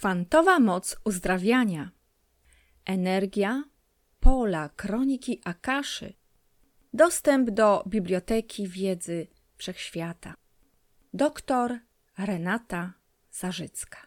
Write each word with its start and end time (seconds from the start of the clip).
Kwantowa 0.00 0.58
moc 0.60 0.96
uzdrawiania. 1.04 1.90
Energia 2.84 3.64
pola 4.20 4.68
kroniki 4.68 5.40
Akaszy. 5.44 6.14
Dostęp 6.92 7.50
do 7.50 7.84
biblioteki 7.86 8.68
wiedzy 8.68 9.26
wszechświata. 9.56 10.34
Doktor 11.14 11.78
Renata 12.18 12.92
Zarzycka. 13.30 14.06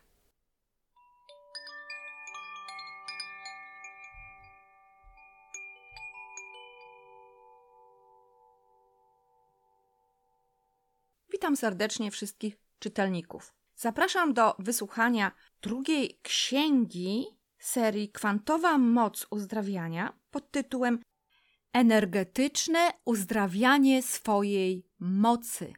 Witam 11.29 11.55
serdecznie 11.55 12.11
wszystkich 12.11 12.57
czytelników. 12.79 13.62
Zapraszam 13.75 14.33
do 14.33 14.55
wysłuchania 14.59 15.31
drugiej 15.61 16.19
księgi 16.21 17.25
serii 17.59 18.09
Kwantowa 18.11 18.77
Moc 18.77 19.27
Uzdrawiania 19.29 20.13
pod 20.31 20.51
tytułem 20.51 20.99
Energetyczne 21.73 22.91
uzdrawianie 23.05 24.03
swojej 24.03 24.87
mocy. 24.99 25.73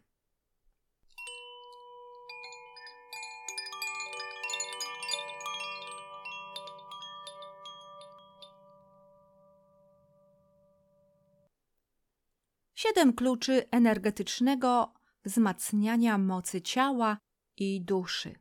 Siedem 12.76 13.14
kluczy 13.14 13.70
energetycznego 13.72 14.94
wzmacniania 15.26 16.18
mocy 16.18 16.62
ciała 16.62 17.18
i 17.58 17.82
duszy. 17.82 18.36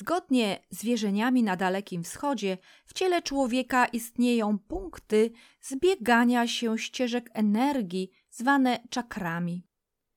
Zgodnie 0.00 0.60
z 0.70 0.84
wierzeniami 0.84 1.42
na 1.42 1.56
Dalekim 1.56 2.04
Wschodzie, 2.04 2.58
w 2.86 2.92
ciele 2.94 3.22
człowieka 3.22 3.86
istnieją 3.86 4.58
punkty 4.58 5.30
zbiegania 5.60 6.46
się 6.46 6.78
ścieżek 6.78 7.30
energii, 7.34 8.10
zwane 8.30 8.80
czakrami. 8.90 9.66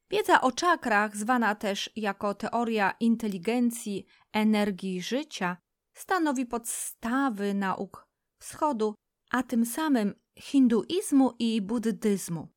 Wiedza 0.10 0.42
o 0.42 0.52
czakrach, 0.52 1.18
zwana 1.18 1.56
też 1.56 1.90
jako 1.96 2.34
teoria 2.34 2.96
inteligencji 3.00 4.06
energii 4.34 5.02
życia, 5.02 5.58
stanowi 5.94 6.46
podstawy 6.46 7.54
nauk 7.54 8.08
wschodu, 8.40 8.96
a 9.34 9.44
tym 9.44 9.66
samym 9.66 10.14
hinduizmu 10.40 11.34
i 11.40 11.62
buddyzmu. 11.62 12.48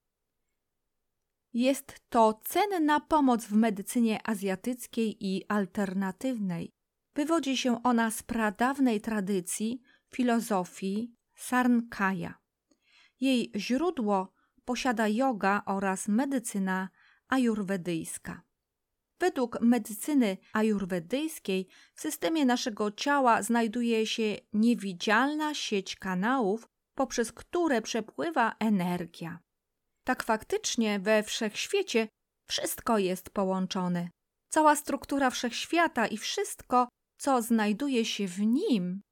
Jest 1.53 2.01
to 2.09 2.41
cenna 2.45 3.01
pomoc 3.01 3.45
w 3.45 3.53
medycynie 3.53 4.29
azjatyckiej 4.29 5.27
i 5.27 5.45
alternatywnej. 5.49 6.73
Wywodzi 7.15 7.57
się 7.57 7.83
ona 7.83 8.11
z 8.11 8.23
pradawnej 8.23 9.01
tradycji 9.01 9.83
filozofii 10.15 11.15
Sarnkaya. 11.35 12.35
Jej 13.21 13.53
źródło 13.57 14.33
posiada 14.65 15.09
yoga 15.09 15.63
oraz 15.67 16.09
medycyna 16.09 16.89
ajurwedyjska. 17.29 18.43
Według 19.19 19.61
medycyny 19.61 20.37
ajurwedyjskiej 20.53 21.69
w 21.95 22.01
systemie 22.01 22.45
naszego 22.45 22.91
ciała 22.91 23.43
znajduje 23.43 24.07
się 24.07 24.37
niewidzialna 24.53 25.55
sieć 25.55 25.97
kanałów, 25.97 26.69
poprzez 26.95 27.33
które 27.33 27.83
przepływa 27.83 28.55
energia. 28.59 29.39
Tak 30.05 30.23
faktycznie 30.23 30.99
we 30.99 31.23
wszechświecie 31.23 32.09
wszystko 32.49 32.99
jest 32.99 33.31
połączone. 33.31 34.11
Cała 34.49 34.77
struktura 34.77 35.31
wszechświata 35.31 36.07
i 36.07 36.17
wszystko, 36.17 36.89
co 37.19 37.43
znajduje 37.43 38.05
się 38.05 38.29
w 38.29 38.41
nim, 38.41 39.03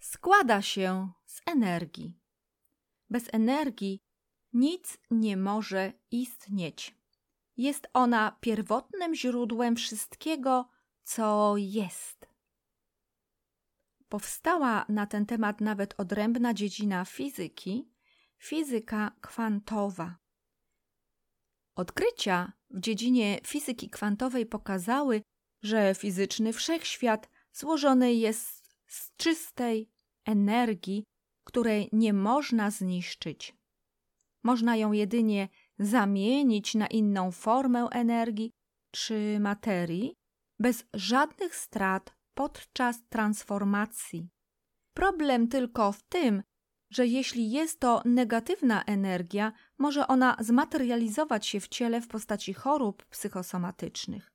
składa 0.00 0.62
się 0.62 1.12
z 1.26 1.40
energii. 1.46 2.18
Bez 3.10 3.34
energii 3.34 4.00
nic 4.52 4.98
nie 5.10 5.36
może 5.36 5.92
istnieć. 6.10 6.99
Jest 7.56 7.88
ona 7.92 8.36
pierwotnym 8.40 9.14
źródłem 9.14 9.76
wszystkiego, 9.76 10.68
co 11.02 11.54
jest. 11.56 12.28
Powstała 14.08 14.86
na 14.88 15.06
ten 15.06 15.26
temat 15.26 15.60
nawet 15.60 16.00
odrębna 16.00 16.54
dziedzina 16.54 17.04
fizyki 17.04 17.90
fizyka 18.38 19.12
kwantowa. 19.20 20.16
Odkrycia 21.74 22.52
w 22.70 22.80
dziedzinie 22.80 23.40
fizyki 23.44 23.90
kwantowej 23.90 24.46
pokazały, 24.46 25.22
że 25.62 25.94
fizyczny 25.94 26.52
wszechświat 26.52 27.28
złożony 27.52 28.14
jest 28.14 28.76
z 28.86 29.16
czystej 29.16 29.90
energii, 30.24 31.04
której 31.44 31.88
nie 31.92 32.12
można 32.12 32.70
zniszczyć. 32.70 33.56
Można 34.42 34.76
ją 34.76 34.92
jedynie 34.92 35.48
zamienić 35.80 36.74
na 36.74 36.86
inną 36.86 37.30
formę 37.30 37.88
energii 37.90 38.50
czy 38.90 39.38
materii 39.40 40.14
bez 40.58 40.84
żadnych 40.94 41.56
strat 41.56 42.14
podczas 42.34 43.02
transformacji. 43.08 44.28
Problem 44.94 45.48
tylko 45.48 45.92
w 45.92 46.02
tym, 46.02 46.42
że 46.90 47.06
jeśli 47.06 47.50
jest 47.50 47.80
to 47.80 48.02
negatywna 48.04 48.84
energia, 48.84 49.52
może 49.78 50.06
ona 50.06 50.36
zmaterializować 50.40 51.46
się 51.46 51.60
w 51.60 51.68
ciele 51.68 52.00
w 52.00 52.08
postaci 52.08 52.54
chorób 52.54 53.04
psychosomatycznych. 53.04 54.30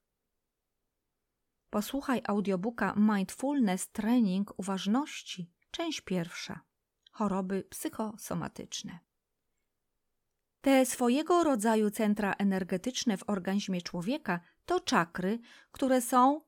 Posłuchaj 1.69 2.21
audiobooka 2.27 2.93
Mindfulness 2.97 3.91
Training 3.91 4.59
Uważności, 4.59 5.51
część 5.71 6.01
pierwsza. 6.01 6.61
Choroby 7.11 7.63
psychosomatyczne. 7.63 9.04
Te 10.65 10.85
swojego 10.85 11.43
rodzaju 11.43 11.91
centra 11.91 12.33
energetyczne 12.33 13.17
w 13.17 13.29
organizmie 13.29 13.81
człowieka 13.81 14.39
to 14.65 14.79
czakry, 14.79 15.39
które 15.71 16.01
są 16.01 16.41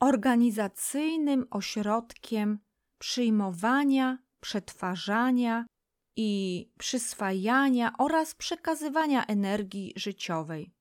organizacyjnym 0.00 1.46
ośrodkiem 1.50 2.58
przyjmowania, 2.98 4.18
przetwarzania 4.40 5.66
i 6.16 6.72
przyswajania 6.78 7.92
oraz 7.98 8.34
przekazywania 8.34 9.26
energii 9.26 9.92
życiowej. 9.96 10.74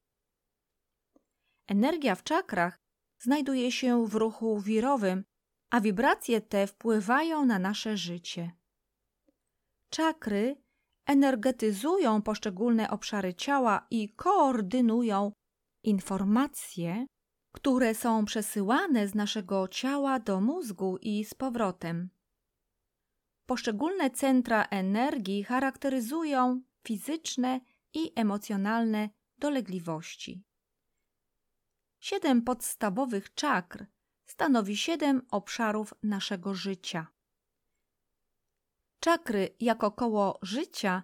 Energia 1.67 2.15
w 2.15 2.23
czakrach 2.23 2.75
znajduje 3.19 3.71
się 3.71 4.07
w 4.07 4.15
ruchu 4.15 4.59
wirowym, 4.59 5.23
a 5.69 5.81
wibracje 5.81 6.41
te 6.41 6.67
wpływają 6.67 7.45
na 7.45 7.59
nasze 7.59 7.97
życie. 7.97 8.51
Czakry 9.89 10.66
energetyzują 11.07 12.21
poszczególne 12.21 12.89
obszary 12.89 13.33
ciała 13.33 13.87
i 13.91 14.13
koordynują 14.13 15.31
informacje, 15.83 17.05
które 17.51 17.95
są 17.95 18.25
przesyłane 18.25 19.07
z 19.07 19.15
naszego 19.15 19.67
ciała 19.67 20.19
do 20.19 20.41
mózgu 20.41 20.97
i 21.01 21.25
z 21.25 21.33
powrotem. 21.33 22.09
Poszczególne 23.45 24.09
centra 24.11 24.63
energii 24.63 25.43
charakteryzują 25.43 26.61
fizyczne 26.87 27.59
i 27.93 28.11
emocjonalne 28.15 29.09
dolegliwości. 29.37 30.43
Siedem 31.99 32.41
podstawowych 32.41 33.33
czakr 33.33 33.85
stanowi 34.25 34.77
siedem 34.77 35.21
obszarów 35.31 35.93
naszego 36.03 36.53
życia. 36.53 37.07
Czakry 38.99 39.55
jako 39.59 39.91
koło 39.91 40.39
życia 40.41 41.03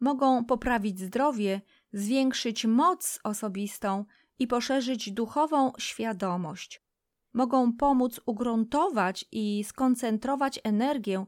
mogą 0.00 0.44
poprawić 0.44 1.00
zdrowie, 1.00 1.60
zwiększyć 1.92 2.66
moc 2.66 3.20
osobistą 3.24 4.04
i 4.38 4.46
poszerzyć 4.46 5.12
duchową 5.12 5.72
świadomość. 5.78 6.82
Mogą 7.34 7.72
pomóc 7.72 8.20
ugruntować 8.26 9.24
i 9.32 9.64
skoncentrować 9.64 10.60
energię, 10.64 11.26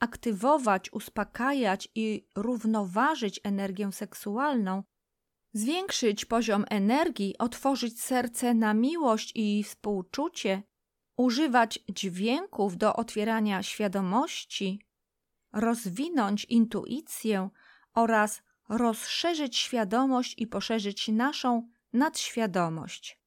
aktywować, 0.00 0.92
uspokajać 0.92 1.88
i 1.94 2.26
równoważyć 2.36 3.40
energię 3.44 3.92
seksualną, 3.92 4.82
zwiększyć 5.54 6.24
poziom 6.24 6.64
energii, 6.70 7.38
otworzyć 7.38 8.02
serce 8.02 8.54
na 8.54 8.74
miłość 8.74 9.32
i 9.34 9.64
współczucie, 9.64 10.62
używać 11.16 11.78
dźwięków 11.88 12.76
do 12.76 12.96
otwierania 12.96 13.62
świadomości, 13.62 14.80
rozwinąć 15.52 16.44
intuicję 16.44 17.48
oraz 17.94 18.42
rozszerzyć 18.68 19.56
świadomość 19.56 20.34
i 20.38 20.46
poszerzyć 20.46 21.08
naszą 21.08 21.68
nadświadomość. 21.92 23.22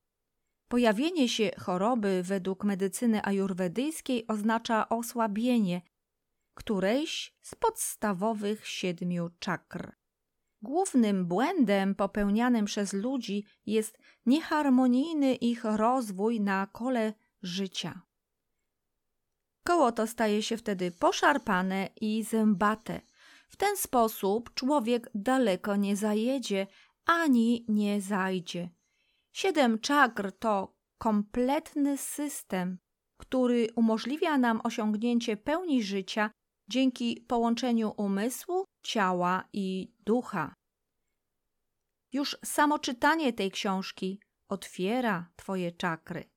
Pojawienie 0.67 1.29
się 1.29 1.51
choroby 1.59 2.23
według 2.23 2.63
medycyny 2.63 3.25
ajurwedyjskiej 3.25 4.27
oznacza 4.27 4.89
osłabienie 4.89 5.81
którejś 6.53 7.35
z 7.41 7.55
podstawowych 7.55 8.67
siedmiu 8.67 9.29
czakr. 9.39 9.91
Głównym 10.61 11.25
błędem 11.25 11.95
popełnianym 11.95 12.65
przez 12.65 12.93
ludzi 12.93 13.45
jest 13.65 13.97
nieharmonijny 14.25 15.35
ich 15.35 15.63
rozwój 15.63 16.41
na 16.41 16.67
kole 16.67 17.13
życia. 17.41 18.01
Koło 19.67 19.91
to 19.91 20.07
staje 20.07 20.43
się 20.43 20.57
wtedy 20.57 20.91
poszarpane 20.91 21.89
i 22.01 22.23
zębate. 22.23 23.01
W 23.49 23.55
ten 23.57 23.77
sposób 23.77 24.53
człowiek 24.53 25.09
daleko 25.15 25.75
nie 25.75 25.95
zajedzie 25.95 26.67
ani 27.05 27.65
nie 27.67 28.01
zajdzie. 28.01 28.69
Siedem 29.33 29.79
czakr 29.79 30.31
to 30.39 30.75
kompletny 30.97 31.97
system, 31.97 32.77
który 33.17 33.67
umożliwia 33.75 34.37
nam 34.37 34.61
osiągnięcie 34.63 35.37
pełni 35.37 35.83
życia 35.83 36.31
dzięki 36.69 37.21
połączeniu 37.27 37.93
umysłu, 37.97 38.65
ciała 38.83 39.43
i 39.53 39.93
ducha. 40.05 40.53
Już 42.13 42.37
samo 42.45 42.79
czytanie 42.79 43.33
tej 43.33 43.51
książki 43.51 44.19
otwiera 44.49 45.29
Twoje 45.35 45.71
czakry. 45.71 46.29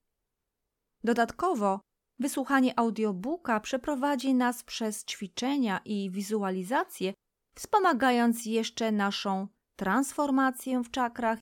Dodatkowo, 1.04 1.80
wysłuchanie 2.18 2.78
audiobooka 2.78 3.60
przeprowadzi 3.60 4.34
nas 4.34 4.62
przez 4.62 5.04
ćwiczenia 5.04 5.80
i 5.84 6.10
wizualizacje, 6.10 7.14
wspomagając 7.54 8.46
jeszcze 8.46 8.92
naszą 8.92 9.48
transformację 9.76 10.82
w 10.82 10.90
czakrach 10.90 11.38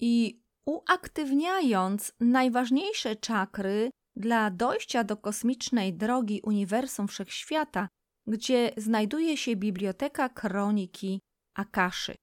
i 0.00 0.42
uaktywniając 0.66 2.12
najważniejsze 2.20 3.16
czakry 3.16 3.90
dla 4.16 4.50
dojścia 4.50 5.04
do 5.04 5.16
kosmicznej 5.16 5.94
drogi 5.94 6.40
uniwersum 6.44 7.08
wszechświata, 7.08 7.88
gdzie 8.26 8.72
znajduje 8.76 9.36
się 9.36 9.56
biblioteka 9.56 10.28
kroniki 10.28 11.20
Akaszy. 11.54 12.14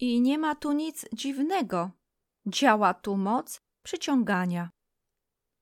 I 0.00 0.20
nie 0.20 0.38
ma 0.38 0.54
tu 0.54 0.72
nic 0.72 1.06
dziwnego. 1.12 1.90
Działa 2.46 2.94
tu 2.94 3.16
moc 3.16 3.60
przyciągania. 3.84 4.70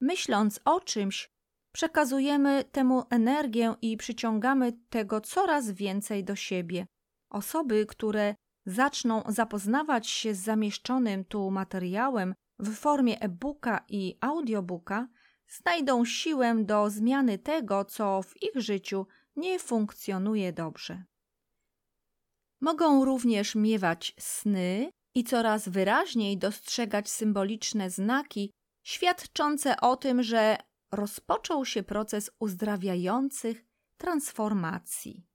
Myśląc 0.00 0.60
o 0.64 0.80
czymś, 0.80 1.30
przekazujemy 1.72 2.64
temu 2.64 3.02
energię 3.10 3.74
i 3.82 3.96
przyciągamy 3.96 4.72
tego 4.90 5.20
coraz 5.20 5.70
więcej 5.70 6.24
do 6.24 6.36
siebie. 6.36 6.86
Osoby, 7.30 7.86
które 7.86 8.34
zaczną 8.66 9.22
zapoznawać 9.28 10.08
się 10.08 10.34
z 10.34 10.38
zamieszczonym 10.38 11.24
tu 11.24 11.50
materiałem 11.50 12.34
w 12.58 12.74
formie 12.74 13.20
e-booka 13.20 13.84
i 13.88 14.16
audiobooka, 14.20 15.08
znajdą 15.48 16.04
siłę 16.04 16.54
do 16.64 16.90
zmiany 16.90 17.38
tego, 17.38 17.84
co 17.84 18.22
w 18.22 18.42
ich 18.42 18.62
życiu 18.62 19.06
nie 19.36 19.58
funkcjonuje 19.58 20.52
dobrze. 20.52 21.04
Mogą 22.60 23.04
również 23.04 23.54
miewać 23.54 24.14
sny 24.18 24.90
i 25.14 25.24
coraz 25.24 25.68
wyraźniej 25.68 26.38
dostrzegać 26.38 27.10
symboliczne 27.10 27.90
znaki 27.90 28.50
świadczące 28.82 29.80
o 29.80 29.96
tym, 29.96 30.22
że 30.22 30.56
rozpoczął 30.92 31.64
się 31.64 31.82
proces 31.82 32.30
uzdrawiających 32.38 33.64
transformacji. 33.96 35.29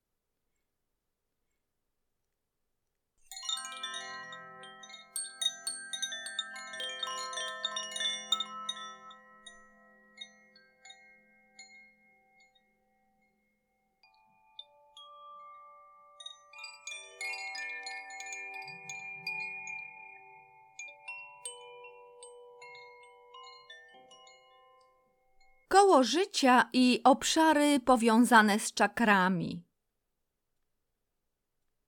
Koło 25.95 26.03
życia 26.03 26.69
i 26.73 27.01
obszary 27.03 27.79
powiązane 27.79 28.59
z 28.59 28.73
czakrami. 28.73 29.63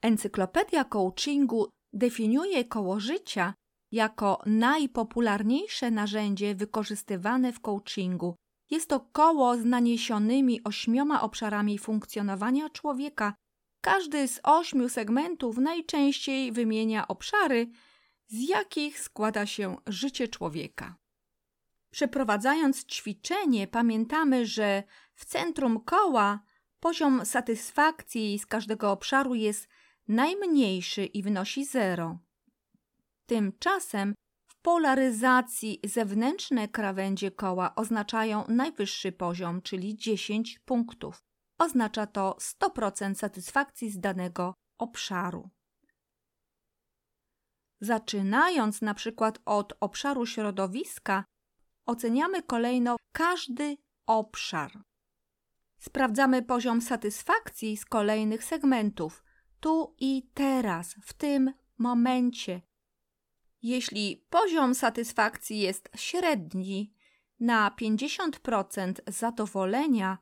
Encyklopedia 0.01 0.83
coachingu 0.83 1.67
definiuje 1.93 2.65
koło 2.65 2.99
życia 2.99 3.53
jako 3.91 4.41
najpopularniejsze 4.45 5.91
narzędzie 5.91 6.55
wykorzystywane 6.55 7.53
w 7.53 7.59
coachingu. 7.59 8.35
Jest 8.69 8.89
to 8.89 8.99
koło 8.99 9.57
z 9.57 9.65
naniesionymi 9.65 10.63
ośmioma 10.63 11.21
obszarami 11.21 11.77
funkcjonowania 11.77 12.69
człowieka. 12.69 13.33
Każdy 13.81 14.27
z 14.27 14.39
ośmiu 14.43 14.89
segmentów 14.89 15.57
najczęściej 15.57 16.51
wymienia 16.51 17.07
obszary, 17.07 17.69
z 18.27 18.49
jakich 18.49 18.99
składa 18.99 19.45
się 19.45 19.75
życie 19.87 20.27
człowieka. 20.27 20.95
Przeprowadzając 21.97 22.85
ćwiczenie, 22.85 23.67
pamiętamy, 23.67 24.45
że 24.45 24.83
w 25.13 25.25
centrum 25.25 25.83
koła 25.83 26.39
poziom 26.79 27.25
satysfakcji 27.25 28.39
z 28.39 28.45
każdego 28.45 28.91
obszaru 28.91 29.35
jest 29.35 29.67
najmniejszy 30.07 31.05
i 31.05 31.23
wynosi 31.23 31.65
zero. 31.65 32.19
Tymczasem 33.25 34.13
w 34.47 34.61
polaryzacji 34.61 35.79
zewnętrzne 35.83 36.67
krawędzie 36.67 37.31
koła 37.31 37.75
oznaczają 37.75 38.43
najwyższy 38.47 39.11
poziom, 39.11 39.61
czyli 39.61 39.95
10 39.95 40.59
punktów. 40.59 41.23
Oznacza 41.57 42.07
to 42.07 42.37
100% 42.61 43.15
satysfakcji 43.15 43.89
z 43.89 43.99
danego 43.99 44.53
obszaru. 44.77 45.49
Zaczynając 47.81 48.81
na 48.81 48.93
przykład 48.93 49.39
od 49.45 49.73
obszaru 49.79 50.25
środowiska, 50.25 51.23
oceniamy 51.87 52.43
kolejno 52.43 52.95
każdy 53.11 53.77
obszar. 54.05 54.71
Sprawdzamy 55.77 56.43
poziom 56.43 56.81
satysfakcji 56.81 57.77
z 57.77 57.85
kolejnych 57.85 58.43
segmentów, 58.43 59.23
tu 59.59 59.95
i 59.99 60.29
teraz, 60.33 60.95
w 61.01 61.13
tym 61.13 61.53
momencie. 61.77 62.61
Jeśli 63.61 64.25
poziom 64.29 64.75
satysfakcji 64.75 65.59
jest 65.59 65.89
średni, 65.95 66.93
na 67.39 67.71
50% 67.81 68.93
zadowolenia, 69.07 70.17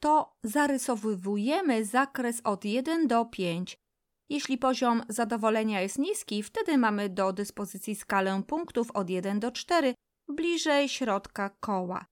to 0.00 0.36
zarysowujemy 0.42 1.84
zakres 1.84 2.40
od 2.44 2.64
1 2.64 3.06
do 3.06 3.24
5. 3.24 3.80
Jeśli 4.28 4.58
poziom 4.58 5.02
zadowolenia 5.08 5.80
jest 5.80 5.98
niski, 5.98 6.42
wtedy 6.42 6.78
mamy 6.78 7.08
do 7.08 7.32
dyspozycji 7.32 7.94
skalę 7.94 8.42
punktów 8.46 8.90
od 8.90 9.10
1 9.10 9.40
do 9.40 9.50
4, 9.50 9.94
bliżej 10.28 10.88
środka 10.88 11.50
koła, 11.50 12.06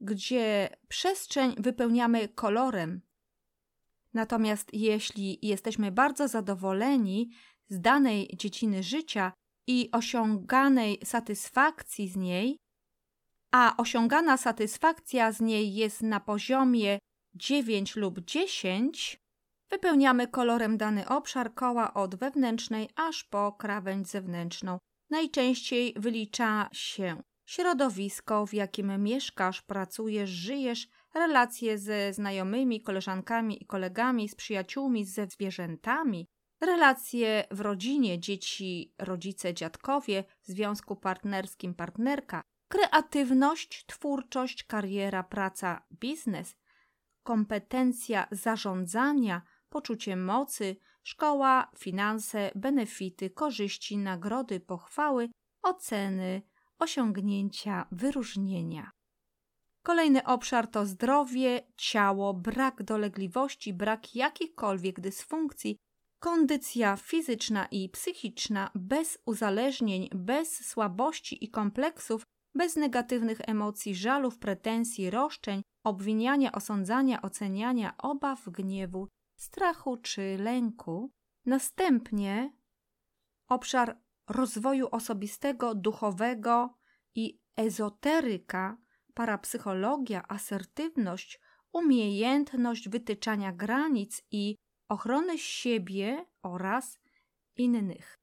gdzie 0.00 0.68
przestrzeń 0.88 1.54
wypełniamy 1.58 2.28
kolorem. 2.28 3.00
Natomiast 4.14 4.74
jeśli 4.74 5.38
jesteśmy 5.42 5.92
bardzo 5.92 6.28
zadowoleni 6.28 7.30
z 7.68 7.80
danej 7.80 8.30
dziedziny 8.36 8.82
życia 8.82 9.32
i 9.66 9.88
osiąganej 9.92 10.98
satysfakcji 11.04 12.08
z 12.08 12.16
niej, 12.16 12.58
a 13.50 13.74
osiągana 13.76 14.36
satysfakcja 14.36 15.32
z 15.32 15.40
niej 15.40 15.74
jest 15.74 16.02
na 16.02 16.20
poziomie 16.20 16.98
9 17.34 17.96
lub 17.96 18.20
10, 18.20 19.20
wypełniamy 19.70 20.28
kolorem 20.28 20.76
dany 20.76 21.08
obszar 21.08 21.54
koła 21.54 21.94
od 21.94 22.14
wewnętrznej 22.14 22.88
aż 22.96 23.24
po 23.24 23.52
krawędź 23.52 24.08
zewnętrzną. 24.08 24.78
Najczęściej 25.10 25.94
wylicza 25.96 26.68
się 26.72 27.22
środowisko, 27.46 28.46
w 28.46 28.54
jakim 28.54 29.02
mieszkasz, 29.02 29.62
pracujesz, 29.62 30.30
żyjesz, 30.30 30.88
relacje 31.14 31.78
ze 31.78 32.12
znajomymi, 32.12 32.82
koleżankami 32.82 33.62
i 33.62 33.66
kolegami, 33.66 34.28
z 34.28 34.34
przyjaciółmi, 34.34 35.04
ze 35.04 35.26
zwierzętami, 35.26 36.28
relacje 36.60 37.44
w 37.50 37.60
rodzinie, 37.60 38.20
dzieci, 38.20 38.94
rodzice, 38.98 39.54
dziadkowie, 39.54 40.24
w 40.42 40.46
związku 40.46 40.96
partnerskim, 40.96 41.74
partnerka, 41.74 42.42
kreatywność, 42.68 43.86
twórczość, 43.86 44.64
kariera, 44.64 45.22
praca, 45.22 45.86
biznes, 45.92 46.56
kompetencja 47.22 48.26
zarządzania, 48.30 49.42
poczucie 49.68 50.16
mocy, 50.16 50.76
szkoła, 51.02 51.70
finanse, 51.78 52.50
benefity, 52.54 53.30
korzyści, 53.30 53.98
nagrody, 53.98 54.60
pochwały, 54.60 55.28
oceny, 55.62 56.42
osiągnięcia, 56.78 57.86
wyróżnienia. 57.92 58.90
Kolejny 59.82 60.24
obszar 60.24 60.66
to 60.66 60.86
zdrowie, 60.86 61.62
ciało, 61.76 62.34
brak 62.34 62.82
dolegliwości, 62.82 63.72
brak 63.72 64.14
jakichkolwiek 64.14 65.00
dysfunkcji, 65.00 65.76
kondycja 66.18 66.96
fizyczna 66.96 67.66
i 67.70 67.88
psychiczna, 67.88 68.70
bez 68.74 69.18
uzależnień, 69.26 70.08
bez 70.14 70.66
słabości 70.68 71.44
i 71.44 71.50
kompleksów, 71.50 72.22
bez 72.54 72.76
negatywnych 72.76 73.40
emocji, 73.48 73.94
żalów, 73.94 74.38
pretensji, 74.38 75.10
roszczeń, 75.10 75.62
obwiniania, 75.84 76.52
osądzania, 76.52 77.22
oceniania, 77.22 77.94
obaw, 77.98 78.48
gniewu, 78.48 79.08
strachu 79.36 79.96
czy 79.96 80.36
lęku, 80.38 81.10
Następnie 81.46 82.52
obszar 83.48 83.98
rozwoju 84.28 84.88
osobistego, 84.90 85.74
duchowego 85.74 86.74
i 87.14 87.40
ezoteryka, 87.56 88.76
parapsychologia, 89.14 90.28
asertywność, 90.28 91.40
umiejętność 91.72 92.88
wytyczania 92.88 93.52
granic 93.52 94.22
i 94.30 94.56
ochrony 94.88 95.38
siebie 95.38 96.26
oraz 96.42 96.98
innych. 97.56 98.18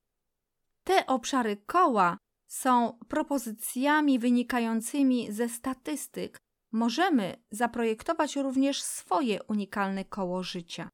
Te 0.84 1.06
obszary 1.06 1.58
koła 1.58 2.18
są 2.48 3.00
propozycjami 3.08 4.20
wynikającymi 4.20 5.32
ze 5.32 5.50
statystyk. 5.50 6.38
Możemy 6.72 7.44
zaprojektować 7.52 8.36
również 8.36 8.84
swoje 8.84 9.44
unikalne 9.44 10.06
koło 10.06 10.44
życia. 10.44 10.90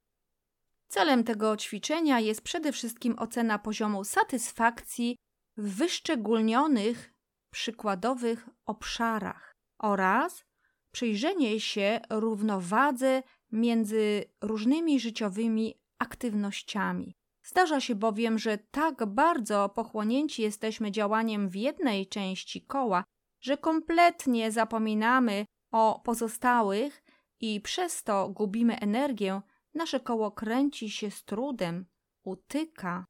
Celem 0.90 1.24
tego 1.24 1.58
ćwiczenia 1.58 2.20
jest 2.20 2.42
przede 2.42 2.72
wszystkim 2.72 3.16
ocena 3.20 3.60
poziomu 3.60 4.04
satysfakcji 4.04 5.16
w 5.58 5.76
wyszczególnionych, 5.76 7.14
przykładowych 7.52 8.50
obszarach 8.66 9.56
oraz 9.80 10.46
przyjrzenie 10.92 11.60
się 11.60 12.00
równowadze 12.10 13.24
między 13.52 14.24
różnymi 14.42 15.00
życiowymi 15.00 15.76
aktywnościami. 16.00 17.16
Zdarza 17.44 17.80
się 17.80 17.96
bowiem, 17.96 18.40
że 18.40 18.58
tak 18.58 19.06
bardzo 19.06 19.70
pochłonięci 19.70 20.42
jesteśmy 20.42 20.92
działaniem 20.92 21.50
w 21.50 21.56
jednej 21.56 22.08
części 22.08 22.62
koła, 22.62 23.04
że 23.42 23.58
kompletnie 23.58 24.52
zapominamy 24.52 25.46
o 25.72 26.02
pozostałych 26.04 27.04
i 27.40 27.62
przez 27.62 28.04
to 28.04 28.30
gubimy 28.30 28.80
energię, 28.80 29.42
nasze 29.74 30.00
koło 30.00 30.32
kręci 30.32 30.90
się 30.90 31.12
z 31.12 31.24
trudem, 31.24 31.86
utyka, 32.24 33.06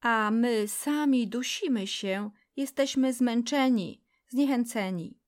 a 0.00 0.30
my 0.30 0.68
sami 0.68 1.28
dusimy 1.28 1.86
się, 1.86 2.30
jesteśmy 2.56 3.12
zmęczeni, 3.12 4.04
zniechęceni. 4.28 5.18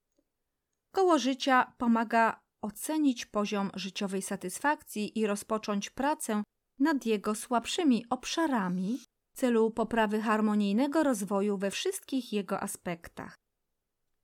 Koło 0.92 1.18
życia 1.18 1.72
pomaga 1.78 2.40
ocenić 2.60 3.26
poziom 3.26 3.70
życiowej 3.74 4.22
satysfakcji 4.22 5.18
i 5.18 5.26
rozpocząć 5.26 5.90
pracę 5.90 6.42
nad 6.78 7.06
jego 7.06 7.34
słabszymi 7.34 8.04
obszarami 8.10 8.98
w 9.32 9.38
celu 9.38 9.70
poprawy 9.70 10.20
harmonijnego 10.20 11.02
rozwoju 11.02 11.58
we 11.58 11.70
wszystkich 11.70 12.32
jego 12.32 12.60
aspektach. 12.60 13.34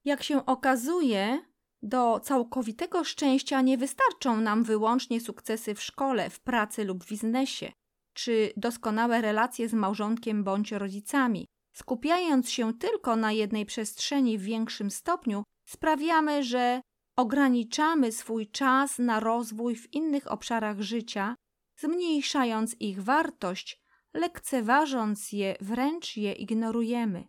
Jak 0.05 0.23
się 0.23 0.47
okazuje, 0.47 1.52
do 1.83 2.21
całkowitego 2.21 3.05
szczęścia 3.05 3.61
nie 3.61 3.79
wystarczą 3.79 4.41
nam 4.41 4.65
wyłącznie 4.65 5.21
sukcesy 5.21 5.75
w 5.75 5.83
szkole, 5.83 6.31
w 6.31 6.41
pracy 6.41 6.85
lub 6.85 7.05
w 7.05 7.09
biznesie, 7.09 7.73
czy 8.15 8.53
doskonałe 8.57 9.21
relacje 9.21 9.69
z 9.69 9.75
małżonkiem 9.75 10.45
bądź 10.45 10.73
rodzicami. 10.73 11.47
Skupiając 11.73 12.51
się 12.51 12.75
tylko 12.75 13.17
na 13.17 13.33
jednej 13.33 13.67
przestrzeni 13.67 14.39
w 14.39 14.43
większym 14.43 14.91
stopniu, 14.91 15.45
sprawiamy, 15.65 16.43
że 16.43 16.81
ograniczamy 17.17 18.13
swój 18.13 18.51
czas 18.51 18.99
na 18.99 19.21
rozwój 19.21 19.77
w 19.77 19.95
innych 19.95 20.33
obszarach 20.33 20.81
życia, 20.81 21.35
zmniejszając 21.77 22.81
ich 22.81 23.03
wartość, 23.03 23.83
lekceważąc 24.15 25.33
je, 25.33 25.57
wręcz 25.61 26.17
je 26.17 26.33
ignorujemy. 26.33 27.29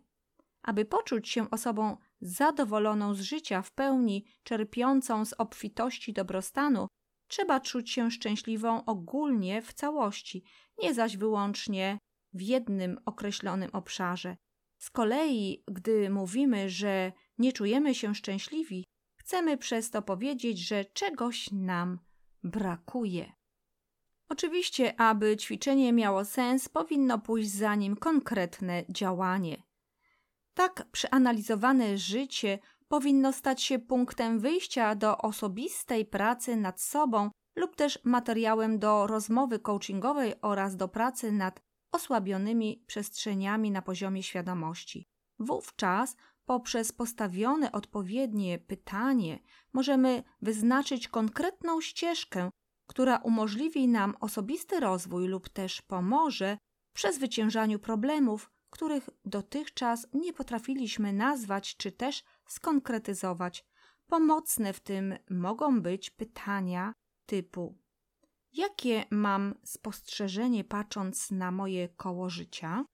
Aby 0.62 0.84
poczuć 0.84 1.28
się 1.28 1.50
osobą 1.50 1.96
zadowoloną 2.24 3.14
z 3.14 3.20
życia 3.20 3.62
w 3.62 3.72
pełni, 3.72 4.24
czerpiącą 4.42 5.24
z 5.24 5.32
obfitości 5.32 6.12
dobrostanu, 6.12 6.88
trzeba 7.28 7.60
czuć 7.60 7.90
się 7.90 8.10
szczęśliwą 8.10 8.84
ogólnie 8.84 9.62
w 9.62 9.72
całości, 9.72 10.44
nie 10.82 10.94
zaś 10.94 11.16
wyłącznie 11.16 11.98
w 12.32 12.42
jednym 12.42 12.98
określonym 13.04 13.70
obszarze. 13.72 14.36
Z 14.78 14.90
kolei, 14.90 15.64
gdy 15.68 16.10
mówimy, 16.10 16.70
że 16.70 17.12
nie 17.38 17.52
czujemy 17.52 17.94
się 17.94 18.14
szczęśliwi, 18.14 18.84
chcemy 19.16 19.58
przez 19.58 19.90
to 19.90 20.02
powiedzieć, 20.02 20.58
że 20.58 20.84
czegoś 20.84 21.50
nam 21.52 21.98
brakuje. 22.42 23.32
Oczywiście, 24.28 25.00
aby 25.00 25.36
ćwiczenie 25.36 25.92
miało 25.92 26.24
sens, 26.24 26.68
powinno 26.68 27.18
pójść 27.18 27.50
za 27.50 27.74
nim 27.74 27.96
konkretne 27.96 28.84
działanie. 28.88 29.62
Tak 30.54 30.86
przeanalizowane 30.92 31.98
życie 31.98 32.58
powinno 32.88 33.32
stać 33.32 33.62
się 33.62 33.78
punktem 33.78 34.38
wyjścia 34.38 34.94
do 34.94 35.18
osobistej 35.18 36.06
pracy 36.06 36.56
nad 36.56 36.80
sobą 36.80 37.30
lub 37.56 37.76
też 37.76 37.98
materiałem 38.04 38.78
do 38.78 39.06
rozmowy 39.06 39.58
coachingowej 39.58 40.34
oraz 40.42 40.76
do 40.76 40.88
pracy 40.88 41.32
nad 41.32 41.60
osłabionymi 41.92 42.84
przestrzeniami 42.86 43.70
na 43.70 43.82
poziomie 43.82 44.22
świadomości. 44.22 45.08
Wówczas 45.38 46.16
poprzez 46.44 46.92
postawione 46.92 47.72
odpowiednie 47.72 48.58
pytanie 48.58 49.38
możemy 49.72 50.22
wyznaczyć 50.42 51.08
konkretną 51.08 51.80
ścieżkę, 51.80 52.50
która 52.86 53.16
umożliwi 53.16 53.88
nam 53.88 54.14
osobisty 54.20 54.80
rozwój 54.80 55.28
lub 55.28 55.48
też 55.48 55.82
pomoże 55.82 56.58
w 56.90 56.94
przezwyciężaniu 56.94 57.78
problemów, 57.78 58.50
których 58.74 59.10
dotychczas 59.24 60.06
nie 60.12 60.32
potrafiliśmy 60.32 61.12
nazwać 61.12 61.76
czy 61.76 61.92
też 61.92 62.24
skonkretyzować. 62.46 63.64
Pomocne 64.06 64.72
w 64.72 64.80
tym 64.80 65.14
mogą 65.30 65.82
być 65.82 66.10
pytania 66.10 66.94
typu: 67.26 67.78
Jakie 68.52 69.04
mam 69.10 69.54
spostrzeżenie 69.64 70.64
patrząc 70.64 71.30
na 71.30 71.50
moje 71.50 71.88
koło 71.88 72.30
życia? 72.30 72.84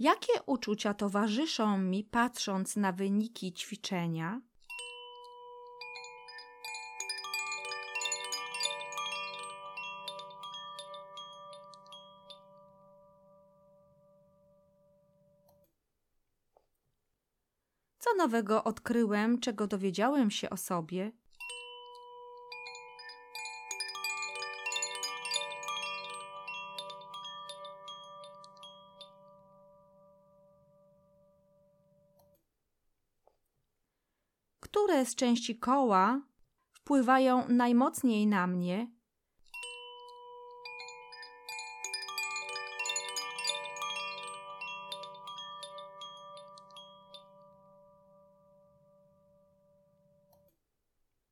Jakie 0.00 0.42
uczucia 0.46 0.94
towarzyszą 0.94 1.78
mi 1.78 2.04
patrząc 2.04 2.76
na 2.76 2.92
wyniki 2.92 3.52
ćwiczenia? 3.52 4.40
Co 17.98 18.14
nowego 18.18 18.64
odkryłem, 18.64 19.40
czego 19.40 19.66
dowiedziałem 19.66 20.30
się 20.30 20.50
o 20.50 20.56
sobie 20.56 21.12
które 34.90 35.06
z 35.06 35.14
części 35.14 35.58
koła 35.58 36.20
wpływają 36.72 37.48
najmocniej 37.48 38.26
na 38.26 38.46
mnie, 38.46 38.90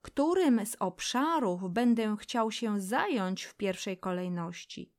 którym 0.03 0.67
z 0.67 0.77
obszarów 0.79 1.71
będę 1.71 2.17
chciał 2.21 2.51
się 2.51 2.81
zająć 2.81 3.45
w 3.45 3.55
pierwszej 3.55 3.99
kolejności. 3.99 4.98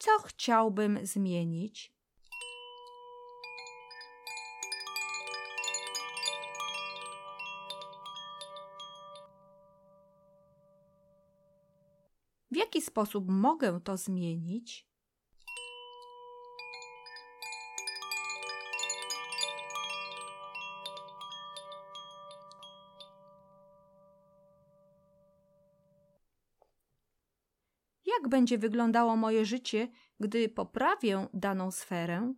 Co 0.00 0.18
chciałbym 0.18 1.06
zmienić? 1.06 1.92
W 12.50 12.56
jaki 12.56 12.82
sposób 12.82 13.24
mogę 13.28 13.80
to 13.80 13.96
zmienić? 13.96 14.89
będzie 28.30 28.58
wyglądało 28.58 29.16
moje 29.16 29.44
życie, 29.44 29.88
gdy 30.20 30.48
poprawię 30.48 31.26
daną 31.34 31.70
sferę? 31.70 32.34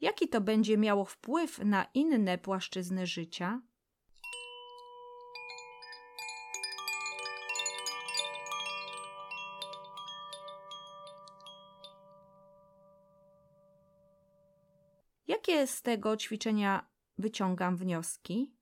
Jaki 0.00 0.28
to 0.28 0.40
będzie 0.40 0.78
miało 0.78 1.04
wpływ 1.04 1.58
na 1.58 1.86
inne 1.94 2.38
płaszczyzny 2.38 3.06
życia? 3.06 3.60
Jakie 15.48 15.66
z 15.66 15.82
tego 15.82 16.16
ćwiczenia 16.16 16.86
wyciągam 17.18 17.76
wnioski? 17.76 18.52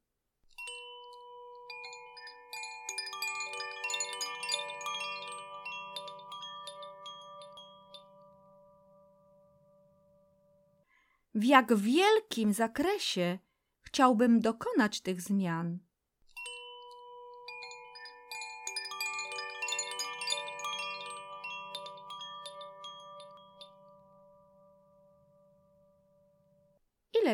W 11.35 11.45
jak 11.45 11.77
wielkim 11.77 12.53
zakresie 12.53 13.39
chciałbym 13.81 14.41
dokonać 14.41 15.01
tych 15.01 15.21
zmian? 15.21 15.79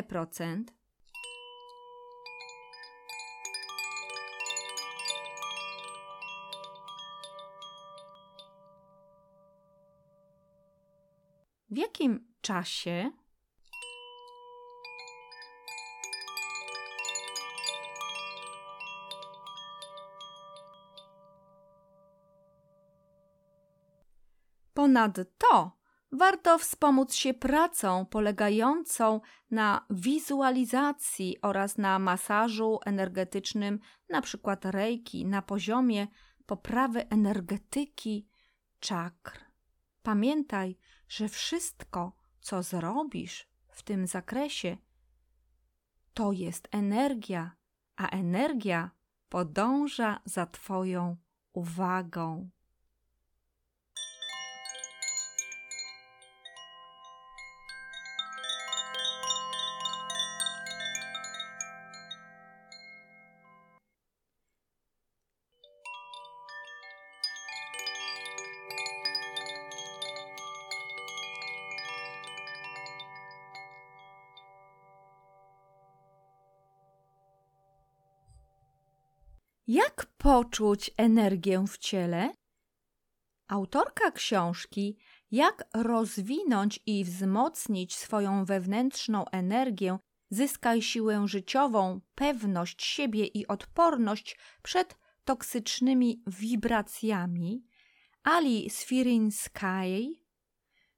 Procent? 0.03 0.73
W 11.69 11.77
jakim 11.81 12.27
czasie? 12.41 13.11
Ponadto 24.73 25.82
warto 26.13 26.57
wspomóc 26.57 27.13
się 27.13 27.33
pracą 27.33 28.05
polegającą 28.05 29.21
na 29.51 29.85
wizualizacji 29.89 31.41
oraz 31.41 31.77
na 31.77 31.99
masażu 31.99 32.79
energetycznym, 32.85 33.79
np. 34.09 34.57
reiki, 34.63 35.25
na 35.25 35.41
poziomie 35.41 36.07
poprawy 36.45 37.09
energetyki 37.09 38.27
czakr. 38.79 39.39
Pamiętaj, 40.03 40.77
że 41.07 41.29
wszystko, 41.29 42.15
co 42.39 42.63
zrobisz 42.63 43.49
w 43.67 43.83
tym 43.83 44.07
zakresie, 44.07 44.77
to 46.13 46.31
jest 46.31 46.67
energia, 46.71 47.51
a 47.95 48.09
energia 48.09 48.91
podąża 49.29 50.19
za 50.25 50.45
Twoją 50.45 51.17
uwagą. 51.53 52.49
Poczuć 80.23 80.91
energię 80.97 81.63
w 81.67 81.77
ciele? 81.77 82.33
Autorka 83.47 84.11
książki 84.11 84.97
Jak 85.31 85.63
rozwinąć 85.73 86.79
i 86.85 87.05
wzmocnić 87.05 87.95
swoją 87.95 88.45
wewnętrzną 88.45 89.25
energię, 89.25 89.97
zyskaj 90.29 90.81
siłę 90.81 91.27
życiową, 91.27 92.01
pewność 92.15 92.83
siebie 92.83 93.25
i 93.25 93.47
odporność 93.47 94.37
przed 94.63 94.97
toksycznymi 95.23 96.23
wibracjami, 96.27 97.65
Ali 98.23 98.69
Sfirinskiej 98.69 100.23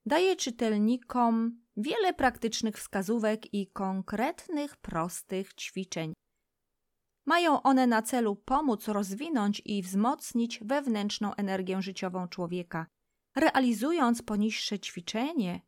daje 0.06 0.36
czytelnikom 0.36 1.62
wiele 1.78 2.14
praktycznych 2.14 2.78
wskazówek 2.78 3.54
i 3.54 3.68
konkretnych, 3.68 4.78
prostych 4.78 5.54
ćwiczeń 5.54 6.14
mają 7.26 7.62
one 7.62 7.88
na 7.88 8.02
celu 8.02 8.36
pomóc 8.36 8.88
rozwinąć 8.88 9.62
i 9.66 9.82
wzmocnić 9.82 10.60
wewnętrzną 10.64 11.34
energię 11.34 11.82
życiową 11.82 12.28
człowieka. 12.28 12.86
Realizując 13.36 14.22
poniższe 14.22 14.80
ćwiczenie, 14.80 15.62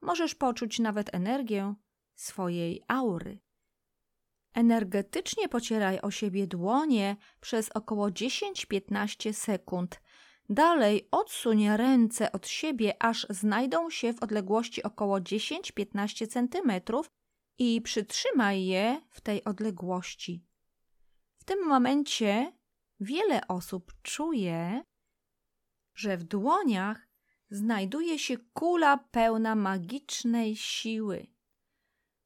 możesz 0.00 0.34
poczuć 0.34 0.78
nawet 0.78 1.14
energię 1.14 1.74
swojej 2.14 2.82
aury. 2.88 3.38
Energetycznie 4.54 5.48
pocieraj 5.48 6.00
o 6.00 6.10
siebie 6.10 6.46
dłonie 6.46 7.16
przez 7.40 7.70
około 7.70 8.08
10-15 8.08 9.32
sekund. 9.32 10.00
Dalej 10.48 11.08
odsuń 11.10 11.68
ręce 11.68 12.32
od 12.32 12.48
siebie, 12.48 13.02
aż 13.02 13.26
znajdą 13.30 13.90
się 13.90 14.12
w 14.12 14.22
odległości 14.22 14.82
około 14.82 15.18
10-15 15.18 16.26
cm 16.26 16.72
i 17.58 17.82
przytrzymaj 17.82 18.64
je 18.64 19.02
w 19.10 19.20
tej 19.20 19.44
odległości 19.44 20.47
tym 21.48 21.66
momencie 21.66 22.52
wiele 23.00 23.48
osób 23.48 23.92
czuje, 24.02 24.82
że 25.94 26.16
w 26.16 26.24
dłoniach 26.24 27.08
znajduje 27.50 28.18
się 28.18 28.36
kula 28.52 28.96
pełna 29.10 29.54
magicznej 29.54 30.56
siły. 30.56 31.26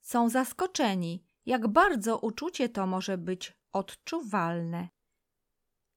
Są 0.00 0.28
zaskoczeni, 0.28 1.24
jak 1.46 1.68
bardzo 1.68 2.18
uczucie 2.18 2.68
to 2.68 2.86
może 2.86 3.18
być 3.18 3.52
odczuwalne. 3.72 4.88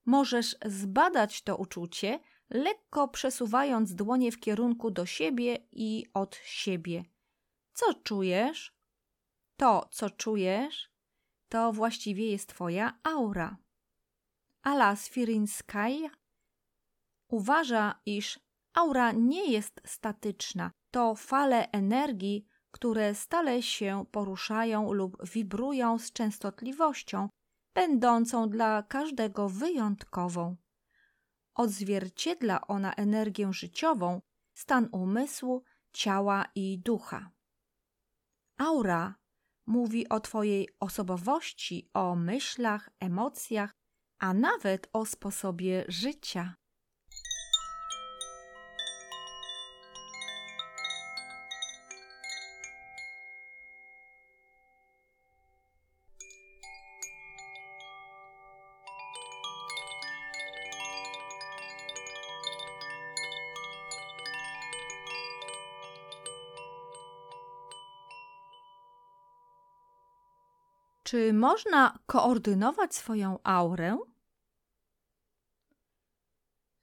Możesz 0.05 0.55
zbadać 0.65 1.41
to 1.41 1.57
uczucie, 1.57 2.19
lekko 2.49 3.07
przesuwając 3.07 3.95
dłonie 3.95 4.31
w 4.31 4.39
kierunku 4.39 4.91
do 4.91 5.05
siebie 5.05 5.67
i 5.71 6.05
od 6.13 6.35
siebie. 6.35 7.05
Co 7.73 7.93
czujesz? 7.93 8.75
To, 9.57 9.87
co 9.91 10.09
czujesz, 10.09 10.94
to 11.55 11.73
właściwie 11.73 12.31
jest 12.31 12.49
Twoja 12.49 12.99
aura. 13.03 13.57
Ala 14.63 14.95
Sfirinskaj 14.95 16.09
uważa, 17.27 17.99
iż 18.05 18.39
aura 18.73 19.11
nie 19.11 19.51
jest 19.51 19.81
statyczna. 19.85 20.71
To 20.91 21.15
fale 21.15 21.71
energii, 21.71 22.45
które 22.71 23.15
stale 23.15 23.61
się 23.61 24.05
poruszają 24.11 24.93
lub 24.93 25.29
wibrują 25.29 25.99
z 25.99 26.11
częstotliwością, 26.11 27.29
będącą 27.73 28.49
dla 28.49 28.83
każdego 28.83 29.49
wyjątkową. 29.49 30.55
Odzwierciedla 31.53 32.67
ona 32.67 32.93
energię 32.93 33.53
życiową, 33.53 34.21
stan 34.53 34.89
umysłu, 34.91 35.63
ciała 35.93 36.45
i 36.55 36.79
ducha. 36.79 37.31
Aura 38.57 39.15
mówi 39.67 40.09
o 40.09 40.19
Twojej 40.19 40.69
osobowości, 40.79 41.89
o 41.93 42.15
myślach, 42.15 42.89
emocjach, 42.99 43.71
a 44.19 44.33
nawet 44.33 44.89
o 44.93 45.05
sposobie 45.05 45.85
życia. 45.87 46.55
Czy 71.15 71.33
można 71.33 71.99
koordynować 72.05 72.95
swoją 72.95 73.39
aurę? 73.43 73.97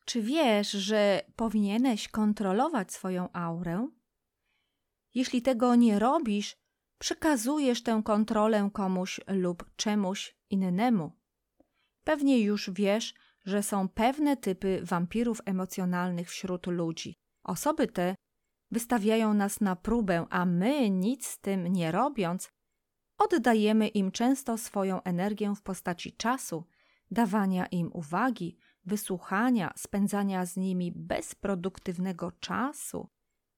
Czy 0.05 0.23
wiesz, 0.23 0.71
że 0.71 1.23
powinieneś 1.37 2.09
kontrolować 2.09 2.93
swoją 2.93 3.33
aurę? 3.33 3.89
Jeśli 5.15 5.43
tego 5.43 5.75
nie 5.75 5.99
robisz, 5.99 6.57
przekazujesz 6.99 7.83
tę 7.83 8.03
kontrolę 8.05 8.71
komuś 8.73 9.21
lub 9.29 9.77
czemuś 9.77 10.37
innemu. 10.51 11.13
Pewnie 12.05 12.41
już 12.41 12.71
wiesz, 12.71 13.15
że 13.45 13.63
są 13.63 13.89
pewne 13.89 14.37
typy 14.37 14.81
wampirów 14.85 15.41
emocjonalnych 15.45 16.31
wśród 16.31 16.67
ludzi. 16.67 17.15
Osoby 17.45 17.87
te 17.87 18.15
wystawiają 18.71 19.35
nas 19.35 19.61
na 19.61 19.77
próbę, 19.77 20.27
a 20.31 20.47
my, 20.47 20.91
nic 20.91 21.27
z 21.27 21.39
tym 21.39 21.67
nie 21.67 21.93
robiąc, 21.93 22.51
oddajemy 23.25 23.89
im 23.89 24.13
często 24.13 24.59
swoją 24.59 25.03
energię 25.03 25.55
w 25.57 25.63
postaci 25.63 26.13
czasu, 26.13 26.65
dawania 27.11 27.67
im 27.67 27.91
uwagi, 27.93 28.57
wysłuchania, 28.85 29.73
spędzania 29.77 30.47
z 30.47 30.57
nimi 30.57 30.93
bezproduktywnego 30.93 32.33
czasu, 32.33 33.09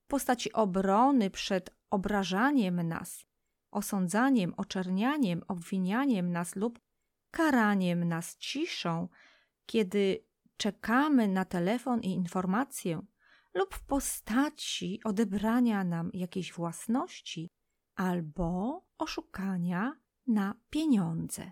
w 0.03 0.07
postaci 0.07 0.53
obrony 0.53 1.29
przed 1.29 1.75
obrażaniem 1.89 2.87
nas, 2.87 3.25
osądzaniem, 3.71 4.53
oczernianiem, 4.57 5.41
obwinianiem 5.47 6.31
nas 6.31 6.55
lub 6.55 6.79
karaniem 7.31 8.07
nas 8.07 8.37
ciszą, 8.37 9.07
kiedy 9.65 10.25
czekamy 10.57 11.27
na 11.27 11.45
telefon 11.45 12.01
i 12.01 12.11
informację, 12.11 13.01
lub 13.53 13.75
w 13.75 13.85
postaci 13.85 14.99
odebrania 15.03 15.83
nam 15.83 16.09
jakiejś 16.13 16.53
własności 16.53 17.49
albo 17.95 18.81
oszukania 18.97 19.95
na 20.27 20.55
pieniądze. 20.69 21.51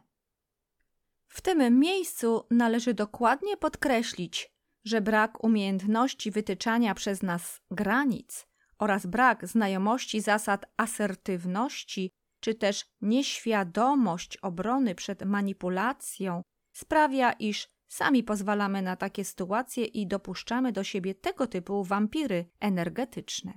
W 1.28 1.42
tym 1.42 1.80
miejscu 1.80 2.48
należy 2.52 2.94
dokładnie 2.94 3.58
podkreślić, 3.58 4.54
że 4.84 5.02
brak 5.02 5.44
umiejętności 5.44 6.32
wytyczania 6.32 6.96
przez 6.96 7.24
nas 7.24 7.62
granic 7.72 8.48
oraz 8.80 9.06
brak 9.06 9.48
znajomości 9.48 10.22
zasad 10.22 10.66
asertywności 10.78 12.12
czy 12.40 12.56
też 12.56 12.86
nieświadomość 13.02 14.38
obrony 14.38 14.96
przed 14.96 15.26
manipulacją 15.26 16.42
sprawia, 16.74 17.34
iż 17.34 17.68
sami 17.88 18.24
pozwalamy 18.24 18.82
na 18.82 18.96
takie 18.96 19.26
sytuacje 19.26 19.86
i 19.86 20.08
dopuszczamy 20.08 20.72
do 20.72 20.84
siebie 20.84 21.16
tego 21.16 21.48
typu 21.48 21.84
wampiry 21.84 22.50
energetyczne. 22.60 23.54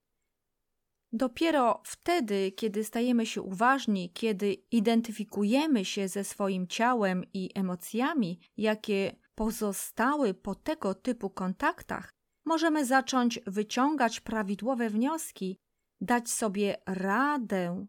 Dopiero 1.12 1.82
wtedy, 1.84 2.52
kiedy 2.52 2.84
stajemy 2.84 3.26
się 3.26 3.42
uważni, 3.42 4.12
kiedy 4.12 4.52
identyfikujemy 4.52 5.84
się 5.84 6.08
ze 6.08 6.24
swoim 6.24 6.66
ciałem 6.66 7.24
i 7.34 7.50
emocjami, 7.54 8.40
jakie 8.56 9.16
pozostały 9.34 10.34
po 10.34 10.54
tego 10.54 10.94
typu 10.94 11.30
kontaktach, 11.30 12.10
możemy 12.44 12.84
zacząć 12.84 13.40
wyciągać 13.46 14.20
prawidłowe 14.20 14.90
wnioski, 14.90 15.58
dać 16.00 16.30
sobie 16.30 16.76
radę 16.86 17.86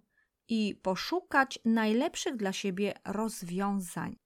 i 0.50 0.76
poszukać 0.76 1.60
najlepszych 1.66 2.36
dla 2.36 2.54
siebie 2.54 2.94
rozwiązań. 3.06 4.18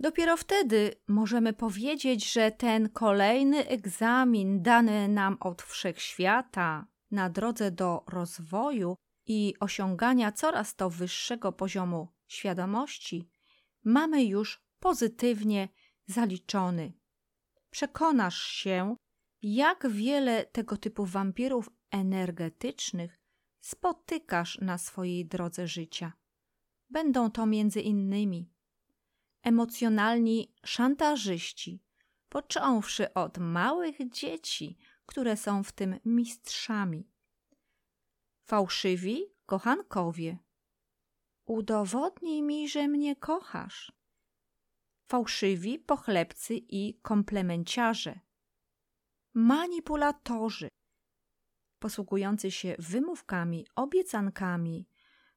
Dopiero 0.00 0.36
wtedy 0.36 0.94
możemy 1.08 1.52
powiedzieć, 1.52 2.32
że 2.32 2.50
ten 2.50 2.88
kolejny 2.88 3.66
egzamin 3.68 4.62
dany 4.62 5.08
nam 5.08 5.36
od 5.40 5.62
wszechświata 5.62 6.86
na 7.10 7.30
drodze 7.30 7.70
do 7.70 8.04
rozwoju 8.08 8.96
i 9.26 9.54
osiągania 9.60 10.32
coraz 10.32 10.74
to 10.74 10.90
wyższego 10.90 11.52
poziomu 11.52 12.08
świadomości 12.26 13.28
mamy 13.84 14.24
już 14.24 14.60
pozytywnie 14.80 15.68
zaliczony. 16.06 16.92
Przekonasz 17.70 18.42
się, 18.42 18.96
jak 19.42 19.88
wiele 19.90 20.44
tego 20.44 20.76
typu 20.76 21.06
wampirów 21.06 21.70
energetycznych 21.90 23.20
spotykasz 23.60 24.58
na 24.60 24.78
swojej 24.78 25.26
drodze 25.26 25.66
życia. 25.66 26.12
Będą 26.90 27.30
to 27.30 27.46
między 27.46 27.80
innymi 27.80 28.55
emocjonalni 29.46 30.54
szantażyści, 30.64 31.82
począwszy 32.28 33.14
od 33.14 33.38
małych 33.38 34.10
dzieci, 34.10 34.78
które 35.06 35.36
są 35.36 35.62
w 35.62 35.72
tym 35.72 36.00
mistrzami. 36.04 37.10
Fałszywi 38.44 39.24
kochankowie. 39.46 40.38
Udowodnij 41.44 42.42
mi, 42.42 42.68
że 42.68 42.88
mnie 42.88 43.16
kochasz. 43.16 43.92
Fałszywi 45.08 45.78
pochlebcy 45.78 46.54
i 46.54 47.00
komplemenciarze. 47.02 48.20
Manipulatorzy, 49.34 50.68
posługujący 51.78 52.50
się 52.50 52.76
wymówkami, 52.78 53.66
obiecankami, 53.76 54.88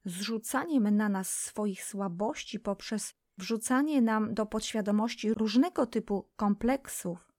zrzucaniem 0.06 0.98
na 0.98 1.10
nas 1.10 1.34
swoich 1.34 1.84
słabości 1.84 2.60
poprzez 2.60 3.18
wrzucanie 3.39 4.02
nam 4.02 4.34
do 4.34 4.45
podświadomości 4.45 5.34
różnego 5.34 5.86
typu 5.86 6.30
kompleksów, 6.36 7.32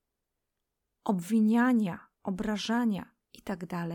obwiniania, 1.04 2.08
obrażania 2.22 3.10
itd. 3.34 3.66
Tak 3.66 3.88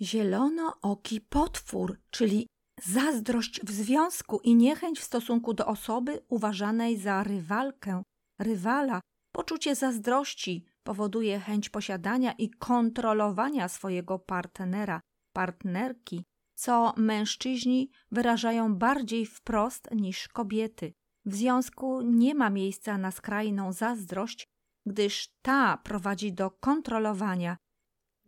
Zielonooki 0.00 1.20
potwór, 1.20 2.00
czyli 2.10 2.46
zazdrość 2.82 3.60
w 3.60 3.70
związku 3.70 4.40
i 4.40 4.54
niechęć 4.54 5.00
w 5.00 5.04
stosunku 5.04 5.54
do 5.54 5.66
osoby 5.66 6.20
uważanej 6.28 6.96
za 6.96 7.22
rywalkę, 7.22 8.02
rywala, 8.38 9.00
poczucie 9.34 9.74
zazdrości 9.74 10.64
powoduje 10.82 11.40
chęć 11.40 11.68
posiadania 11.68 12.32
i 12.32 12.50
kontrolowania 12.50 13.68
swojego 13.68 14.18
partnera, 14.18 15.00
partnerki, 15.32 16.24
co 16.64 16.94
mężczyźni 16.96 17.90
wyrażają 18.10 18.74
bardziej 18.74 19.26
wprost 19.26 19.90
niż 19.90 20.28
kobiety. 20.28 20.94
W 21.24 21.34
związku 21.34 22.02
nie 22.02 22.34
ma 22.34 22.50
miejsca 22.50 22.98
na 22.98 23.10
skrajną 23.10 23.72
zazdrość, 23.72 24.48
gdyż 24.86 25.28
ta 25.42 25.76
prowadzi 25.76 26.32
do 26.32 26.50
kontrolowania. 26.50 27.56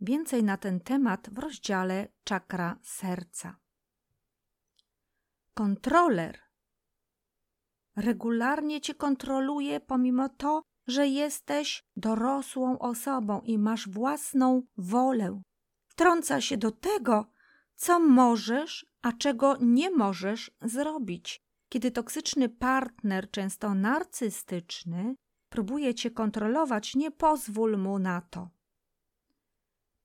Więcej 0.01 0.43
na 0.43 0.57
ten 0.57 0.79
temat 0.79 1.29
w 1.31 1.37
rozdziale 1.37 2.07
czakra 2.23 2.79
serca. 2.83 3.57
Kontroler 5.53 6.39
regularnie 7.95 8.81
cię 8.81 8.95
kontroluje, 8.95 9.79
pomimo 9.79 10.29
to, 10.29 10.61
że 10.87 11.07
jesteś 11.07 11.83
dorosłą 11.95 12.79
osobą 12.79 13.41
i 13.41 13.57
masz 13.57 13.89
własną 13.89 14.61
wolę. 14.77 15.41
Wtrąca 15.87 16.41
się 16.41 16.57
do 16.57 16.71
tego, 16.71 17.36
co 17.77 17.99
możesz, 17.99 18.85
a 19.01 19.11
czego 19.11 19.57
nie 19.61 19.91
możesz 19.91 20.51
zrobić. 20.61 21.41
Kiedy 21.69 21.91
toksyczny 21.91 22.49
partner, 22.49 23.31
często 23.31 23.73
narcystyczny, 23.73 25.15
próbuje 25.49 25.95
cię 25.95 26.11
kontrolować, 26.11 26.95
nie 26.95 27.11
pozwól 27.11 27.77
mu 27.77 27.99
na 27.99 28.21
to. 28.21 28.49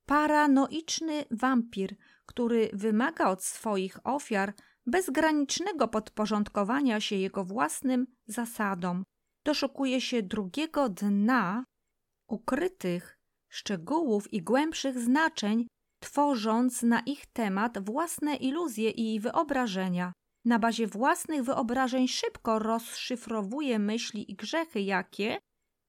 Paranoiczny 0.05 1.25
wampir, 1.31 1.95
który 2.25 2.69
wymaga 2.73 3.29
od 3.29 3.43
swoich 3.43 4.07
ofiar 4.07 4.53
bezgranicznego 4.85 5.87
podporządkowania 5.87 6.99
się 6.99 7.15
jego 7.15 7.43
własnym 7.43 8.07
zasadom, 8.25 9.03
doszukuje 9.43 10.01
się 10.01 10.23
drugiego 10.23 10.89
dna, 10.89 11.65
ukrytych 12.27 13.19
szczegółów 13.49 14.33
i 14.33 14.41
głębszych 14.41 14.99
znaczeń 14.99 15.67
tworząc 16.03 16.83
na 16.83 16.99
ich 16.99 17.25
temat 17.25 17.85
własne 17.85 18.35
iluzje 18.35 18.89
i 18.89 19.19
wyobrażenia. 19.19 20.13
Na 20.45 20.59
bazie 20.59 20.87
własnych 20.87 21.43
wyobrażeń 21.43 22.07
szybko 22.07 22.59
rozszyfrowuje 22.59 23.79
myśli 23.79 24.31
i 24.31 24.35
grzechy, 24.35 24.81
jakie 24.81 25.39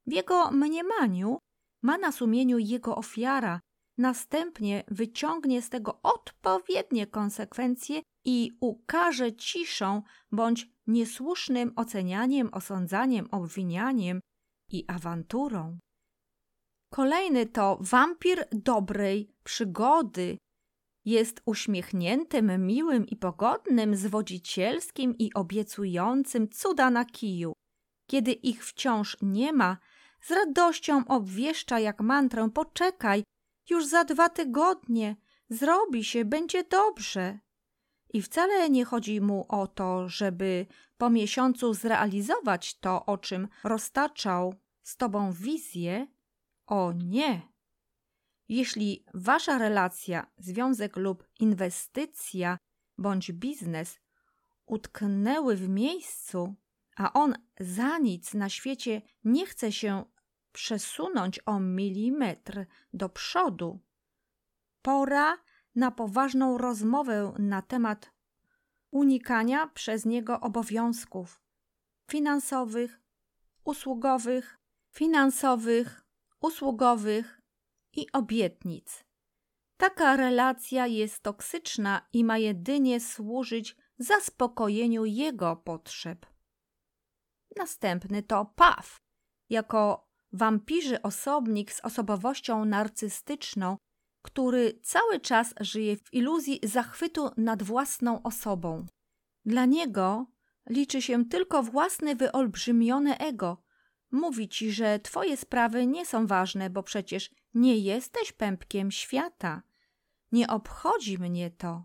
w 0.06 0.12
jego 0.12 0.50
mniemaniu 0.50 1.38
ma 1.82 1.98
na 1.98 2.12
sumieniu 2.12 2.58
jego 2.58 2.96
ofiara. 2.96 3.60
Następnie 3.98 4.84
wyciągnie 4.88 5.62
z 5.62 5.68
tego 5.70 6.02
odpowiednie 6.02 7.06
konsekwencje 7.06 8.02
i 8.24 8.50
ukaże 8.60 9.32
ciszą 9.32 10.02
bądź 10.32 10.68
niesłusznym 10.86 11.72
ocenianiem, 11.76 12.48
osądzaniem, 12.52 13.28
obwinianiem 13.30 14.20
i 14.70 14.84
awanturą. 14.88 15.78
Kolejny 16.94 17.46
to 17.46 17.78
wampir 17.80 18.44
dobrej 18.52 19.34
przygody. 19.44 20.38
Jest 21.04 21.42
uśmiechniętym, 21.46 22.66
miłym 22.66 23.06
i 23.06 23.16
pogodnym, 23.16 23.96
zwodzicielskim 23.96 25.18
i 25.18 25.34
obiecującym 25.34 26.48
cuda 26.48 26.90
na 26.90 27.04
kiju. 27.04 27.52
Kiedy 28.06 28.32
ich 28.32 28.66
wciąż 28.66 29.16
nie 29.22 29.52
ma, 29.52 29.76
z 30.22 30.30
radością 30.30 31.04
obwieszcza 31.08 31.80
jak 31.80 32.00
mantrę: 32.00 32.50
Poczekaj, 32.54 33.24
już 33.70 33.86
za 33.86 34.04
dwa 34.04 34.28
tygodnie, 34.28 35.16
zrobi 35.48 36.04
się, 36.04 36.24
będzie 36.24 36.64
dobrze. 36.64 37.38
I 38.12 38.22
wcale 38.22 38.70
nie 38.70 38.84
chodzi 38.84 39.20
mu 39.20 39.46
o 39.48 39.66
to, 39.66 40.08
żeby 40.08 40.66
po 40.98 41.10
miesiącu 41.10 41.74
zrealizować 41.74 42.78
to, 42.78 43.06
o 43.06 43.18
czym 43.18 43.48
roztaczał 43.64 44.54
z 44.82 44.96
tobą 44.96 45.32
wizję, 45.32 46.06
o 46.66 46.92
nie! 46.92 47.54
Jeśli 48.48 49.04
wasza 49.14 49.58
relacja, 49.58 50.26
związek 50.38 50.96
lub 50.96 51.28
inwestycja 51.40 52.58
bądź 52.98 53.32
biznes 53.32 54.00
utknęły 54.66 55.56
w 55.56 55.68
miejscu, 55.68 56.54
a 56.96 57.12
on 57.12 57.34
za 57.60 57.98
nic 57.98 58.34
na 58.34 58.48
świecie 58.48 59.02
nie 59.24 59.46
chce 59.46 59.72
się 59.72 60.04
przesunąć 60.52 61.40
o 61.46 61.60
milimetr 61.60 62.66
do 62.92 63.08
przodu. 63.08 63.80
Pora 64.82 65.38
na 65.74 65.90
poważną 65.90 66.58
rozmowę 66.58 67.32
na 67.38 67.62
temat 67.62 68.12
unikania 68.90 69.66
przez 69.66 70.04
niego 70.04 70.40
obowiązków 70.40 71.40
finansowych, 72.10 73.00
usługowych, 73.64 74.58
finansowych, 74.90 76.03
usługowych 76.44 77.40
i 77.96 78.06
obietnic. 78.12 79.04
Taka 79.76 80.16
relacja 80.16 80.86
jest 80.86 81.22
toksyczna 81.22 82.08
i 82.12 82.24
ma 82.24 82.38
jedynie 82.38 83.00
służyć 83.00 83.76
zaspokojeniu 83.98 85.04
jego 85.04 85.56
potrzeb. 85.56 86.26
Następny 87.56 88.22
to 88.22 88.52
Paw, 88.56 88.96
jako 89.50 90.08
wampirzy 90.32 91.02
osobnik 91.02 91.72
z 91.72 91.80
osobowością 91.80 92.64
narcystyczną, 92.64 93.76
który 94.22 94.80
cały 94.82 95.20
czas 95.20 95.54
żyje 95.60 95.96
w 95.96 96.14
iluzji 96.14 96.60
zachwytu 96.62 97.30
nad 97.36 97.62
własną 97.62 98.22
osobą. 98.22 98.86
Dla 99.44 99.64
niego 99.64 100.26
liczy 100.70 101.02
się 101.02 101.24
tylko 101.24 101.62
własne 101.62 102.16
wyolbrzymione 102.16 103.18
ego. 103.18 103.63
Mówi 104.14 104.48
ci, 104.48 104.72
że 104.72 104.98
twoje 104.98 105.36
sprawy 105.36 105.86
nie 105.86 106.06
są 106.06 106.26
ważne, 106.26 106.70
bo 106.70 106.82
przecież 106.82 107.30
nie 107.54 107.78
jesteś 107.78 108.32
pępkiem 108.32 108.90
świata. 108.90 109.62
Nie 110.32 110.48
obchodzi 110.48 111.18
mnie 111.18 111.50
to. 111.50 111.84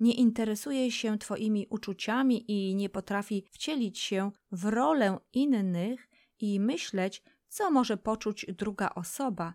Nie 0.00 0.14
interesuje 0.14 0.90
się 0.90 1.18
twoimi 1.18 1.66
uczuciami 1.70 2.50
i 2.52 2.74
nie 2.74 2.88
potrafi 2.88 3.44
wcielić 3.50 3.98
się 3.98 4.30
w 4.52 4.64
rolę 4.64 5.18
innych 5.32 6.08
i 6.38 6.60
myśleć, 6.60 7.22
co 7.48 7.70
może 7.70 7.96
poczuć 7.96 8.46
druga 8.48 8.90
osoba. 8.94 9.54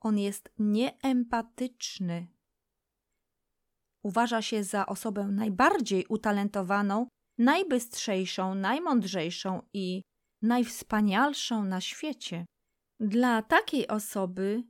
On 0.00 0.18
jest 0.18 0.52
nieempatyczny. 0.58 2.26
Uważa 4.02 4.42
się 4.42 4.64
za 4.64 4.86
osobę 4.86 5.24
najbardziej 5.24 6.06
utalentowaną, 6.08 7.08
najbystrzejszą, 7.38 8.54
najmądrzejszą 8.54 9.62
i 9.72 10.02
najwspanialszą 10.42 11.64
na 11.64 11.80
świecie. 11.80 12.46
Dla 13.00 13.42
takiej 13.42 13.88
osoby 13.88 14.62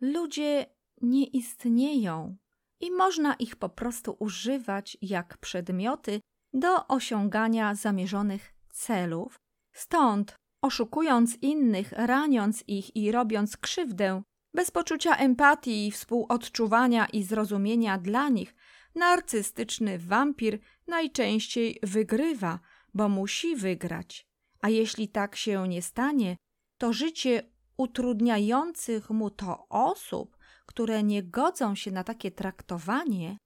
ludzie 0.00 0.66
nie 1.02 1.24
istnieją 1.24 2.36
i 2.80 2.90
można 2.90 3.34
ich 3.34 3.56
po 3.56 3.68
prostu 3.68 4.16
używać 4.18 4.98
jak 5.02 5.38
przedmioty 5.38 6.20
do 6.52 6.86
osiągania 6.86 7.74
zamierzonych 7.74 8.54
celów. 8.72 9.36
Stąd, 9.72 10.36
oszukując 10.62 11.36
innych, 11.42 11.92
raniąc 11.92 12.64
ich 12.66 12.96
i 12.96 13.12
robiąc 13.12 13.56
krzywdę, 13.56 14.22
bez 14.54 14.70
poczucia 14.70 15.16
empatii, 15.16 15.90
współodczuwania 15.90 17.06
i 17.06 17.22
zrozumienia 17.22 17.98
dla 17.98 18.28
nich, 18.28 18.54
narcystyczny 18.94 19.98
wampir 19.98 20.58
najczęściej 20.86 21.78
wygrywa, 21.82 22.60
bo 22.94 23.08
musi 23.08 23.56
wygrać. 23.56 24.27
A 24.60 24.68
jeśli 24.68 25.08
tak 25.08 25.36
się 25.36 25.68
nie 25.68 25.82
stanie, 25.82 26.36
to 26.78 26.92
życie 26.92 27.42
utrudniających 27.76 29.10
mu 29.10 29.30
to 29.30 29.68
osób, 29.68 30.36
które 30.66 31.02
nie 31.02 31.22
godzą 31.22 31.74
się 31.74 31.90
na 31.90 32.04
takie 32.04 32.30
traktowanie, 32.30 33.38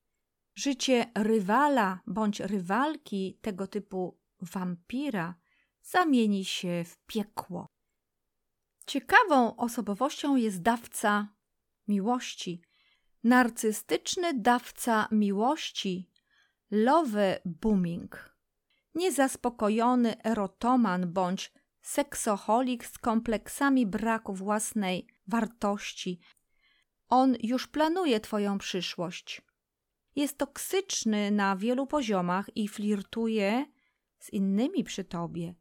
życie 0.54 1.10
rywala 1.14 2.00
bądź 2.06 2.40
rywalki 2.40 3.38
tego 3.40 3.66
typu 3.66 4.18
wampira 4.40 5.34
zamieni 5.82 6.44
się 6.44 6.84
w 6.86 6.96
piekło. 7.06 7.66
Ciekawą 8.86 9.56
osobowością 9.56 10.36
jest 10.36 10.62
dawca 10.62 11.28
miłości. 11.88 12.62
Narcystyczny 13.24 14.40
dawca 14.40 15.08
miłości, 15.10 16.10
love 16.70 17.40
booming. 17.44 18.31
Niezaspokojony 18.94 20.22
erotoman 20.22 21.12
bądź 21.12 21.52
seksoholik 21.82 22.86
z 22.86 22.98
kompleksami 22.98 23.86
braku 23.86 24.34
własnej 24.34 25.06
wartości. 25.26 26.20
On 27.08 27.36
już 27.42 27.66
planuje 27.66 28.20
Twoją 28.20 28.58
przyszłość. 28.58 29.42
Jest 30.16 30.38
toksyczny 30.38 31.30
na 31.30 31.56
wielu 31.56 31.86
poziomach 31.86 32.56
i 32.56 32.68
flirtuje 32.68 33.66
z 34.18 34.32
innymi 34.32 34.84
przy 34.84 35.04
Tobie. 35.04 35.54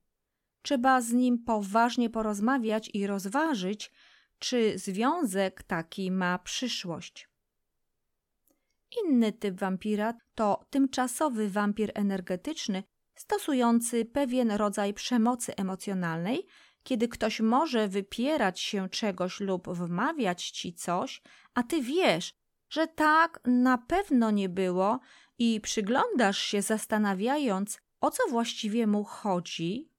Trzeba 0.62 1.02
z 1.02 1.12
nim 1.12 1.44
poważnie 1.44 2.10
porozmawiać 2.10 2.90
i 2.94 3.08
rozważyć, 3.08 3.92
czy 4.40 4.80
związek 4.80 5.64
taki 5.64 6.12
ma 6.12 6.40
przyszłość. 6.40 7.30
Inny 9.04 9.32
typ 9.32 9.60
wampira 9.60 10.14
to 10.36 10.66
tymczasowy 10.70 11.50
wampir 11.50 11.92
energetyczny, 11.94 12.84
stosujący 13.22 14.06
pewien 14.06 14.52
rodzaj 14.52 14.94
przemocy 14.94 15.56
emocjonalnej, 15.56 16.46
kiedy 16.84 17.08
ktoś 17.08 17.40
może 17.40 17.88
wypierać 17.88 18.60
się 18.60 18.90
czegoś 18.90 19.40
lub 19.40 19.70
wmawiać 19.70 20.50
ci 20.50 20.74
coś, 20.74 21.22
a 21.54 21.64
ty 21.64 21.82
wiesz, 21.82 22.34
że 22.70 22.88
tak 22.88 23.40
na 23.46 23.78
pewno 23.78 24.32
nie 24.32 24.50
było 24.50 25.00
i 25.38 25.62
przyglądasz 25.62 26.38
się 26.38 26.62
zastanawiając, 26.62 27.80
o 28.02 28.12
co 28.12 28.24
właściwie 28.30 28.88
mu 28.88 29.04
chodzi, 29.04 29.92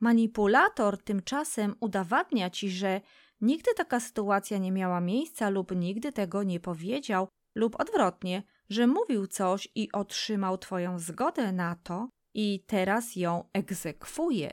Manipulator 0.00 1.02
tymczasem 1.02 1.74
udowadnia 1.80 2.50
ci, 2.50 2.70
że 2.70 3.00
nigdy 3.40 3.74
taka 3.74 4.00
sytuacja 4.00 4.58
nie 4.58 4.72
miała 4.72 5.00
miejsca 5.00 5.50
lub 5.50 5.76
nigdy 5.76 6.12
tego 6.12 6.42
nie 6.42 6.60
powiedział, 6.60 7.28
lub 7.54 7.80
odwrotnie, 7.80 8.42
że 8.68 8.86
mówił 8.86 9.26
coś 9.26 9.68
i 9.74 9.92
otrzymał 9.92 10.58
twoją 10.58 10.98
zgodę 10.98 11.52
na 11.52 11.76
to 11.76 12.08
i 12.34 12.64
teraz 12.66 13.16
ją 13.16 13.48
egzekwuje. 13.52 14.52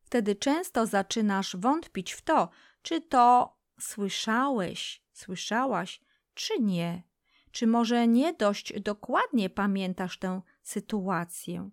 Wtedy 0.00 0.36
często 0.36 0.86
zaczynasz 0.86 1.56
wątpić 1.56 2.12
w 2.12 2.22
to, 2.22 2.48
czy 2.82 3.00
to 3.00 3.56
słyszałeś, 3.80 5.02
słyszałaś, 5.12 6.00
czy 6.34 6.58
nie. 6.60 7.02
Czy 7.50 7.66
może 7.66 8.08
nie 8.08 8.32
dość 8.32 8.80
dokładnie 8.80 9.50
pamiętasz 9.50 10.18
tę 10.18 10.42
sytuację? 10.62 11.70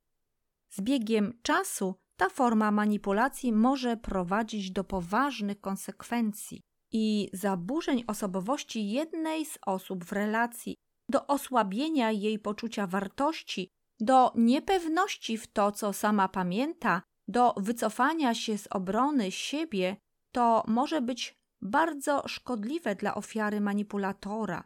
Z 0.69 0.81
biegiem 0.81 1.39
czasu 1.41 1.95
ta 2.17 2.29
forma 2.29 2.71
manipulacji 2.71 3.53
może 3.53 3.97
prowadzić 3.97 4.71
do 4.71 4.83
poważnych 4.83 5.61
konsekwencji 5.61 6.61
i 6.91 7.29
zaburzeń 7.33 8.03
osobowości 8.07 8.89
jednej 8.89 9.45
z 9.45 9.57
osób 9.65 10.05
w 10.05 10.11
relacji, 10.11 10.75
do 11.09 11.27
osłabienia 11.27 12.11
jej 12.11 12.39
poczucia 12.39 12.87
wartości, 12.87 13.69
do 13.99 14.31
niepewności 14.35 15.37
w 15.37 15.47
to, 15.47 15.71
co 15.71 15.93
sama 15.93 16.27
pamięta, 16.27 17.01
do 17.27 17.53
wycofania 17.57 18.33
się 18.33 18.57
z 18.57 18.67
obrony 18.67 19.31
siebie, 19.31 19.97
to 20.31 20.63
może 20.67 21.01
być 21.01 21.35
bardzo 21.61 22.27
szkodliwe 22.27 22.95
dla 22.95 23.15
ofiary 23.15 23.61
manipulatora. 23.61 24.63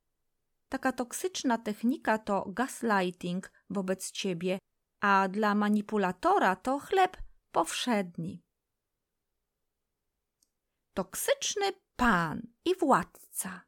Taka 0.69 0.91
toksyczna 0.91 1.57
technika 1.57 2.17
to 2.17 2.45
gaslighting 2.47 3.51
wobec 3.69 4.11
ciebie, 4.11 4.59
a 5.01 5.27
dla 5.27 5.55
manipulatora 5.55 6.55
to 6.55 6.79
chleb 6.79 7.17
powszedni. 7.51 8.41
Toksyczny 10.93 11.65
pan 11.95 12.41
i 12.65 12.75
władca. 12.75 13.61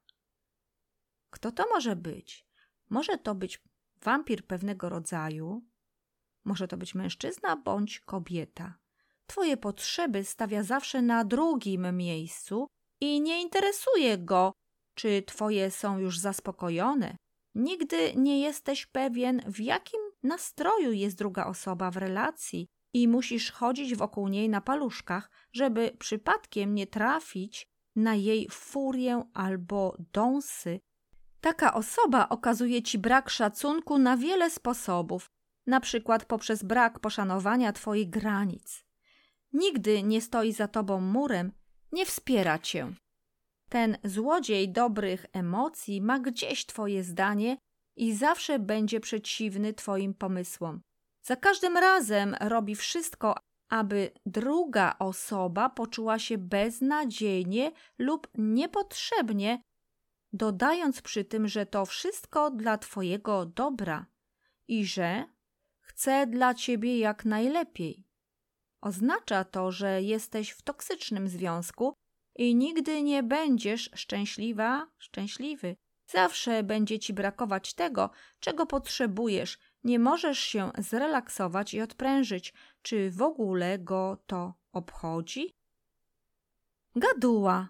Kto 1.29 1.51
to 1.51 1.65
może 1.69 1.95
być? 1.95 2.50
Może 2.91 3.17
to 3.17 3.35
być 3.35 3.61
wampir 4.01 4.47
pewnego 4.47 4.89
rodzaju, 4.89 5.61
może 6.45 6.67
to 6.67 6.77
być 6.77 6.95
mężczyzna 6.95 7.55
bądź 7.55 7.99
kobieta. 7.99 8.77
Twoje 9.25 9.57
potrzeby 9.57 10.23
stawia 10.23 10.63
zawsze 10.63 11.01
na 11.01 11.25
drugim 11.25 11.97
miejscu 11.97 12.67
i 12.99 13.21
nie 13.21 13.41
interesuje 13.41 14.17
go, 14.17 14.53
czy 14.95 15.23
twoje 15.27 15.71
są 15.71 15.97
już 15.97 16.19
zaspokojone. 16.19 17.15
Nigdy 17.55 18.13
nie 18.15 18.41
jesteś 18.41 18.85
pewien, 18.85 19.41
w 19.47 19.59
jakim 19.59 20.01
nastroju 20.23 20.91
jest 20.91 21.17
druga 21.17 21.45
osoba 21.45 21.91
w 21.91 21.97
relacji 21.97 22.67
i 22.93 23.07
musisz 23.07 23.51
chodzić 23.51 23.95
wokół 23.95 24.27
niej 24.27 24.49
na 24.49 24.61
paluszkach, 24.61 25.31
żeby 25.53 25.91
przypadkiem 25.99 26.75
nie 26.75 26.87
trafić 26.87 27.67
na 27.95 28.15
jej 28.15 28.47
furię 28.49 29.23
albo 29.33 29.97
dąsy. 30.13 30.79
Taka 31.41 31.73
osoba 31.73 32.29
okazuje 32.29 32.81
ci 32.81 32.97
brak 32.97 33.29
szacunku 33.29 33.97
na 33.97 34.17
wiele 34.17 34.49
sposobów, 34.49 35.31
na 35.67 35.79
przykład 35.79 36.25
poprzez 36.25 36.63
brak 36.63 36.99
poszanowania 36.99 37.73
twoich 37.73 38.09
granic. 38.09 38.85
Nigdy 39.53 40.03
nie 40.03 40.21
stoi 40.21 40.53
za 40.53 40.67
tobą 40.67 41.01
murem, 41.01 41.51
nie 41.91 42.05
wspiera 42.05 42.59
cię. 42.59 42.93
Ten 43.69 43.97
złodziej 44.03 44.71
dobrych 44.71 45.25
emocji 45.33 46.01
ma 46.01 46.19
gdzieś 46.19 46.65
twoje 46.65 47.03
zdanie 47.03 47.57
i 47.95 48.15
zawsze 48.15 48.59
będzie 48.59 48.99
przeciwny 48.99 49.73
twoim 49.73 50.13
pomysłom. 50.13 50.81
Za 51.21 51.35
każdym 51.35 51.77
razem 51.77 52.35
robi 52.41 52.75
wszystko, 52.75 53.35
aby 53.69 54.11
druga 54.25 54.95
osoba 54.99 55.69
poczuła 55.69 56.19
się 56.19 56.37
beznadziejnie 56.37 57.71
lub 57.99 58.27
niepotrzebnie, 58.35 59.61
dodając 60.33 61.01
przy 61.01 61.25
tym, 61.25 61.47
że 61.47 61.65
to 61.65 61.85
wszystko 61.85 62.51
dla 62.51 62.77
Twojego 62.77 63.45
dobra 63.45 64.05
i 64.67 64.85
że 64.85 65.25
chce 65.79 66.27
dla 66.27 66.53
Ciebie 66.53 66.99
jak 66.99 67.25
najlepiej. 67.25 68.07
Oznacza 68.81 69.43
to, 69.43 69.71
że 69.71 70.01
jesteś 70.01 70.49
w 70.49 70.61
toksycznym 70.61 71.27
związku 71.27 71.93
i 72.35 72.55
nigdy 72.55 73.03
nie 73.03 73.23
będziesz 73.23 73.89
szczęśliwa, 73.95 74.87
szczęśliwy. 74.97 75.75
Zawsze 76.07 76.63
będzie 76.63 76.99
ci 76.99 77.13
brakować 77.13 77.73
tego, 77.73 78.09
czego 78.39 78.65
potrzebujesz. 78.65 79.57
Nie 79.83 79.99
możesz 79.99 80.39
się 80.39 80.71
zrelaksować 80.77 81.73
i 81.73 81.81
odprężyć. 81.81 82.53
Czy 82.81 83.11
w 83.11 83.21
ogóle 83.21 83.79
go 83.79 84.17
to 84.27 84.53
obchodzi? 84.71 85.55
Gaduła 86.95 87.69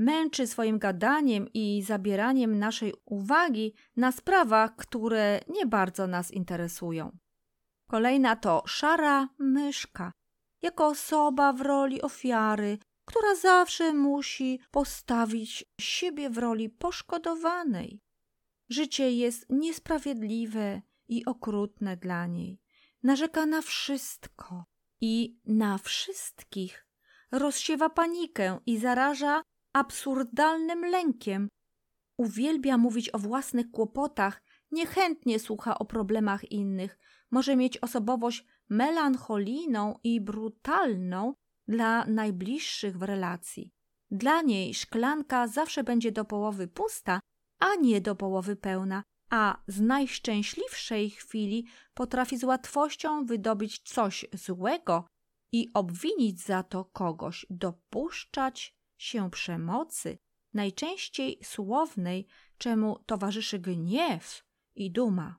męczy 0.00 0.46
swoim 0.46 0.78
gadaniem 0.78 1.48
i 1.54 1.82
zabieraniem 1.82 2.58
naszej 2.58 2.94
uwagi 3.04 3.74
na 3.96 4.12
sprawach, 4.12 4.76
które 4.76 5.40
nie 5.48 5.66
bardzo 5.66 6.06
nas 6.06 6.30
interesują. 6.30 7.18
Kolejna 7.86 8.36
to 8.36 8.62
szara 8.66 9.28
myszka, 9.38 10.12
jako 10.62 10.86
osoba 10.86 11.52
w 11.52 11.60
roli 11.60 12.02
ofiary, 12.02 12.78
która 13.04 13.34
zawsze 13.34 13.92
musi 13.92 14.60
postawić 14.70 15.64
siebie 15.80 16.30
w 16.30 16.38
roli 16.38 16.68
poszkodowanej. 16.68 18.00
Życie 18.68 19.12
jest 19.12 19.46
niesprawiedliwe 19.50 20.82
i 21.08 21.24
okrutne 21.24 21.96
dla 21.96 22.26
niej. 22.26 22.60
Narzeka 23.02 23.46
na 23.46 23.62
wszystko 23.62 24.64
i 25.00 25.40
na 25.44 25.78
wszystkich. 25.78 26.86
Rozsiewa 27.32 27.90
panikę 27.90 28.58
i 28.66 28.78
zaraża 28.78 29.42
absurdalnym 29.72 30.84
lękiem. 30.84 31.48
Uwielbia 32.16 32.78
mówić 32.78 33.14
o 33.14 33.18
własnych 33.18 33.70
kłopotach, 33.70 34.42
niechętnie 34.70 35.38
słucha 35.38 35.78
o 35.78 35.84
problemach 35.84 36.52
innych. 36.52 36.98
Może 37.30 37.56
mieć 37.56 37.78
osobowość 37.78 38.46
melancholijną 38.68 39.98
i 40.04 40.20
brutalną 40.20 41.34
dla 41.68 42.06
najbliższych 42.06 42.98
w 42.98 43.02
relacji. 43.02 43.72
Dla 44.10 44.42
niej 44.42 44.74
szklanka 44.74 45.48
zawsze 45.48 45.84
będzie 45.84 46.12
do 46.12 46.24
połowy 46.24 46.68
pusta, 46.68 47.20
a 47.58 47.74
nie 47.74 48.00
do 48.00 48.14
połowy 48.14 48.56
pełna, 48.56 49.02
a 49.30 49.62
z 49.66 49.80
najszczęśliwszej 49.80 51.10
chwili 51.10 51.66
potrafi 51.94 52.36
z 52.36 52.44
łatwością 52.44 53.24
wydobyć 53.24 53.78
coś 53.78 54.26
złego 54.32 55.06
i 55.52 55.68
obwinić 55.74 56.40
za 56.40 56.62
to 56.62 56.84
kogoś, 56.84 57.46
dopuszczać 57.50 58.79
się 59.00 59.30
przemocy, 59.30 60.18
najczęściej 60.54 61.38
słownej, 61.44 62.26
czemu 62.58 62.98
towarzyszy 63.06 63.58
gniew 63.58 64.44
i 64.74 64.90
duma. 64.90 65.38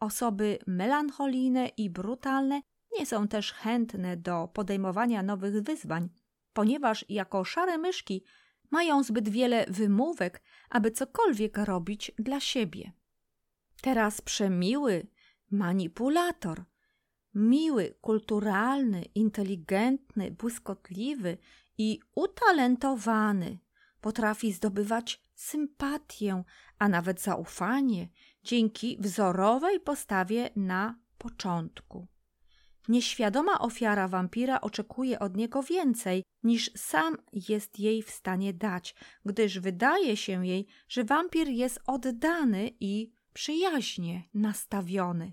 Osoby 0.00 0.58
melancholijne 0.66 1.68
i 1.68 1.90
brutalne 1.90 2.60
nie 2.98 3.06
są 3.06 3.28
też 3.28 3.52
chętne 3.52 4.16
do 4.16 4.48
podejmowania 4.48 5.22
nowych 5.22 5.62
wyzwań, 5.62 6.08
ponieważ 6.52 7.04
jako 7.08 7.44
szare 7.44 7.78
myszki 7.78 8.24
mają 8.70 9.02
zbyt 9.02 9.28
wiele 9.28 9.66
wymówek, 9.68 10.42
aby 10.68 10.90
cokolwiek 10.90 11.58
robić 11.58 12.12
dla 12.18 12.40
siebie. 12.40 12.92
Teraz 13.82 14.20
przemiły 14.20 15.06
manipulator, 15.50 16.64
miły, 17.34 17.94
kulturalny, 18.00 19.02
inteligentny, 19.14 20.30
błyskotliwy 20.30 21.38
i 21.80 22.00
utalentowany, 22.14 23.58
potrafi 24.00 24.52
zdobywać 24.52 25.22
sympatię, 25.34 26.44
a 26.78 26.88
nawet 26.88 27.20
zaufanie 27.20 28.08
dzięki 28.42 28.98
wzorowej 29.00 29.80
postawie 29.80 30.50
na 30.56 30.98
początku. 31.18 32.06
Nieświadoma 32.88 33.58
ofiara 33.58 34.08
wampira 34.08 34.60
oczekuje 34.60 35.18
od 35.18 35.36
niego 35.36 35.62
więcej, 35.62 36.24
niż 36.42 36.70
sam 36.76 37.16
jest 37.32 37.78
jej 37.78 38.02
w 38.02 38.10
stanie 38.10 38.54
dać, 38.54 38.94
gdyż 39.24 39.58
wydaje 39.58 40.16
się 40.16 40.46
jej, 40.46 40.66
że 40.88 41.04
wampir 41.04 41.48
jest 41.48 41.80
oddany 41.86 42.70
i 42.80 43.10
przyjaźnie 43.32 44.22
nastawiony. 44.34 45.32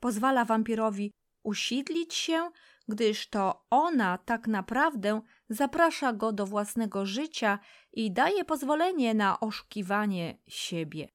Pozwala 0.00 0.44
wampirowi 0.44 1.12
usidlić 1.42 2.14
się, 2.14 2.50
gdyż 2.88 3.28
to 3.28 3.64
ona 3.70 4.18
tak 4.18 4.48
naprawdę 4.48 5.20
zaprasza 5.48 6.12
go 6.12 6.32
do 6.32 6.46
własnego 6.46 7.06
życia 7.06 7.58
i 7.92 8.12
daje 8.12 8.44
pozwolenie 8.44 9.14
na 9.14 9.40
oszukiwanie 9.40 10.38
siebie. 10.46 11.08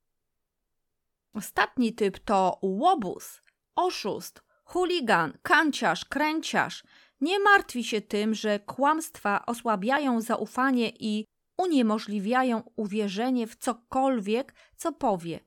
Ostatni 1.33 1.93
typ 1.93 2.19
to 2.19 2.59
łobuz, 2.61 3.41
oszust, 3.75 4.43
chuligan, 4.63 5.37
kanciarz, 5.41 6.05
kręciarz. 6.05 6.83
Nie 7.21 7.39
martwi 7.39 7.83
się 7.83 8.01
tym, 8.01 8.33
że 8.33 8.59
kłamstwa 8.59 9.45
osłabiają 9.45 10.21
zaufanie 10.21 10.89
i 10.89 11.25
uniemożliwiają 11.57 12.63
uwierzenie 12.75 13.47
w 13.47 13.55
cokolwiek, 13.55 14.55
co 14.75 14.91
powie. 14.91 15.39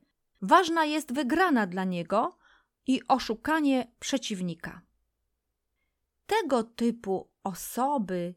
Ważna 0.43 0.85
jest 0.85 1.12
wygrana 1.12 1.67
dla 1.67 1.85
niego 1.85 2.39
i 2.87 3.01
oszukanie 3.09 3.93
przeciwnika. 3.99 4.86
Tego 6.27 6.65
typu 6.65 7.31
osoby 7.45 8.35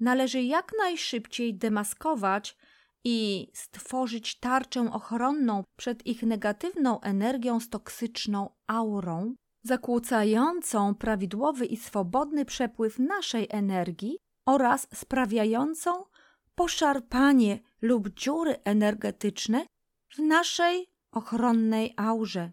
należy 0.00 0.42
jak 0.42 0.72
najszybciej 0.78 1.54
demaskować 1.54 2.56
i 3.04 3.48
stworzyć 3.54 4.38
tarczę 4.38 4.92
ochronną 4.92 5.64
przed 5.76 6.06
ich 6.06 6.22
negatywną 6.22 7.00
energią 7.00 7.60
z 7.60 7.68
toksyczną 7.68 8.50
aurą, 8.66 9.34
zakłócającą 9.62 10.94
prawidłowy 10.94 11.66
i 11.66 11.76
swobodny 11.76 12.44
przepływ 12.44 12.98
naszej 12.98 13.46
energii 13.50 14.18
oraz 14.46 14.88
sprawiającą 14.94 16.04
poszarpanie 16.54 17.58
lub 17.82 18.08
dziury 18.08 18.56
energetyczne 18.64 19.66
w 20.08 20.18
naszej 20.18 20.86
ochronnej 21.12 21.94
aurze. 21.96 22.50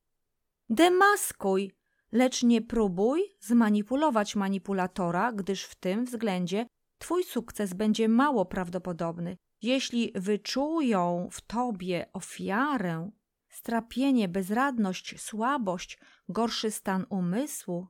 Demaskuj, 0.70 1.72
lecz 2.16 2.44
nie 2.44 2.62
próbuj 2.62 3.24
zmanipulować 3.40 4.36
manipulatora, 4.36 5.32
gdyż 5.32 5.64
w 5.64 5.76
tym 5.76 6.06
względzie 6.06 6.66
Twój 6.98 7.24
sukces 7.24 7.74
będzie 7.74 8.10
mało 8.10 8.46
prawdopodobny. 8.46 9.38
Jeśli 9.62 10.12
wyczują 10.16 11.30
w 11.32 11.42
tobie 11.42 12.06
ofiarę, 12.14 13.12
strapienie, 13.50 14.28
bezradność, 14.28 15.22
słabość, 15.22 16.00
gorszy 16.30 16.72
stan 16.72 17.06
umysłu, 17.10 17.88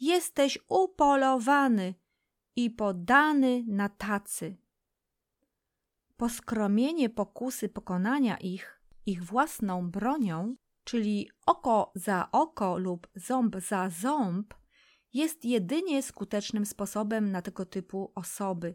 jesteś 0.00 0.58
upolowany 0.68 1.94
i 2.56 2.70
podany 2.70 3.64
na 3.66 3.88
tacy. 3.88 4.56
Poskromienie 6.16 7.10
pokusy 7.10 7.68
pokonania 7.68 8.36
ich, 8.36 8.82
ich 9.06 9.24
własną 9.24 9.90
bronią, 9.90 10.56
czyli 10.84 11.30
oko 11.46 11.92
za 11.94 12.28
oko 12.32 12.78
lub 12.78 13.08
ząb 13.14 13.56
za 13.60 13.88
ząb, 13.88 14.54
jest 15.12 15.44
jedynie 15.44 16.02
skutecznym 16.02 16.66
sposobem 16.66 17.30
na 17.30 17.42
tego 17.42 17.64
typu 17.64 18.12
osoby. 18.14 18.74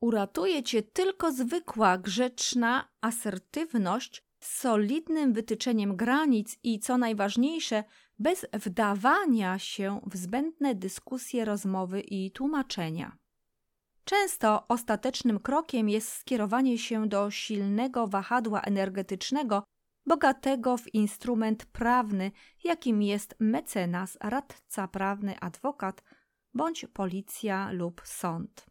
Uratuje 0.00 0.62
cię 0.62 0.82
tylko 0.82 1.32
zwykła, 1.32 1.98
grzeczna 1.98 2.88
asertywność 3.00 4.24
z 4.40 4.60
solidnym 4.60 5.32
wytyczeniem 5.32 5.96
granic 5.96 6.58
i, 6.62 6.78
co 6.78 6.98
najważniejsze, 6.98 7.84
bez 8.18 8.46
wdawania 8.52 9.58
się 9.58 10.00
w 10.06 10.16
zbędne 10.16 10.74
dyskusje, 10.74 11.44
rozmowy 11.44 12.00
i 12.00 12.30
tłumaczenia. 12.30 13.16
Często 14.04 14.68
ostatecznym 14.68 15.40
krokiem 15.40 15.88
jest 15.88 16.12
skierowanie 16.12 16.78
się 16.78 17.08
do 17.08 17.30
silnego 17.30 18.06
wahadła 18.06 18.60
energetycznego, 18.60 19.64
bogatego 20.06 20.76
w 20.76 20.94
instrument 20.94 21.66
prawny, 21.66 22.30
jakim 22.64 23.02
jest 23.02 23.34
mecenas, 23.40 24.18
radca 24.20 24.88
prawny, 24.88 25.40
adwokat 25.40 26.02
bądź 26.54 26.86
policja 26.92 27.72
lub 27.72 28.02
sąd. 28.04 28.66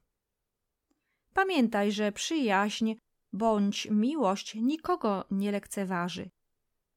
Pamiętaj, 1.34 1.92
że 1.92 2.12
przyjaźń 2.12 2.96
bądź 3.34 3.88
miłość 3.92 4.56
nikogo 4.56 5.26
nie 5.32 5.52
lekceważy. 5.52 6.30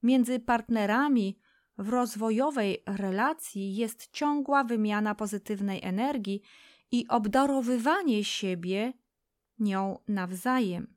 Między 0.03 0.41
partnerami 0.41 1.39
w 1.79 1.89
rozwojowej 1.89 2.83
relacji 2.87 3.77
jest 3.77 4.11
ciągła 4.13 4.65
wymiana 4.65 5.15
pozytywnej 5.15 5.81
energii 5.83 6.43
i 6.91 7.09
obdarowywanie 7.09 8.25
siebie 8.25 8.93
nią 9.59 9.99
nawzajem. 10.09 10.95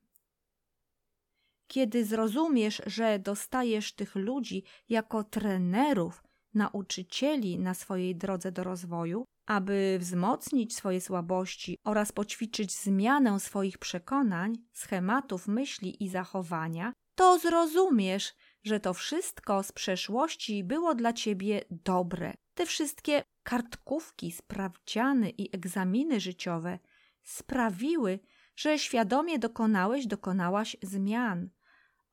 Kiedy 1.67 2.05
zrozumiesz, 2.05 2.81
że 2.85 3.19
dostajesz 3.19 3.93
tych 3.93 4.15
ludzi 4.15 4.63
jako 4.89 5.23
trenerów, 5.23 6.23
nauczycieli 6.53 7.59
na 7.59 7.73
swojej 7.73 8.15
drodze 8.15 8.51
do 8.51 8.63
rozwoju, 8.63 9.25
aby 9.45 9.97
wzmocnić 9.99 10.75
swoje 10.75 11.01
słabości 11.01 11.77
oraz 11.83 12.11
poćwiczyć 12.11 12.71
zmianę 12.71 13.39
swoich 13.39 13.77
przekonań, 13.77 14.53
schematów 14.73 15.47
myśli 15.47 16.03
i 16.03 16.09
zachowania, 16.09 16.93
to 17.15 17.39
zrozumiesz, 17.39 18.33
że 18.63 18.79
to 18.79 18.93
wszystko 18.93 19.63
z 19.63 19.71
przeszłości 19.71 20.63
było 20.63 20.95
dla 20.95 21.13
ciebie 21.13 21.61
dobre. 21.71 22.33
Te 22.53 22.65
wszystkie 22.65 23.23
kartkówki, 23.43 24.31
sprawdziany 24.31 25.29
i 25.29 25.55
egzaminy 25.55 26.19
życiowe 26.19 26.79
sprawiły, 27.23 28.19
że 28.55 28.79
świadomie 28.79 29.39
dokonałeś, 29.39 30.07
dokonałaś 30.07 30.77
zmian. 30.83 31.49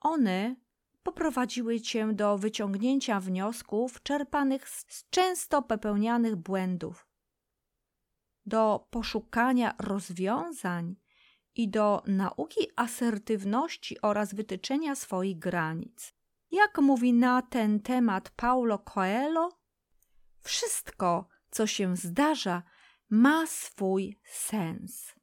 One 0.05 0.57
poprowadziły 1.03 1.81
cię 1.81 2.13
do 2.13 2.39
wyciągnięcia 2.39 3.21
wniosków 3.21 4.03
czerpanych 4.03 4.69
z 4.69 5.09
często 5.11 5.63
popełnianych 5.63 6.37
błędów, 6.37 7.07
do 8.47 8.89
poszukania 8.91 9.75
rozwiązań 9.79 10.97
i 11.55 11.69
do 11.69 12.03
nauki 12.07 12.67
asertywności 12.77 14.01
oraz 14.01 14.35
wytyczenia 14.35 14.95
swoich 14.95 15.39
granic. 15.39 16.15
Jak 16.51 16.79
mówi 16.79 17.13
na 17.13 17.43
ten 17.43 17.81
temat 17.81 18.31
Paulo 18.31 18.79
Coelho, 18.79 19.59
wszystko, 20.41 21.29
co 21.51 21.67
się 21.67 21.97
zdarza, 21.97 22.63
ma 23.11 23.47
swój 23.47 24.19
sens. 24.25 25.15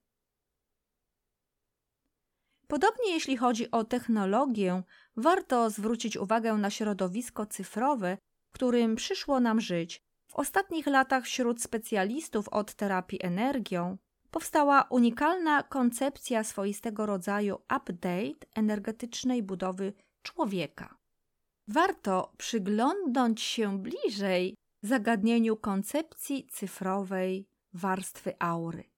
Podobnie 2.71 3.13
jeśli 3.13 3.37
chodzi 3.37 3.71
o 3.71 3.83
technologię, 3.83 4.83
warto 5.17 5.69
zwrócić 5.69 6.17
uwagę 6.17 6.53
na 6.53 6.69
środowisko 6.69 7.45
cyfrowe, 7.45 8.17
w 8.49 8.53
którym 8.53 8.95
przyszło 8.95 9.39
nam 9.39 9.61
żyć. 9.61 10.01
W 10.27 10.35
ostatnich 10.35 10.87
latach 10.87 11.23
wśród 11.23 11.61
specjalistów 11.61 12.49
od 12.49 12.73
terapii 12.73 13.23
energią 13.23 13.97
powstała 14.31 14.87
unikalna 14.89 15.63
koncepcja 15.63 16.43
swoistego 16.43 17.05
rodzaju 17.05 17.55
update 17.55 18.47
energetycznej 18.55 19.43
budowy 19.43 19.93
człowieka. 20.21 20.97
Warto 21.67 22.33
przyglądnąć 22.37 23.41
się 23.41 23.79
bliżej 23.79 24.55
zagadnieniu 24.81 25.57
koncepcji 25.57 26.47
cyfrowej 26.51 27.47
warstwy 27.73 28.33
aury. 28.39 28.90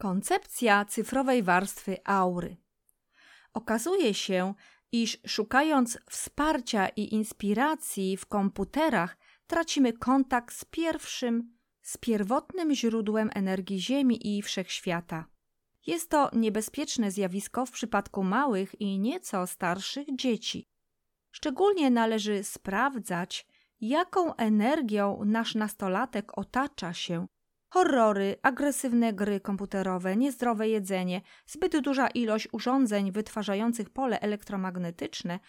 Koncepcja 0.00 0.84
cyfrowej 0.84 1.42
warstwy 1.42 1.96
aury. 2.04 2.56
Okazuje 3.54 4.14
się, 4.14 4.54
iż 4.92 5.18
szukając 5.26 5.98
wsparcia 6.10 6.88
i 6.88 7.14
inspiracji 7.14 8.16
w 8.16 8.26
komputerach, 8.26 9.16
tracimy 9.46 9.92
kontakt 9.92 10.54
z 10.54 10.64
pierwszym, 10.64 11.56
z 11.82 11.96
pierwotnym 11.96 12.74
źródłem 12.74 13.30
energii 13.34 13.80
Ziemi 13.80 14.38
i 14.38 14.42
wszechświata. 14.42 15.24
Jest 15.86 16.10
to 16.10 16.30
niebezpieczne 16.32 17.10
zjawisko 17.10 17.66
w 17.66 17.70
przypadku 17.70 18.22
małych 18.24 18.80
i 18.80 18.98
nieco 18.98 19.46
starszych 19.46 20.16
dzieci. 20.16 20.66
Szczególnie 21.30 21.90
należy 21.90 22.44
sprawdzać, 22.44 23.46
jaką 23.80 24.34
energią 24.34 25.22
nasz 25.24 25.54
nastolatek 25.54 26.38
otacza 26.38 26.92
się 26.92 27.26
Horrory, 27.70 28.36
agresywne 28.42 29.12
gry 29.12 29.40
komputerowe, 29.40 30.16
niezdrowe 30.16 30.68
jedzenie, 30.68 31.20
zbyt 31.46 31.80
duża 31.80 32.08
ilość 32.08 32.48
urządzeń 32.52 33.12
wytwarzających 33.12 33.90
pole 33.90 34.20
elektromagnetyczne 34.20 35.40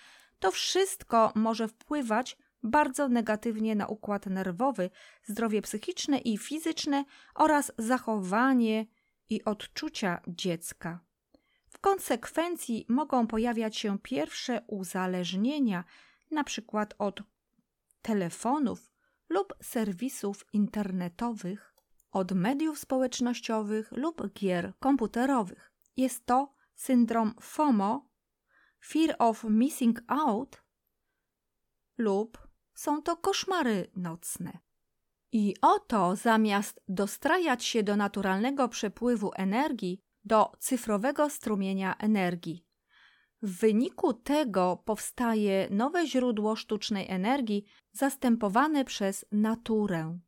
to 0.42 0.52
wszystko 0.52 1.32
może 1.36 1.68
wpływać 1.68 2.38
bardzo 2.64 3.10
negatywnie 3.10 3.76
na 3.76 3.88
układ 3.88 4.26
nerwowy, 4.26 4.90
zdrowie 5.24 5.62
psychiczne 5.62 6.18
i 6.18 6.38
fizyczne 6.38 7.06
oraz 7.36 7.72
zachowanie 7.78 8.86
i 9.30 9.44
odczucia 9.44 10.22
dziecka. 10.28 11.00
W 11.70 11.80
konsekwencji 11.80 12.86
mogą 12.90 13.28
pojawiać 13.28 13.78
się 13.78 14.00
pierwsze 14.00 14.62
uzależnienia, 14.68 15.84
np. 16.32 16.86
od 16.98 17.24
telefonów 18.02 18.92
lub 19.30 19.54
serwisów 19.62 20.46
internetowych 20.54 21.71
od 22.12 22.32
mediów 22.32 22.80
społecznościowych 22.80 23.92
lub 23.92 24.34
gier 24.34 24.74
komputerowych. 24.80 25.72
Jest 25.98 26.26
to 26.26 26.54
syndrom 26.76 27.34
FOMO, 27.42 28.10
Fear 28.86 29.16
of 29.20 29.44
Missing 29.44 30.02
Out, 30.08 30.64
lub 31.98 32.48
są 32.74 33.02
to 33.02 33.18
koszmary 33.18 33.92
nocne. 33.96 34.60
I 35.32 35.56
oto 35.62 36.16
zamiast 36.16 36.82
dostrajać 36.88 37.64
się 37.64 37.84
do 37.84 37.96
naturalnego 37.96 38.70
przepływu 38.70 39.32
energii, 39.36 40.02
do 40.26 40.52
cyfrowego 40.60 41.30
strumienia 41.30 41.98
energii. 41.98 42.66
W 43.42 43.60
wyniku 43.60 44.14
tego 44.14 44.84
powstaje 44.86 45.68
nowe 45.72 46.08
źródło 46.08 46.56
sztucznej 46.56 47.10
energii 47.10 47.66
zastępowane 47.92 48.86
przez 48.86 49.26
naturę. 49.32 50.20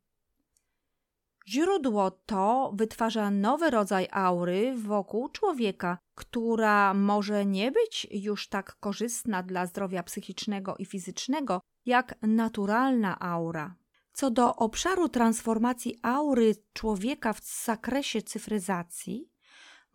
Źródło 1.48 2.12
to 2.12 2.72
wytwarza 2.76 3.32
nowy 3.32 3.70
rodzaj 3.70 4.08
aury 4.12 4.74
wokół 4.78 5.30
człowieka, 5.30 5.98
która 6.16 6.94
może 6.94 7.46
nie 7.46 7.72
być 7.72 8.08
już 8.12 8.48
tak 8.48 8.76
korzystna 8.80 9.44
dla 9.44 9.66
zdrowia 9.66 10.04
psychicznego 10.04 10.76
i 10.80 10.86
fizycznego 10.86 11.62
jak 11.86 12.16
naturalna 12.22 13.20
aura. 13.20 13.76
Co 14.14 14.32
do 14.32 14.56
obszaru 14.56 15.10
transformacji 15.10 16.00
aury 16.02 16.56
człowieka 16.74 17.34
w 17.34 17.64
zakresie 17.64 18.22
cyfryzacji, 18.22 19.30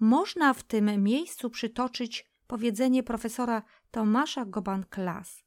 można 0.01 0.55
w 0.55 0.63
tym 0.63 1.03
miejscu 1.03 1.51
przytoczyć 1.51 2.27
powiedzenie 2.47 3.03
profesora 3.03 3.63
Tomasza 3.91 4.45
Goban-Klas. 4.47 5.45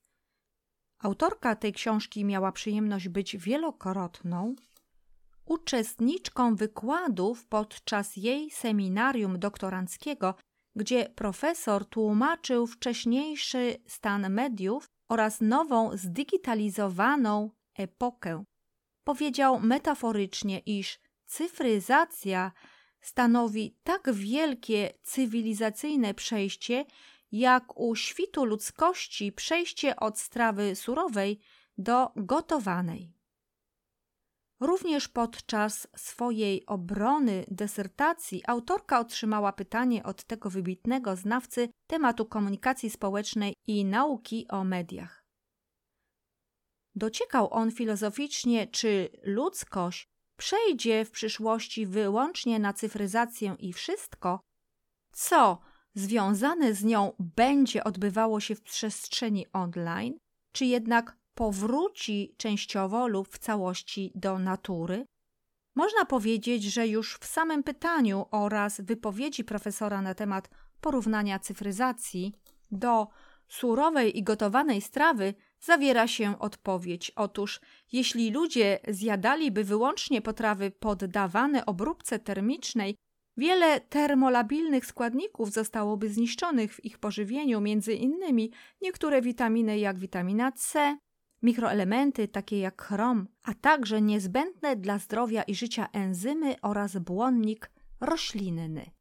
Autorka 1.00 1.56
tej 1.56 1.74
książki 1.74 2.26
miała 2.26 2.52
przyjemność 2.52 3.10
być 3.10 3.38
wielokrotną 3.38 4.56
uczestniczką 5.52 6.56
wykładów 6.56 7.46
podczas 7.46 8.18
jej 8.18 8.52
seminarium 8.52 9.40
doktoranckiego, 9.40 10.36
gdzie 10.76 11.10
profesor 11.16 11.86
tłumaczył 11.86 12.68
wcześniejszy 12.68 13.78
stan 13.88 14.30
mediów 14.30 14.86
oraz 15.10 15.42
nową 15.42 15.98
zdigitalizowaną 15.98 17.52
epokę. 17.78 18.44
Powiedział 19.04 19.60
metaforycznie, 19.60 20.60
iż 20.60 21.00
cyfryzacja 21.26 22.52
stanowi 23.02 23.78
tak 23.84 24.14
wielkie 24.14 24.90
cywilizacyjne 25.04 26.14
przejście, 26.14 26.86
jak 27.32 27.80
u 27.80 27.96
świtu 27.96 28.46
ludzkości 28.46 29.32
przejście 29.32 29.96
od 29.96 30.20
strawy 30.20 30.76
surowej 30.76 31.40
do 31.78 32.12
gotowanej. 32.16 33.21
Również 34.62 35.08
podczas 35.08 35.88
swojej 35.96 36.66
obrony 36.66 37.46
desertacji 37.48 38.42
autorka 38.48 39.00
otrzymała 39.00 39.54
pytanie 39.54 40.04
od 40.04 40.24
tego 40.24 40.50
wybitnego 40.50 41.16
znawcy 41.16 41.70
tematu 41.88 42.26
komunikacji 42.26 42.90
społecznej 42.90 43.56
i 43.68 43.86
nauki 43.86 44.48
o 44.50 44.64
mediach. 44.64 45.24
Dociekał 46.96 47.54
on 47.54 47.72
filozoficznie, 47.72 48.68
czy 48.68 49.10
ludzkość 49.24 50.08
przejdzie 50.38 51.06
w 51.06 51.12
przyszłości 51.12 51.86
wyłącznie 51.86 52.60
na 52.60 52.74
cyfryzację 52.74 53.56
i 53.60 53.74
wszystko, 53.74 54.40
co 55.12 55.60
związane 55.96 56.74
z 56.74 56.84
nią 56.84 57.14
będzie 57.20 57.84
odbywało 57.84 58.40
się 58.40 58.56
w 58.56 58.62
przestrzeni 58.62 59.46
online, 59.54 60.18
czy 60.52 60.66
jednak 60.66 61.21
powróci 61.34 62.36
częściowo 62.38 63.08
lub 63.08 63.28
w 63.28 63.38
całości 63.38 64.12
do 64.16 64.40
natury? 64.40 65.06
Można 65.76 66.06
powiedzieć, 66.06 66.64
że 66.64 66.88
już 66.88 67.18
w 67.18 67.26
samym 67.26 67.64
pytaniu 67.64 68.26
oraz 68.32 68.82
wypowiedzi 68.82 69.44
profesora 69.44 70.02
na 70.02 70.14
temat 70.14 70.50
porównania 70.82 71.40
cyfryzacji 71.40 72.34
do 72.72 73.08
surowej 73.48 74.18
i 74.18 74.24
gotowanej 74.24 74.82
strawy 74.82 75.34
zawiera 75.60 76.08
się 76.08 76.40
odpowiedź. 76.40 77.12
Otóż, 77.16 77.62
jeśli 77.92 78.32
ludzie 78.32 78.80
zjadaliby 78.88 79.64
wyłącznie 79.64 80.22
potrawy 80.22 80.72
poddawane 80.72 81.66
obróbce 81.66 82.20
termicznej, 82.20 82.96
Wiele 83.38 83.82
termolabilnych 83.82 84.86
składników 84.86 85.52
zostałoby 85.52 86.10
zniszczonych 86.10 86.74
w 86.76 86.86
ich 86.86 87.00
pożywieniu, 87.00 87.62
między 87.62 87.94
innymi 87.94 88.52
niektóre 88.82 89.22
witaminy 89.22 89.80
jak 89.80 90.00
witamina 90.00 90.52
C, 90.52 90.98
mikroelementy 91.42 92.28
takie 92.28 92.60
jak 92.60 92.82
chrom, 92.82 93.28
a 93.44 93.54
także 93.54 94.02
niezbędne 94.02 94.76
dla 94.76 95.00
zdrowia 95.00 95.44
i 95.44 95.56
życia 95.56 95.88
enzymy 95.94 96.56
oraz 96.62 96.98
błonnik 96.98 97.72
roślinny. 98.00 98.92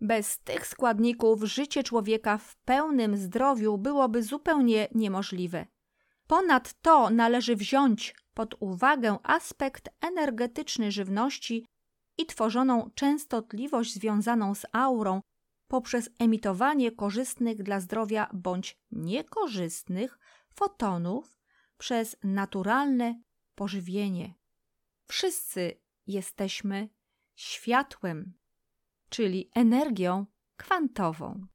Bez 0.00 0.38
tych 0.38 0.66
składników 0.66 1.42
życie 1.42 1.82
człowieka 1.82 2.38
w 2.38 2.56
pełnym 2.56 3.16
zdrowiu 3.16 3.78
byłoby 3.78 4.22
zupełnie 4.22 4.88
niemożliwe. 4.94 5.66
Ponadto 6.26 7.10
należy 7.10 7.56
wziąć 7.56 8.14
pod 8.34 8.54
uwagę 8.60 9.18
aspekt 9.22 9.88
energetyczny 10.00 10.92
żywności 10.92 11.66
i 12.18 12.26
tworzoną 12.26 12.90
częstotliwość 12.94 13.94
związaną 13.94 14.54
z 14.54 14.66
aurą 14.72 15.20
poprzez 15.68 16.10
emitowanie 16.18 16.92
korzystnych 16.92 17.62
dla 17.62 17.80
zdrowia 17.80 18.30
bądź 18.32 18.76
niekorzystnych 18.90 20.18
fotonów 20.54 21.40
przez 21.78 22.16
naturalne 22.22 23.22
pożywienie. 23.54 24.34
Wszyscy 25.06 25.80
jesteśmy 26.06 26.88
światłem, 27.34 28.34
czyli 29.08 29.50
energią 29.54 30.26
kwantową. 30.56 31.46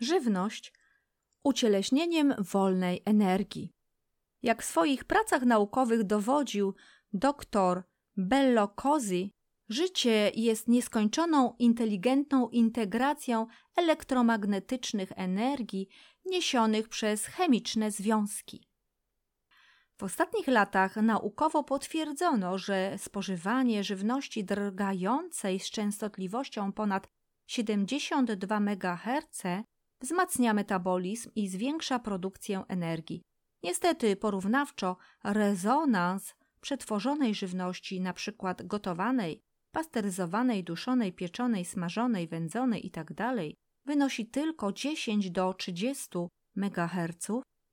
Żywność 0.00 0.72
ucieleśnieniem 1.44 2.34
wolnej 2.38 3.02
energii. 3.04 3.72
Jak 4.42 4.62
w 4.62 4.66
swoich 4.66 5.04
pracach 5.04 5.42
naukowych 5.42 6.04
dowodził 6.04 6.74
dr 7.12 7.82
Bello 8.16 8.74
życie 9.68 10.32
jest 10.34 10.68
nieskończoną 10.68 11.54
inteligentną 11.58 12.48
integracją 12.48 13.46
elektromagnetycznych 13.76 15.12
energii 15.16 15.88
niesionych 16.24 16.88
przez 16.88 17.26
chemiczne 17.26 17.90
związki. 17.90 18.68
W 19.96 20.02
ostatnich 20.02 20.46
latach 20.46 20.96
naukowo 20.96 21.64
potwierdzono, 21.64 22.58
że 22.58 22.98
spożywanie 22.98 23.84
żywności 23.84 24.44
drgającej 24.44 25.60
z 25.60 25.70
częstotliwością 25.70 26.72
ponad 26.72 27.08
72 27.46 28.56
MHz 28.56 29.42
wzmacnia 30.04 30.54
metabolizm 30.54 31.30
i 31.34 31.48
zwiększa 31.48 31.98
produkcję 31.98 32.62
energii. 32.68 33.22
Niestety, 33.62 34.16
porównawczo, 34.16 34.96
rezonans 35.24 36.34
przetworzonej 36.60 37.34
żywności, 37.34 37.96
np. 37.96 38.54
gotowanej, 38.64 39.40
pasteryzowanej, 39.72 40.64
duszonej, 40.64 41.12
pieczonej, 41.12 41.64
smażonej, 41.64 42.28
wędzonej 42.28 42.84
itd., 42.84 43.14
tak 43.14 43.36
wynosi 43.86 44.26
tylko 44.26 44.72
10 44.72 45.30
do 45.30 45.54
30 45.54 46.08
MHz, 46.56 47.26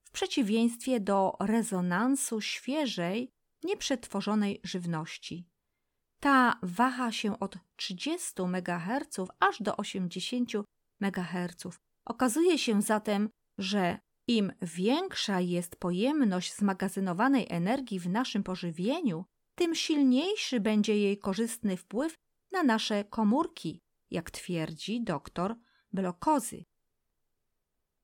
w 0.04 0.12
przeciwieństwie 0.12 1.00
do 1.00 1.38
rezonansu 1.40 2.42
świeżej, 2.42 3.30
nieprzetworzonej 3.64 4.62
żywności. 4.64 5.48
Ta 6.20 6.60
waha 6.64 7.12
się 7.12 7.40
od 7.40 7.58
30 7.76 8.42
MHz 8.42 9.18
aż 9.40 9.62
do 9.62 9.78
80 9.78 10.52
MHz, 11.02 11.80
Okazuje 12.12 12.58
się 12.58 12.82
zatem, 12.82 13.30
że 13.58 14.00
im 14.28 14.52
większa 14.62 15.40
jest 15.40 15.76
pojemność 15.76 16.56
zmagazynowanej 16.56 17.48
energii 17.50 18.00
w 18.00 18.10
naszym 18.10 18.44
pożywieniu, 18.44 19.26
tym 19.56 19.76
silniejszy 19.76 20.60
będzie 20.60 20.98
jej 20.98 21.18
korzystny 21.18 21.78
wpływ 21.78 22.16
na 22.52 22.64
nasze 22.64 23.04
komórki, 23.04 23.82
jak 24.10 24.32
twierdzi 24.32 25.04
dr 25.04 25.56
Blokozy. 25.94 26.64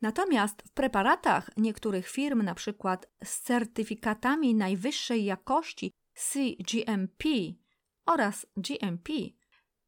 Natomiast 0.01 0.61
w 0.61 0.71
preparatach 0.71 1.49
niektórych 1.57 2.07
firm, 2.07 2.55
przykład 2.55 3.07
z 3.23 3.41
certyfikatami 3.41 4.55
najwyższej 4.55 5.25
jakości 5.25 5.91
CGMP 6.13 7.29
oraz 8.05 8.45
GMP, 8.57 9.13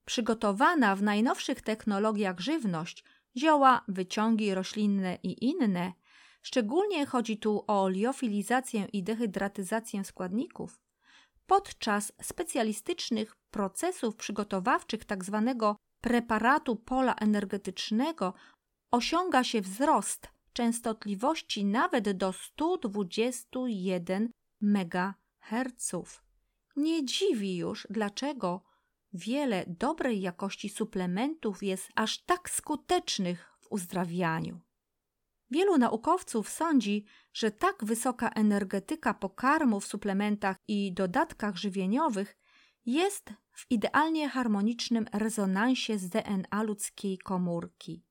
przygotowana 0.05 0.95
w 0.95 1.03
najnowszych 1.03 1.61
technologiach 1.61 2.39
żywność 2.39 3.03
zioła, 3.37 3.81
wyciągi 3.87 4.53
roślinne 4.53 5.17
i 5.23 5.45
inne, 5.45 5.93
szczególnie 6.41 7.05
chodzi 7.05 7.37
tu 7.37 7.63
o 7.67 7.89
liofilizację 7.89 8.87
i 8.93 9.03
dehydratyzację 9.03 10.03
składników, 10.03 10.79
podczas 11.47 12.13
specjalistycznych 12.21 13.35
procesów 13.51 14.15
przygotowawczych 14.15 15.05
tzw. 15.05 15.55
Tak 15.59 15.75
preparatu 16.01 16.75
pola 16.75 17.15
energetycznego 17.15 18.33
osiąga 18.91 19.43
się 19.43 19.61
wzrost 19.61 20.27
częstotliwości 20.53 21.65
nawet 21.65 22.11
do 22.11 22.33
121 22.33 24.31
MHz. 24.61 26.21
Nie 26.75 27.05
dziwi 27.05 27.57
już, 27.57 27.87
dlaczego 27.89 28.68
wiele 29.13 29.65
dobrej 29.67 30.21
jakości 30.21 30.69
suplementów 30.69 31.63
jest 31.63 31.89
aż 31.95 32.23
tak 32.23 32.49
skutecznych 32.49 33.51
w 33.59 33.67
uzdrawianiu. 33.71 34.59
Wielu 35.51 35.77
naukowców 35.77 36.49
sądzi, 36.49 37.05
że 37.33 37.51
tak 37.51 37.85
wysoka 37.85 38.29
energetyka 38.29 39.13
pokarmu 39.13 39.79
w 39.79 39.87
suplementach 39.87 40.57
i 40.67 40.93
dodatkach 40.93 41.57
żywieniowych 41.57 42.37
jest 42.85 43.33
w 43.51 43.71
idealnie 43.71 44.29
harmonicznym 44.29 45.05
rezonansie 45.13 45.97
z 45.97 46.09
DNA 46.09 46.63
ludzkiej 46.63 47.17
komórki. 47.17 48.05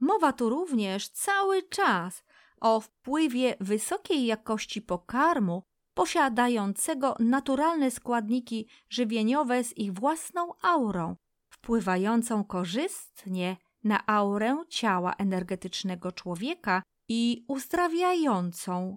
Mowa 0.00 0.32
tu 0.32 0.48
również 0.48 1.08
cały 1.08 1.62
czas 1.62 2.24
o 2.60 2.80
wpływie 2.80 3.56
wysokiej 3.60 4.26
jakości 4.26 4.82
pokarmu 4.82 5.62
posiadającego 5.94 7.16
naturalne 7.18 7.90
składniki 7.90 8.68
żywieniowe 8.88 9.64
z 9.64 9.78
ich 9.78 9.92
własną 9.92 10.52
aurą, 10.62 11.16
wpływającą 11.48 12.44
korzystnie 12.44 13.56
na 13.84 14.06
aurę 14.06 14.64
ciała 14.68 15.14
energetycznego 15.18 16.12
człowieka 16.12 16.82
i 17.08 17.44
uzdrawiającą 17.48 18.96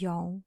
ją. 0.00 0.40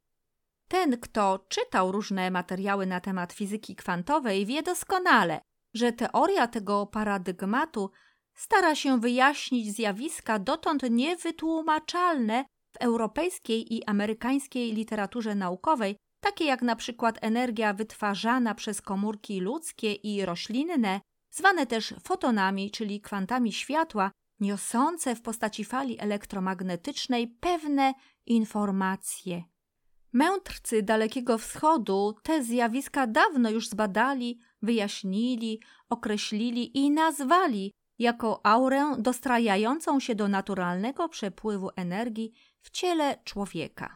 Ten, 0.67 0.97
kto 0.97 1.45
czytał 1.49 1.91
różne 1.91 2.31
materiały 2.31 2.85
na 2.85 2.99
temat 2.99 3.33
fizyki 3.33 3.75
kwantowej, 3.75 4.45
wie 4.45 4.63
doskonale, 4.63 5.41
że 5.73 5.91
teoria 5.91 6.47
tego 6.47 6.85
paradygmatu 6.85 7.91
stara 8.33 8.75
się 8.75 8.99
wyjaśnić 8.99 9.75
zjawiska 9.75 10.39
dotąd 10.39 10.83
niewytłumaczalne 10.89 12.45
w 12.73 12.77
europejskiej 12.77 13.73
i 13.73 13.85
amerykańskiej 13.85 14.73
literaturze 14.73 15.35
naukowej, 15.35 15.95
takie 16.19 16.45
jak 16.45 16.61
na 16.61 16.75
przykład 16.75 17.17
energia 17.21 17.73
wytwarzana 17.73 18.55
przez 18.55 18.81
komórki 18.81 19.39
ludzkie 19.39 19.93
i 19.93 20.25
roślinne, 20.25 21.01
zwane 21.31 21.65
też 21.65 21.93
fotonami, 22.03 22.71
czyli 22.71 23.01
kwantami 23.01 23.53
światła, 23.53 24.11
niosące 24.39 25.15
w 25.15 25.21
postaci 25.21 25.65
fali 25.65 25.99
elektromagnetycznej 25.99 27.27
pewne 27.27 27.93
informacje. 28.25 29.43
Mędrcy 30.13 30.83
Dalekiego 30.83 31.37
Wschodu 31.37 32.15
te 32.23 32.43
zjawiska 32.43 33.07
dawno 33.07 33.49
już 33.49 33.69
zbadali, 33.69 34.39
wyjaśnili, 34.61 35.61
określili 35.89 36.77
i 36.77 36.91
nazwali 36.91 37.71
jako 37.99 38.45
aurę 38.45 38.95
dostrajającą 38.99 39.99
się 39.99 40.15
do 40.15 40.27
naturalnego 40.27 41.09
przepływu 41.09 41.69
energii 41.75 42.33
w 42.63 42.69
ciele 42.69 43.17
człowieka. 43.23 43.95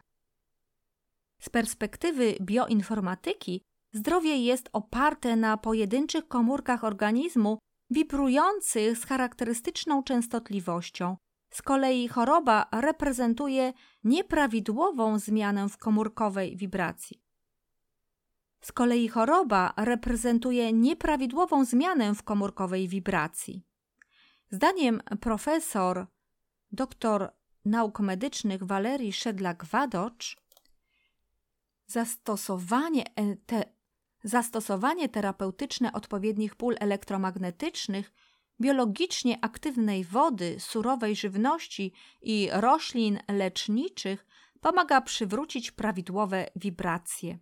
Z 1.40 1.48
perspektywy 1.48 2.34
bioinformatyki 2.40 3.62
zdrowie 3.92 4.36
jest 4.36 4.68
oparte 4.72 5.36
na 5.36 5.56
pojedynczych 5.56 6.28
komórkach 6.28 6.84
organizmu 6.84 7.58
wibrujących 7.90 8.98
z 8.98 9.04
charakterystyczną 9.04 10.02
częstotliwością. 10.02 11.16
Z 11.50 11.62
kolei 11.62 12.08
choroba 12.08 12.66
reprezentuje 12.72 13.72
nieprawidłową 14.04 15.18
zmianę 15.18 15.68
w 15.68 15.78
komórkowej 15.78 16.56
wibracji. 16.56 17.22
Z 18.60 18.72
kolei 18.72 19.08
choroba 19.08 19.72
reprezentuje 19.76 20.72
nieprawidłową 20.72 21.64
zmianę 21.64 22.14
w 22.14 22.22
komórkowej 22.22 22.88
wibracji. 22.88 23.62
Zdaniem 24.50 25.02
profesor, 25.20 26.06
doktor 26.72 27.32
nauk 27.64 28.00
medycznych 28.00 28.64
Walerii 28.64 29.12
Szedlak-Wadocz, 29.12 30.36
zastosowanie, 31.86 33.04
e, 33.16 33.36
te, 33.36 33.64
zastosowanie 34.24 35.08
terapeutyczne 35.08 35.92
odpowiednich 35.92 36.56
pól 36.56 36.76
elektromagnetycznych, 36.80 38.12
biologicznie 38.60 39.38
aktywnej 39.44 40.04
wody, 40.04 40.56
surowej 40.60 41.16
żywności 41.16 41.92
i 42.22 42.48
roślin 42.52 43.18
leczniczych 43.28 44.26
pomaga 44.60 45.00
przywrócić 45.00 45.70
prawidłowe 45.70 46.50
wibracje. 46.56 47.38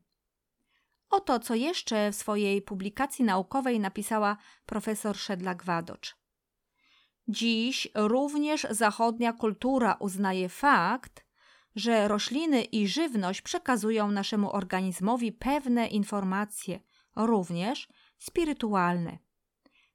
Oto 1.11 1.39
co 1.39 1.55
jeszcze 1.55 2.13
w 2.13 2.17
swojej 2.17 2.63
publikacji 2.63 3.25
naukowej 3.25 3.81
napisała 3.81 4.37
profesor 4.67 5.17
Szedlak-Wadocz. 5.17 6.26
Dziś 7.29 7.89
również 7.95 8.67
zachodnia 8.71 9.33
kultura 9.33 9.97
uznaje 10.01 10.49
fakt, 10.49 11.27
że 11.75 12.09
rośliny 12.09 12.63
i 12.63 12.89
żywność 12.89 13.43
przekazują 13.43 14.11
naszemu 14.11 14.53
organizmowi 14.53 15.33
pewne 15.33 15.87
informacje, 15.87 16.81
również 17.17 17.89
spirytualne. 18.19 19.19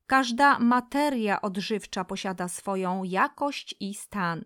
Każda 0.07 0.59
materia 0.59 1.41
odżywcza 1.41 2.05
posiada 2.05 2.47
swoją 2.47 3.03
jakość 3.03 3.75
i 3.79 3.93
stan. 3.93 4.45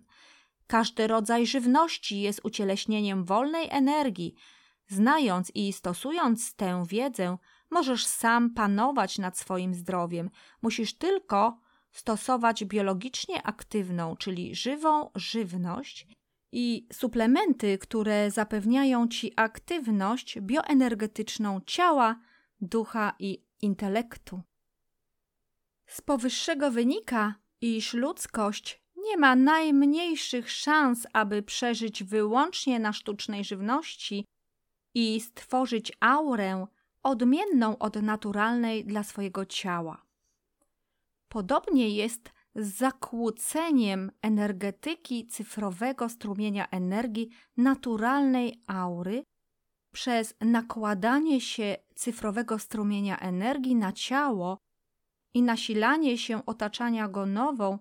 Każdy 0.67 1.07
rodzaj 1.07 1.45
żywności 1.45 2.21
jest 2.21 2.41
ucieleśnieniem 2.43 3.23
wolnej 3.25 3.67
energii. 3.71 4.35
Znając 4.87 5.51
i 5.55 5.73
stosując 5.73 6.55
tę 6.55 6.83
wiedzę, 6.87 7.37
możesz 7.69 8.05
sam 8.05 8.49
panować 8.49 9.17
nad 9.17 9.37
swoim 9.37 9.73
zdrowiem. 9.73 10.29
Musisz 10.61 10.97
tylko 10.97 11.64
stosować 11.95 12.65
biologicznie 12.65 13.43
aktywną, 13.43 14.15
czyli 14.15 14.55
żywą 14.55 15.09
żywność 15.15 16.07
i 16.51 16.87
suplementy, 16.93 17.77
które 17.77 18.31
zapewniają 18.31 19.07
ci 19.07 19.33
aktywność 19.35 20.39
bioenergetyczną 20.41 21.61
ciała, 21.65 22.19
ducha 22.61 23.15
i 23.19 23.45
intelektu. 23.61 24.41
Z 25.87 26.01
powyższego 26.01 26.71
wynika, 26.71 27.35
iż 27.61 27.93
ludzkość 27.93 28.81
nie 28.97 29.17
ma 29.17 29.35
najmniejszych 29.35 30.51
szans, 30.51 31.07
aby 31.13 31.43
przeżyć 31.43 32.03
wyłącznie 32.03 32.79
na 32.79 32.93
sztucznej 32.93 33.43
żywności 33.43 34.25
i 34.93 35.21
stworzyć 35.21 35.91
aurę 35.99 36.67
odmienną 37.03 37.77
od 37.77 37.95
naturalnej 37.95 38.85
dla 38.85 39.03
swojego 39.03 39.45
ciała. 39.45 40.04
Podobnie 41.35 41.89
jest 41.89 42.31
z 42.55 42.77
zakłóceniem 42.77 44.11
energetyki 44.21 45.27
cyfrowego 45.27 46.09
strumienia 46.09 46.67
energii 46.69 47.29
naturalnej 47.57 48.63
aury 48.67 49.23
przez 49.91 50.33
nakładanie 50.41 51.41
się 51.41 51.77
cyfrowego 51.95 52.59
strumienia 52.59 53.19
energii 53.19 53.75
na 53.75 53.91
ciało 53.91 54.57
i 55.33 55.41
nasilanie 55.41 56.17
się 56.17 56.45
otaczania 56.45 57.07
go 57.07 57.25
nową, 57.25 57.79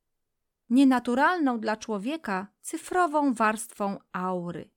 nienaturalną 0.71 1.61
dla 1.61 1.77
człowieka 1.77 2.47
cyfrową 2.61 3.35
warstwą 3.35 3.99
aury. 4.13 4.71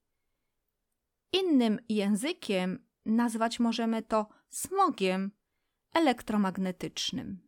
Innym 1.34 1.80
językiem 1.90 2.86
nazwać 3.06 3.60
możemy 3.60 4.02
to 4.02 4.28
smogiem 4.50 5.32
elektromagnetycznym. 5.94 7.47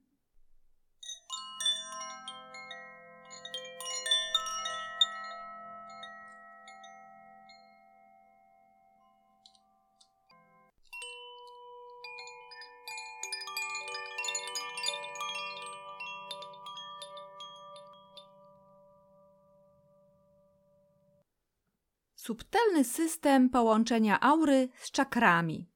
Subtelny 22.30 22.84
system 22.84 23.50
połączenia 23.50 24.20
aury 24.20 24.70
z 24.80 24.92
czakrami. 24.92 25.70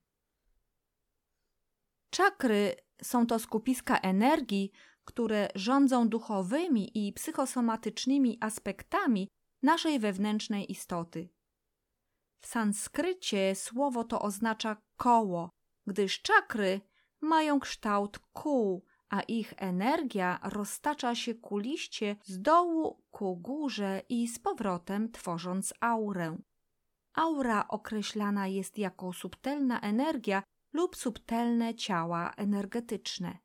Czakry 2.10 2.76
są 3.04 3.28
to 3.28 3.40
skupiska 3.40 3.98
energii, 3.98 4.72
które 5.06 5.50
rządzą 5.56 6.10
duchowymi 6.10 7.08
i 7.08 7.14
psychosomatycznymi 7.14 8.38
aspektami 8.42 9.28
naszej 9.62 10.00
wewnętrznej 10.00 10.72
istoty. 10.72 11.30
W 12.40 12.48
sanskrycie 12.48 13.56
słowo 13.56 14.04
to 14.04 14.22
oznacza 14.22 14.78
koło, 14.98 15.50
gdyż 15.88 16.22
czakry 16.22 16.82
mają 17.22 17.60
kształt 17.60 18.20
kół, 18.20 18.86
a 19.14 19.22
ich 19.22 19.54
energia 19.58 20.40
roztacza 20.44 21.16
się 21.16 21.36
kuliście 21.36 22.16
z 22.24 22.42
dołu 22.42 23.04
ku 23.12 23.38
górze 23.38 24.02
i 24.10 24.28
z 24.28 24.40
powrotem 24.40 25.12
tworząc 25.12 25.74
aurę. 25.80 26.38
Aura 27.14 27.68
określana 27.68 28.48
jest 28.48 28.78
jako 28.78 29.14
subtelna 29.14 29.80
energia 29.80 30.44
lub 30.74 30.96
subtelne 30.96 31.76
ciała 31.76 32.34
energetyczne. 32.38 33.38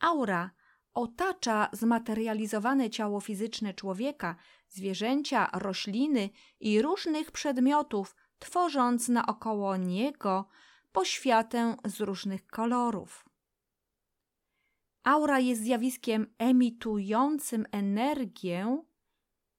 Aura 0.00 0.50
otacza 0.94 1.68
zmaterializowane 1.72 2.90
ciało 2.90 3.20
fizyczne 3.20 3.74
człowieka, 3.74 4.36
zwierzęcia, 4.68 5.50
rośliny 5.52 6.30
i 6.60 6.82
różnych 6.82 7.30
przedmiotów, 7.30 8.16
tworząc 8.38 9.08
naokoło 9.08 9.76
niego 9.76 10.48
poświatę 10.92 11.76
z 11.84 12.00
różnych 12.00 12.46
kolorów. 12.46 13.25
Aura 15.06 15.38
jest 15.38 15.62
zjawiskiem 15.62 16.34
emitującym 16.38 17.66
energię, 17.72 18.82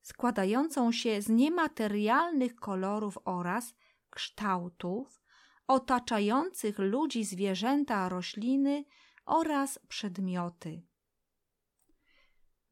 składającą 0.01 0.91
się 0.91 1.21
z 1.21 1.29
niematerialnych 1.29 2.55
kolorów 2.55 3.17
oraz 3.25 3.73
kształtów, 4.09 5.21
otaczających 5.67 6.79
ludzi, 6.79 7.23
zwierzęta, 7.23 8.09
rośliny 8.09 8.85
oraz 9.25 9.79
przedmioty. 9.87 10.81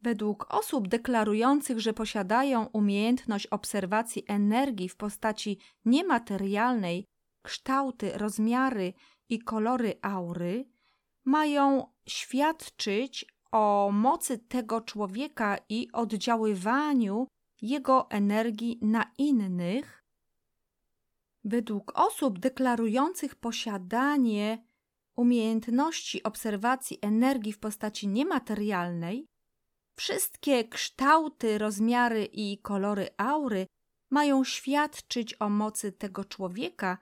Według 0.01 0.53
osób 0.53 0.87
deklarujących, 0.87 1.79
że 1.79 1.93
posiadają 1.93 2.65
umiejętność 2.65 3.47
obserwacji 3.47 4.23
energii 4.27 4.89
w 4.89 4.95
postaci 4.95 5.59
niematerialnej, 5.85 7.05
kształty, 7.41 8.11
rozmiary 8.17 8.93
i 9.29 9.39
kolory 9.39 9.93
aury, 10.01 10.69
mają 11.25 11.94
świadczyć 12.07 13.25
o 13.51 13.89
mocy 13.93 14.37
tego 14.37 14.81
człowieka 14.81 15.57
i 15.69 15.87
oddziaływaniu 15.93 17.27
jego 17.61 18.09
energii 18.09 18.79
na 18.81 19.11
innych, 19.17 20.03
według 21.43 21.91
osób 21.95 22.39
deklarujących 22.39 23.35
posiadanie 23.35 24.65
umiejętności 25.15 26.23
obserwacji 26.23 26.99
energii 27.01 27.53
w 27.53 27.59
postaci 27.59 28.07
niematerialnej, 28.07 29.27
wszystkie 29.95 30.63
kształty, 30.63 31.57
rozmiary 31.57 32.25
i 32.25 32.57
kolory 32.57 33.09
aury 33.17 33.67
mają 34.09 34.43
świadczyć 34.43 35.35
o 35.39 35.49
mocy 35.49 35.91
tego 35.91 36.25
człowieka 36.25 36.97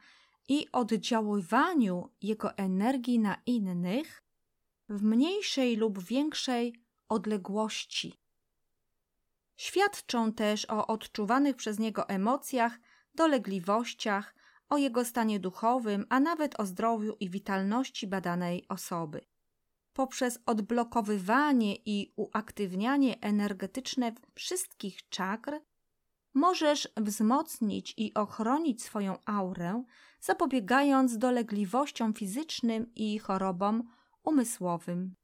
i 0.48 0.68
oddziaływaniu 0.72 2.10
jego 2.22 2.58
energii 2.58 3.20
na 3.20 3.42
innych 3.46 4.23
w 4.94 5.04
mniejszej 5.04 5.76
lub 5.76 6.04
większej 6.04 6.74
odległości. 7.10 8.14
Świadczą 9.56 10.34
też 10.34 10.66
o 10.70 10.88
odczuwanych 10.88 11.56
przez 11.56 11.80
niego 11.80 12.10
emocjach, 12.10 12.80
dolegliwościach, 13.16 14.36
o 14.70 14.78
jego 14.78 15.06
stanie 15.06 15.40
duchowym, 15.40 16.06
a 16.10 16.20
nawet 16.20 16.60
o 16.60 16.66
zdrowiu 16.66 17.16
i 17.20 17.30
witalności 17.30 18.08
badanej 18.08 18.66
osoby. 18.70 19.22
Poprzez 19.94 20.40
odblokowywanie 20.46 21.76
i 21.76 22.14
uaktywnianie 22.16 23.20
energetyczne 23.22 24.12
wszystkich 24.36 25.10
czakr 25.10 25.60
możesz 26.34 26.90
wzmocnić 26.98 27.94
i 27.98 28.14
ochronić 28.14 28.84
swoją 28.84 29.18
aurę, 29.26 29.84
zapobiegając 30.20 31.18
dolegliwościom 31.18 32.14
fizycznym 32.14 32.92
i 32.96 33.20
chorobom 33.20 33.84
umysłowym. 34.24 35.16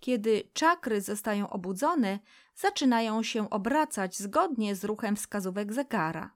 Kiedy 0.00 0.50
czakry 0.52 1.00
zostają 1.00 1.50
obudzone, 1.50 2.18
zaczynają 2.54 3.22
się 3.22 3.50
obracać 3.50 4.18
zgodnie 4.18 4.76
z 4.76 4.84
ruchem 4.84 5.16
wskazówek 5.16 5.72
zegara. 5.72 6.34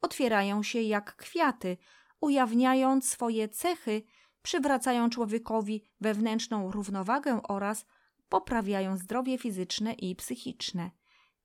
Otwierają 0.00 0.62
się 0.62 0.80
jak 0.80 1.16
kwiaty, 1.16 1.76
ujawniając 2.20 3.10
swoje 3.10 3.48
cechy, 3.48 4.02
przywracają 4.42 5.10
człowiekowi 5.10 5.84
wewnętrzną 6.00 6.70
równowagę 6.70 7.42
oraz 7.42 7.86
poprawiają 8.28 8.96
zdrowie 8.96 9.38
fizyczne 9.38 9.92
i 9.92 10.16
psychiczne. 10.16 10.90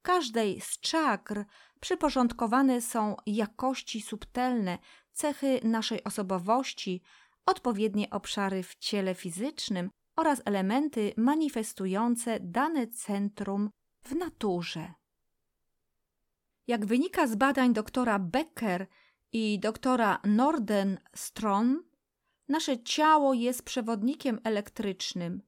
Każdej 0.01 0.61
z 0.61 0.80
czakr 0.80 1.45
przyporządkowane 1.80 2.82
są 2.82 3.15
jakości 3.26 4.01
subtelne, 4.01 4.78
cechy 5.11 5.59
naszej 5.63 6.03
osobowości, 6.03 7.01
odpowiednie 7.45 8.09
obszary 8.09 8.63
w 8.63 8.75
ciele 8.75 9.15
fizycznym 9.15 9.89
oraz 10.15 10.41
elementy 10.45 11.13
manifestujące 11.17 12.39
dane 12.39 12.87
centrum 12.87 13.69
w 14.03 14.15
naturze. 14.15 14.93
Jak 16.67 16.85
wynika 16.85 17.27
z 17.27 17.35
badań 17.35 17.73
doktora 17.73 18.19
Becker 18.19 18.87
i 19.31 19.59
doktora 19.59 20.19
Nordenstrom, 20.23 21.83
nasze 22.49 22.83
ciało 22.83 23.33
jest 23.33 23.63
przewodnikiem 23.63 24.39
elektrycznym. 24.43 25.41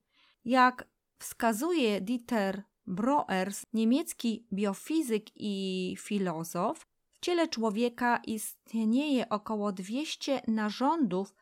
Jak 0.46 0.88
wskazuje 1.20 2.02
Dieter 2.02 2.64
Broers, 2.88 3.64
niemiecki 3.74 4.48
biofizyk 4.54 5.26
i 5.36 5.96
filozof, 6.00 6.88
w 7.12 7.20
ciele 7.20 7.48
człowieka 7.48 8.22
istnieje 8.28 9.30
około 9.30 9.72
200 9.72 10.42
narządów, 10.48 11.34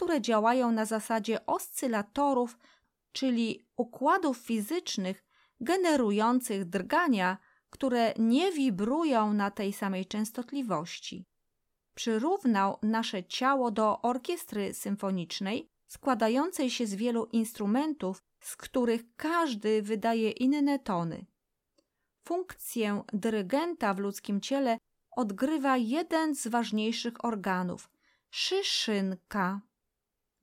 które 0.00 0.20
działają 0.20 0.72
na 0.72 0.84
zasadzie 0.84 1.46
oscylatorów, 1.46 2.58
czyli 3.12 3.66
układów 3.76 4.38
fizycznych 4.38 5.24
generujących 5.60 6.64
drgania, 6.64 7.38
które 7.70 8.14
nie 8.18 8.52
wibrują 8.52 9.32
na 9.32 9.50
tej 9.50 9.72
samej 9.72 10.06
częstotliwości. 10.06 11.24
Przyrównał 11.94 12.78
nasze 12.82 13.24
ciało 13.24 13.70
do 13.70 14.00
orkiestry 14.02 14.74
symfonicznej, 14.74 15.68
składającej 15.86 16.70
się 16.70 16.86
z 16.86 16.94
wielu 16.94 17.24
instrumentów, 17.24 18.22
z 18.40 18.56
których 18.56 19.16
każdy 19.16 19.82
wydaje 19.82 20.30
inne 20.30 20.78
tony. 20.78 21.26
Funkcję 22.24 23.02
dyrygenta 23.12 23.94
w 23.94 23.98
ludzkim 23.98 24.40
ciele 24.40 24.78
odgrywa 25.10 25.76
jeden 25.76 26.34
z 26.34 26.46
ważniejszych 26.46 27.24
organów 27.24 27.90
szyszynka. 28.30 29.69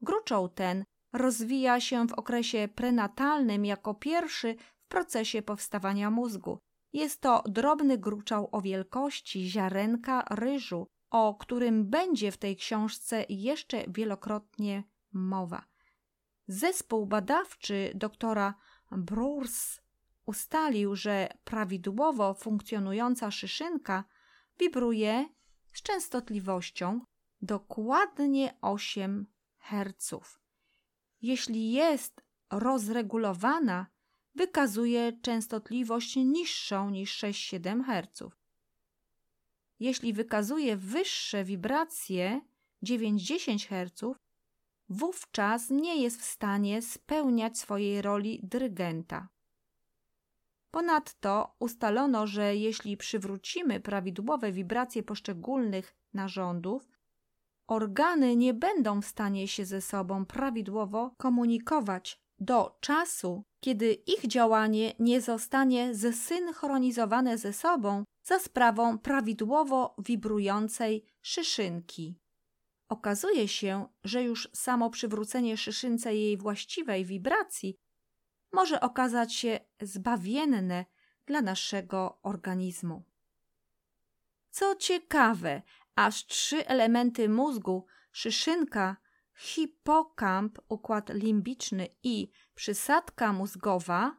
Gruczoł 0.02 0.50
ten 0.50 0.86
rozwija 1.14 1.80
się 1.80 2.08
w 2.08 2.14
okresie 2.14 2.70
prenatalnym 2.76 3.66
jako 3.66 3.94
pierwszy 3.94 4.56
w 4.80 4.88
procesie 4.88 5.42
powstawania 5.42 6.12
mózgu. 6.12 6.60
Jest 6.94 7.22
to 7.22 7.44
drobny 7.46 7.98
gruczoł 7.98 8.50
o 8.52 8.62
wielkości 8.62 9.50
ziarenka 9.50 10.26
ryżu, 10.30 10.88
o 11.10 11.36
którym 11.36 11.90
będzie 11.90 12.32
w 12.32 12.38
tej 12.38 12.56
książce 12.56 13.26
jeszcze 13.30 13.84
wielokrotnie 13.88 14.84
mowa. 15.14 15.66
Zespół 16.48 17.06
badawczy 17.06 17.92
doktora 17.96 18.54
Brurs 18.92 19.80
ustalił, 20.26 20.96
że 20.96 21.30
prawidłowo 21.44 22.34
funkcjonująca 22.34 23.32
szyszynka 23.32 24.04
wibruje 24.60 25.26
z 25.74 25.82
częstotliwością 25.82 27.02
dokładnie 27.42 28.58
8 28.62 29.26
Hz. 29.68 30.16
Jeśli 31.22 31.72
jest 31.72 32.22
rozregulowana, 32.52 33.88
wykazuje 34.36 35.14
częstotliwość 35.22 36.16
niższą 36.16 36.90
niż 36.90 37.24
6-7 37.24 37.84
Hz. 37.84 38.24
Jeśli 39.80 40.14
wykazuje 40.14 40.78
wyższe 40.78 41.44
wibracje 41.44 42.42
9-10 42.84 43.68
Hz, 43.68 44.20
wówczas 44.90 45.70
nie 45.70 46.02
jest 46.02 46.22
w 46.22 46.26
stanie 46.26 46.82
spełniać 46.82 47.58
swojej 47.60 48.02
roli 48.02 48.40
dyrygenta. 48.44 49.30
Ponadto 50.72 51.56
ustalono, 51.60 52.28
że 52.28 52.56
jeśli 52.56 52.98
przywrócimy 52.98 53.80
prawidłowe 53.80 54.52
wibracje 54.52 55.04
poszczególnych 55.04 55.96
narządów, 56.14 56.97
organy 57.68 58.36
nie 58.36 58.54
będą 58.54 59.02
w 59.02 59.06
stanie 59.06 59.48
się 59.48 59.66
ze 59.66 59.82
sobą 59.82 60.26
prawidłowo 60.26 61.12
komunikować 61.18 62.22
do 62.40 62.78
czasu, 62.80 63.44
kiedy 63.60 63.94
ich 63.94 64.28
działanie 64.28 64.94
nie 65.00 65.22
zostanie 65.22 65.96
zesynchronizowane 65.96 67.38
ze 67.38 67.54
sobą 67.54 68.04
za 68.24 68.40
sprawą 68.40 68.98
prawidłowo 68.98 69.96
wibrującej 69.98 71.06
szyszynki. 71.22 72.20
Okazuje 72.90 73.48
się, 73.48 73.88
że 74.04 74.24
już 74.24 74.50
samo 74.54 74.90
przywrócenie 74.90 75.58
szyszynce 75.58 76.16
jej 76.16 76.38
właściwej 76.38 77.06
wibracji 77.06 77.76
może 78.52 78.82
okazać 78.82 79.34
się 79.34 79.60
zbawienne 79.82 80.86
dla 81.26 81.42
naszego 81.42 82.20
organizmu. 82.22 83.04
Co 84.50 84.76
ciekawe, 84.76 85.62
aż 85.98 86.26
trzy 86.26 86.68
elementy 86.68 87.30
mózgu 87.30 87.86
szyszynka, 88.12 88.98
hipokamp, 89.36 90.60
układ 90.70 91.10
limbiczny 91.10 91.88
i 92.04 92.30
przysadka 92.56 93.34
mózgowa 93.34 94.18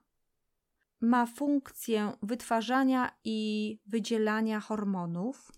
ma 1.00 1.26
funkcję 1.26 2.12
wytwarzania 2.22 3.10
i 3.24 3.78
wydzielania 3.86 4.60
hormonów, 4.60 5.52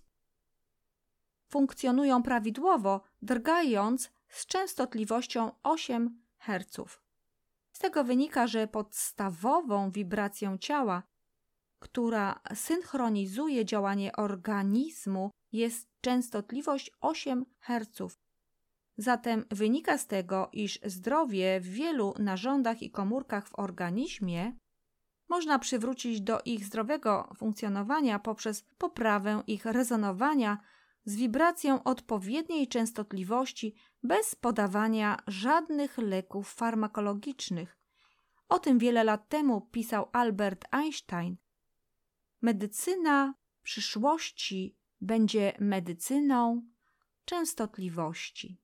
funkcjonują 1.48 2.22
prawidłowo, 2.22 3.02
drgając 3.22 4.10
z 4.28 4.46
częstotliwością 4.46 5.50
8 5.62 6.22
Hz. 6.38 6.76
Z 7.72 7.78
tego 7.78 8.04
wynika, 8.04 8.46
że 8.46 8.68
podstawową 8.68 9.90
wibracją 9.90 10.58
ciała, 10.58 11.02
która 11.78 12.40
synchronizuje 12.54 13.64
działanie 13.64 14.16
organizmu, 14.16 15.30
jest 15.52 15.89
częstotliwość 16.00 16.90
8 17.00 17.46
Hz. 17.60 18.18
Zatem 18.96 19.44
wynika 19.50 19.98
z 19.98 20.06
tego, 20.06 20.48
iż 20.52 20.80
zdrowie 20.84 21.60
w 21.60 21.66
wielu 21.66 22.14
narządach 22.18 22.82
i 22.82 22.90
komórkach 22.90 23.48
w 23.48 23.58
organizmie 23.58 24.52
można 25.28 25.58
przywrócić 25.58 26.20
do 26.20 26.40
ich 26.44 26.64
zdrowego 26.64 27.32
funkcjonowania 27.36 28.18
poprzez 28.18 28.64
poprawę 28.78 29.42
ich 29.46 29.64
rezonowania 29.64 30.58
z 31.04 31.16
wibracją 31.16 31.82
odpowiedniej 31.82 32.68
częstotliwości 32.68 33.74
bez 34.02 34.34
podawania 34.34 35.16
żadnych 35.26 35.98
leków 35.98 36.52
farmakologicznych. 36.52 37.78
O 38.48 38.58
tym 38.58 38.78
wiele 38.78 39.04
lat 39.04 39.28
temu 39.28 39.60
pisał 39.60 40.08
Albert 40.12 40.64
Einstein. 40.70 41.36
Medycyna 42.42 43.34
przyszłości 43.62 44.79
będzie 45.00 45.52
medycyną 45.58 46.62
częstotliwości. 47.24 48.60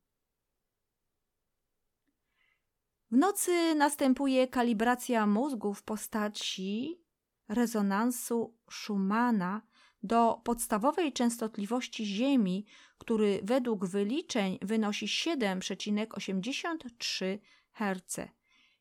W 3.10 3.16
nocy 3.16 3.74
następuje 3.74 4.48
kalibracja 4.48 5.26
mózgu 5.26 5.74
w 5.74 5.82
postaci 5.82 7.00
rezonansu 7.48 8.56
Schumana 8.70 9.62
do 10.02 10.40
podstawowej 10.44 11.12
częstotliwości 11.12 12.06
Ziemi, 12.06 12.66
który 12.98 13.40
według 13.42 13.86
wyliczeń 13.86 14.58
wynosi 14.62 15.06
7,83 15.06 17.38
Hz. 17.72 18.20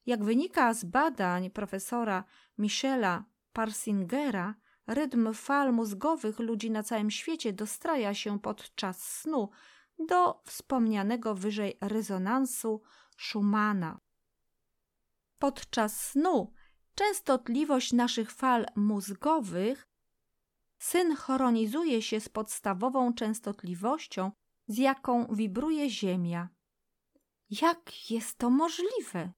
Jak 0.06 0.24
wynika 0.24 0.74
z 0.74 0.86
badań 0.86 1.50
profesora 1.50 2.24
Michela 2.58 3.26
Parsingera, 3.54 4.56
rytm 4.88 5.34
fal 5.34 5.74
mózgowych 5.74 6.40
ludzi 6.40 6.72
na 6.72 6.84
całym 6.84 7.12
świecie 7.12 7.54
dostraja 7.54 8.14
się 8.14 8.40
podczas 8.40 9.04
snu 9.04 9.50
do 10.00 10.42
wspomnianego 10.44 11.36
wyżej 11.36 11.78
rezonansu 11.82 12.82
Schumana. 13.18 14.00
Podczas 15.40 16.02
snu 16.02 16.54
częstotliwość 16.96 17.94
naszych 17.94 18.32
fal 18.32 18.66
mózgowych 18.76 19.88
synchronizuje 20.80 22.02
się 22.02 22.20
z 22.20 22.30
podstawową 22.30 23.14
częstotliwością, 23.14 24.32
z 24.68 24.78
jaką 24.78 25.36
wibruje 25.36 25.90
Ziemia. 25.90 26.50
Jak 27.50 28.10
jest 28.12 28.38
to 28.38 28.50
możliwe? 28.50 29.32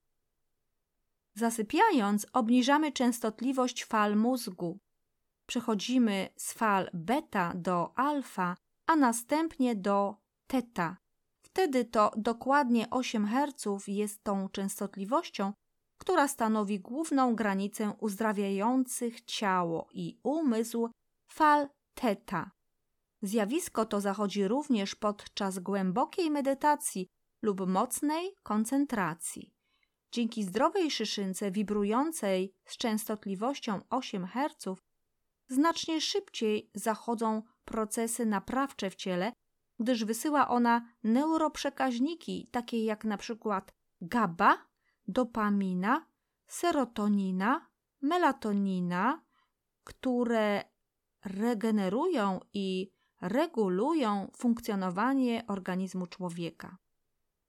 Zasypiając, 1.34 2.28
obniżamy 2.34 2.92
częstotliwość 2.92 3.86
fal 3.86 4.16
mózgu. 4.16 4.80
Przechodzimy 5.48 6.30
z 6.38 6.54
fal 6.54 6.90
beta 6.94 7.54
do 7.56 8.00
alfa, 8.00 8.56
a 8.88 8.96
następnie 8.96 9.76
do 9.76 10.16
teta. 10.48 10.98
Wtedy 11.42 11.86
to 11.86 12.12
dokładnie 12.18 12.90
8 12.90 13.28
Hz 13.28 13.88
jest 13.88 14.24
tą 14.24 14.50
częstotliwością, 14.50 15.54
która 15.98 16.28
stanowi 16.28 16.80
główną 16.80 17.36
granicę 17.36 17.94
uzdrawiających 18.00 19.22
ciało 19.22 19.88
i 19.94 20.20
umysł 20.24 20.90
fal 21.28 21.70
teta. 21.94 22.52
Zjawisko 23.22 23.86
to 23.86 24.02
zachodzi 24.02 24.48
również 24.48 24.96
podczas 24.96 25.60
głębokiej 25.60 26.32
medytacji 26.32 27.08
lub 27.42 27.68
mocnej 27.68 28.36
koncentracji. 28.44 29.54
Dzięki 30.12 30.44
zdrowej 30.44 30.92
szyszynce 30.92 31.52
wibrującej 31.52 32.54
z 32.66 32.78
częstotliwością 32.78 33.82
8 33.90 34.28
Hz 34.28 34.87
znacznie 35.48 36.02
szybciej 36.02 36.72
zachodzą 36.74 37.44
procesy 37.66 38.26
naprawcze 38.26 38.90
w 38.90 38.96
ciele, 38.96 39.34
gdyż 39.80 40.06
wysyła 40.06 40.48
ona 40.48 40.90
neuroprzekaźniki 41.04 42.50
takie 42.52 42.86
jak 42.86 43.06
na 43.06 43.18
przykład 43.18 43.74
GABA, 44.02 44.58
dopamina, 45.08 46.06
serotonina, 46.48 47.70
melatonina, 48.02 49.22
które 49.84 50.64
regenerują 51.26 52.40
i 52.54 52.92
regulują 53.22 54.32
funkcjonowanie 54.38 55.44
organizmu 55.48 56.08
człowieka. 56.08 56.78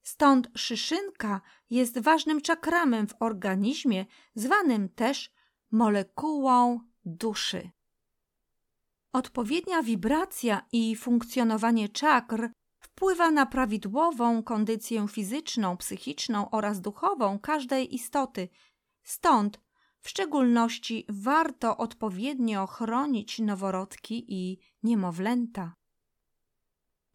Stąd 0.01 0.49
szyszynka 0.55 1.41
jest 1.69 1.99
ważnym 1.99 2.41
czakramem 2.41 3.07
w 3.07 3.15
organizmie, 3.19 4.05
zwanym 4.35 4.89
też 4.89 5.31
molekułą 5.71 6.79
duszy. 7.05 7.69
Odpowiednia 9.13 9.83
wibracja 9.83 10.65
i 10.71 10.95
funkcjonowanie 10.95 11.89
czakr 11.89 12.49
wpływa 12.79 13.31
na 13.31 13.45
prawidłową 13.45 14.43
kondycję 14.43 15.07
fizyczną, 15.07 15.77
psychiczną 15.77 16.49
oraz 16.49 16.81
duchową 16.81 17.39
każdej 17.39 17.95
istoty. 17.95 18.49
Stąd 19.03 19.59
w 20.01 20.09
szczególności 20.09 21.05
warto 21.09 21.77
odpowiednio 21.77 22.67
chronić 22.67 23.39
noworodki 23.39 24.25
i 24.27 24.59
niemowlęta. 24.83 25.73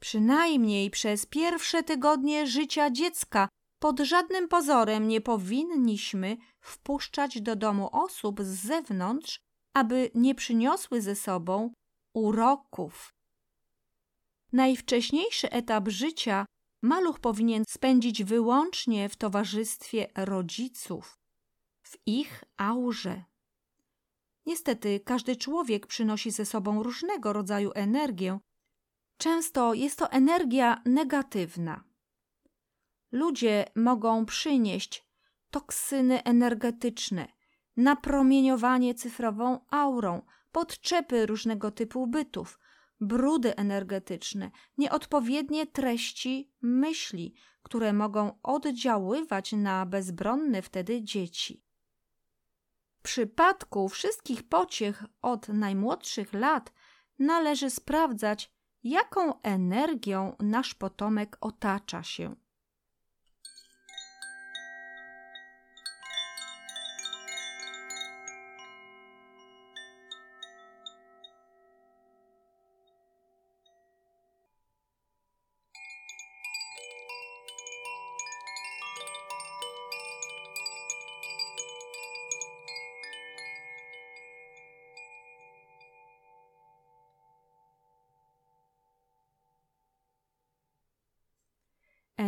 Przynajmniej 0.00 0.90
przez 0.90 1.26
pierwsze 1.26 1.82
tygodnie 1.82 2.46
życia 2.46 2.90
dziecka 2.90 3.48
pod 3.78 4.00
żadnym 4.00 4.48
pozorem 4.48 5.08
nie 5.08 5.20
powinniśmy 5.20 6.36
wpuszczać 6.60 7.40
do 7.40 7.56
domu 7.56 7.88
osób 7.92 8.42
z 8.42 8.66
zewnątrz, 8.66 9.40
aby 9.74 10.10
nie 10.14 10.34
przyniosły 10.34 11.02
ze 11.02 11.16
sobą 11.16 11.72
uroków. 12.14 13.14
Najwcześniejszy 14.52 15.50
etap 15.50 15.88
życia 15.88 16.46
maluch 16.82 17.18
powinien 17.20 17.64
spędzić 17.68 18.24
wyłącznie 18.24 19.08
w 19.08 19.16
towarzystwie 19.16 20.08
rodziców, 20.16 21.18
w 21.82 21.98
ich 22.06 22.44
aurze. 22.56 23.24
Niestety, 24.46 25.00
każdy 25.00 25.36
człowiek 25.36 25.86
przynosi 25.86 26.30
ze 26.30 26.46
sobą 26.46 26.82
różnego 26.82 27.32
rodzaju 27.32 27.70
energię. 27.74 28.38
Często 29.16 29.74
jest 29.74 29.98
to 29.98 30.10
energia 30.10 30.82
negatywna. 30.84 31.84
Ludzie 33.12 33.64
mogą 33.76 34.26
przynieść 34.26 35.04
toksyny 35.50 36.22
energetyczne, 36.22 37.28
napromieniowanie 37.76 38.94
cyfrową 38.94 39.60
aurą, 39.70 40.22
podczepy 40.54 41.26
różnego 41.26 41.70
typu 41.70 42.06
bytów, 42.06 42.58
brudy 43.00 43.56
energetyczne, 43.56 44.50
nieodpowiednie 44.78 45.66
treści 45.66 46.52
myśli, 46.62 47.34
które 47.62 47.92
mogą 47.92 48.38
oddziaływać 48.42 49.52
na 49.52 49.86
bezbronne 49.86 50.62
wtedy 50.62 51.02
dzieci. 51.02 51.64
W 52.98 53.02
przypadku 53.02 53.88
wszystkich 53.88 54.48
pociech 54.48 55.04
od 55.22 55.48
najmłodszych 55.48 56.32
lat 56.32 56.72
należy 57.18 57.70
sprawdzać, 57.70 58.52
jaką 58.82 59.42
energią 59.42 60.36
nasz 60.40 60.74
potomek 60.74 61.36
otacza 61.40 62.02
się. 62.02 62.36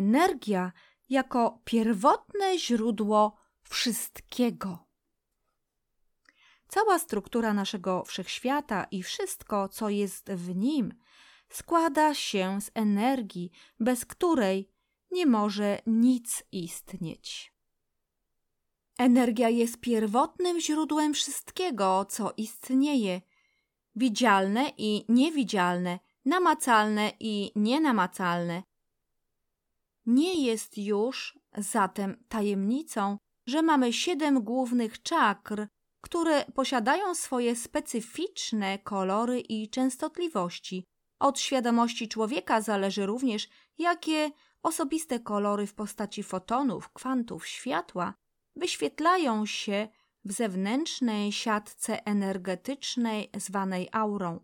Energia 0.07 0.73
jako 1.09 1.61
pierwotne 1.65 2.59
źródło 2.59 3.37
wszystkiego. 3.63 4.87
Cała 6.69 6.99
struktura 6.99 7.55
naszego 7.55 8.05
wszechświata 8.05 8.87
i 8.91 9.03
wszystko, 9.03 9.69
co 9.69 9.89
jest 9.89 10.33
w 10.33 10.57
nim, 10.57 10.95
składa 11.49 12.15
się 12.15 12.61
z 12.61 12.71
energii, 12.75 13.51
bez 13.81 14.05
której 14.05 14.71
nie 15.11 15.27
może 15.27 15.79
nic 15.87 16.43
istnieć. 16.53 17.53
Energia 18.99 19.49
jest 19.49 19.81
pierwotnym 19.81 20.61
źródłem 20.61 21.15
wszystkiego, 21.15 22.07
co 22.09 22.33
istnieje, 22.37 23.21
widzialne 23.97 24.73
i 24.79 25.05
niewidzialne, 25.09 25.99
namacalne 26.25 27.13
i 27.21 27.53
nienamacalne, 27.57 28.63
nie 30.07 30.47
jest 30.47 30.79
już 30.79 31.39
zatem 31.59 32.25
tajemnicą, 32.29 33.19
że 33.47 33.63
mamy 33.63 33.93
siedem 33.93 34.43
głównych 34.43 35.03
czakr, 35.03 35.67
które 36.01 36.45
posiadają 36.45 37.15
swoje 37.15 37.57
specyficzne 37.57 38.79
kolory 38.79 39.41
i 39.41 39.71
częstotliwości. 39.71 40.85
Od 41.19 41.41
świadomości 41.41 42.09
człowieka 42.09 42.61
zależy 42.61 43.07
również, 43.07 43.49
jakie 43.79 44.31
osobiste 44.63 45.21
kolory 45.21 45.67
w 45.67 45.75
postaci 45.75 46.23
fotonów, 46.23 46.93
kwantów 46.93 47.47
światła 47.47 48.15
wyświetlają 48.57 49.47
się 49.47 49.89
w 50.25 50.33
zewnętrznej 50.33 51.33
siatce 51.33 52.07
energetycznej 52.07 53.31
zwanej 53.37 53.89
aurą. 53.93 54.41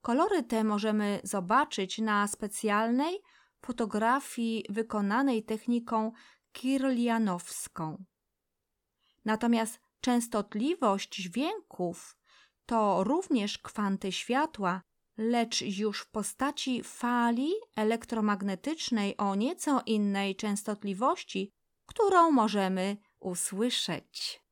Kolory 0.00 0.42
te 0.42 0.64
możemy 0.64 1.20
zobaczyć 1.24 1.98
na 1.98 2.26
specjalnej, 2.26 3.22
fotografii 3.60 4.64
wykonanej 4.68 5.42
techniką 5.42 6.12
kirlianowską. 6.52 8.04
Natomiast 9.24 9.80
częstotliwość 10.00 11.16
dźwięków 11.16 12.18
to 12.66 13.04
również 13.04 13.58
kwanty 13.58 14.12
światła, 14.12 14.82
lecz 15.16 15.62
już 15.62 16.00
w 16.00 16.10
postaci 16.10 16.82
fali 16.82 17.50
elektromagnetycznej 17.76 19.16
o 19.16 19.34
nieco 19.34 19.82
innej 19.86 20.36
częstotliwości, 20.36 21.52
którą 21.86 22.30
możemy 22.30 22.96
usłyszeć. 23.20 24.42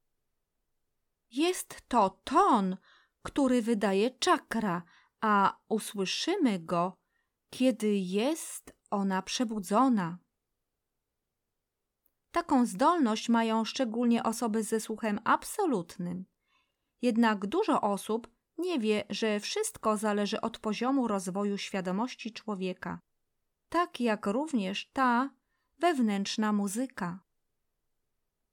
Jest 1.31 1.83
to 1.89 2.21
ton, 2.25 2.77
który 3.23 3.63
wydaje 3.63 4.11
czakra, 4.11 4.83
a 5.21 5.57
usłyszymy 5.69 6.59
go, 6.59 6.99
kiedy 7.51 7.97
jest 7.97 8.76
ona 8.91 9.23
przebudzona. 9.23 10.19
Taką 12.31 12.67
zdolność 12.67 13.29
mają 13.29 13.65
szczególnie 13.65 14.23
osoby 14.23 14.63
ze 14.63 14.81
słuchem 14.81 15.21
absolutnym. 15.25 16.25
Jednak 17.03 17.47
dużo 17.47 17.81
osób 17.81 18.29
nie 18.59 18.79
wie, 18.79 19.05
że 19.11 19.41
wszystko 19.41 19.97
zależy 19.97 20.41
od 20.41 20.59
poziomu 20.59 21.09
rozwoju 21.09 21.59
świadomości 21.59 22.33
człowieka, 22.33 23.01
tak 23.69 24.01
jak 24.01 24.27
również 24.27 24.91
ta 24.93 25.31
wewnętrzna 25.79 26.53
muzyka. 26.53 27.21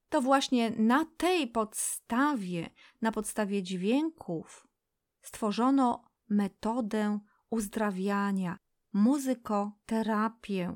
To 0.09 0.21
właśnie 0.21 0.69
na 0.69 1.05
tej 1.17 1.47
podstawie, 1.47 2.69
na 3.01 3.11
podstawie 3.11 3.63
dźwięków, 3.63 4.67
stworzono 5.21 6.05
metodę 6.29 7.19
uzdrawiania, 7.49 8.57
muzykoterapię, 8.93 10.75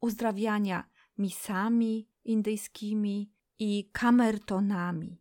uzdrawiania 0.00 0.84
misami 1.18 2.08
indyjskimi 2.24 3.32
i 3.58 3.90
kamertonami. 3.92 5.20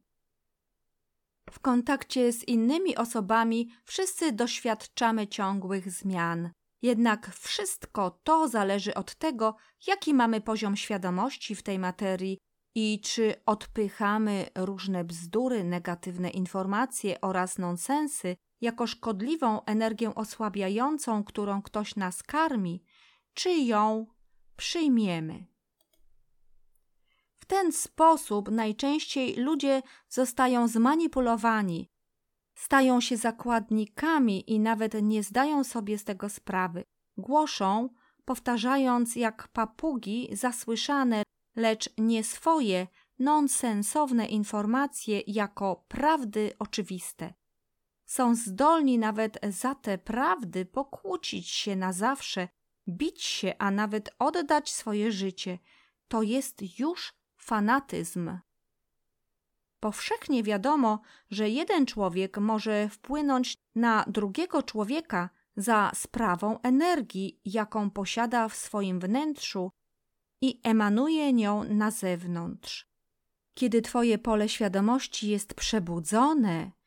W 1.49 1.59
kontakcie 1.59 2.33
z 2.33 2.43
innymi 2.43 2.97
osobami 2.97 3.69
wszyscy 3.83 4.31
doświadczamy 4.31 5.27
ciągłych 5.27 5.91
zmian. 5.91 6.49
Jednak 6.81 7.31
wszystko 7.35 8.19
to 8.23 8.47
zależy 8.47 8.93
od 8.93 9.15
tego, 9.15 9.55
jaki 9.87 10.13
mamy 10.13 10.41
poziom 10.41 10.75
świadomości 10.75 11.55
w 11.55 11.63
tej 11.63 11.79
materii 11.79 12.37
i 12.75 13.01
czy 13.01 13.35
odpychamy 13.45 14.45
różne 14.55 15.03
bzdury, 15.03 15.63
negatywne 15.63 16.29
informacje 16.29 17.21
oraz 17.21 17.57
nonsensy 17.57 18.35
jako 18.61 18.87
szkodliwą 18.87 19.63
energię 19.65 20.15
osłabiającą, 20.15 21.23
którą 21.23 21.61
ktoś 21.61 21.95
nas 21.95 22.23
karmi, 22.23 22.83
czy 23.33 23.49
ją 23.51 24.07
przyjmiemy. 24.55 25.45
W 27.39 27.45
ten 27.45 27.71
sposób 27.71 28.51
najczęściej 28.51 29.35
ludzie 29.35 29.81
zostają 30.09 30.67
zmanipulowani, 30.67 31.91
stają 32.55 33.01
się 33.01 33.17
zakładnikami 33.17 34.51
i 34.51 34.59
nawet 34.59 34.93
nie 35.01 35.23
zdają 35.23 35.63
sobie 35.63 35.97
z 35.97 36.03
tego 36.03 36.29
sprawy. 36.29 36.83
Głoszą, 37.17 37.89
powtarzając 38.25 39.15
jak 39.15 39.47
papugi 39.47 40.29
zasłyszane, 40.31 41.23
lecz 41.55 41.89
nie 41.97 42.23
swoje, 42.23 42.87
nonsensowne 43.19 44.25
informacje 44.25 45.21
jako 45.27 45.85
prawdy 45.87 46.51
oczywiste. 46.59 47.33
Są 48.09 48.35
zdolni 48.35 48.97
nawet 48.97 49.39
za 49.49 49.75
te 49.75 49.97
prawdy 49.97 50.65
pokłócić 50.65 51.49
się 51.49 51.75
na 51.75 51.93
zawsze, 51.93 52.47
bić 52.87 53.23
się, 53.23 53.53
a 53.59 53.71
nawet 53.71 54.09
oddać 54.19 54.71
swoje 54.71 55.11
życie. 55.11 55.59
To 56.07 56.21
jest 56.21 56.79
już 56.79 57.13
fanatyzm. 57.37 58.39
Powszechnie 59.79 60.43
wiadomo, 60.43 61.01
że 61.31 61.49
jeden 61.49 61.85
człowiek 61.85 62.37
może 62.37 62.89
wpłynąć 62.89 63.57
na 63.75 64.05
drugiego 64.07 64.63
człowieka 64.63 65.29
za 65.55 65.91
sprawą 65.95 66.61
energii, 66.61 67.39
jaką 67.45 67.89
posiada 67.89 68.49
w 68.49 68.55
swoim 68.55 68.99
wnętrzu 68.99 69.71
i 70.41 70.59
emanuje 70.63 71.33
nią 71.33 71.63
na 71.63 71.91
zewnątrz. 71.91 72.89
Kiedy 73.53 73.81
Twoje 73.81 74.17
pole 74.17 74.49
świadomości 74.49 75.29
jest 75.29 75.53
przebudzone, 75.53 76.78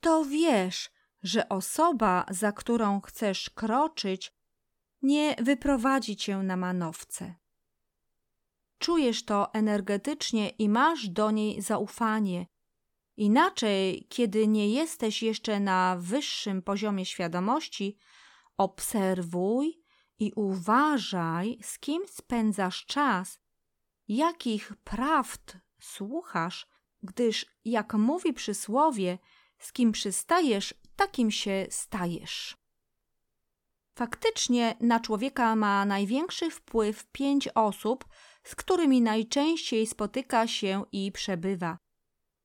to 0.00 0.24
wiesz, 0.24 0.90
że 1.22 1.48
osoba, 1.48 2.26
za 2.30 2.52
którą 2.52 3.00
chcesz 3.00 3.50
kroczyć, 3.50 4.32
nie 5.02 5.36
wyprowadzi 5.38 6.16
cię 6.16 6.38
na 6.38 6.56
manowce. 6.56 7.34
Czujesz 8.78 9.24
to 9.24 9.54
energetycznie 9.54 10.48
i 10.48 10.68
masz 10.68 11.08
do 11.08 11.30
niej 11.30 11.62
zaufanie. 11.62 12.46
Inaczej, 13.16 14.06
kiedy 14.08 14.48
nie 14.48 14.68
jesteś 14.68 15.22
jeszcze 15.22 15.60
na 15.60 15.96
wyższym 16.00 16.62
poziomie 16.62 17.06
świadomości, 17.06 17.98
obserwuj 18.56 19.82
i 20.18 20.32
uważaj, 20.36 21.58
z 21.62 21.78
kim 21.78 22.02
spędzasz 22.08 22.86
czas, 22.86 23.40
jakich 24.08 24.72
prawd 24.84 25.56
słuchasz, 25.80 26.66
gdyż, 27.02 27.46
jak 27.64 27.94
mówi 27.94 28.32
przysłowie, 28.32 29.18
z 29.58 29.72
kim 29.72 29.92
przystajesz, 29.92 30.74
takim 30.96 31.30
się 31.30 31.66
stajesz. 31.70 32.56
Faktycznie 33.98 34.76
na 34.80 35.00
człowieka 35.00 35.56
ma 35.56 35.84
największy 35.84 36.50
wpływ 36.50 37.06
pięć 37.12 37.48
osób, 37.54 38.04
z 38.44 38.54
którymi 38.54 39.02
najczęściej 39.02 39.86
spotyka 39.86 40.46
się 40.46 40.84
i 40.92 41.12
przebywa. 41.12 41.78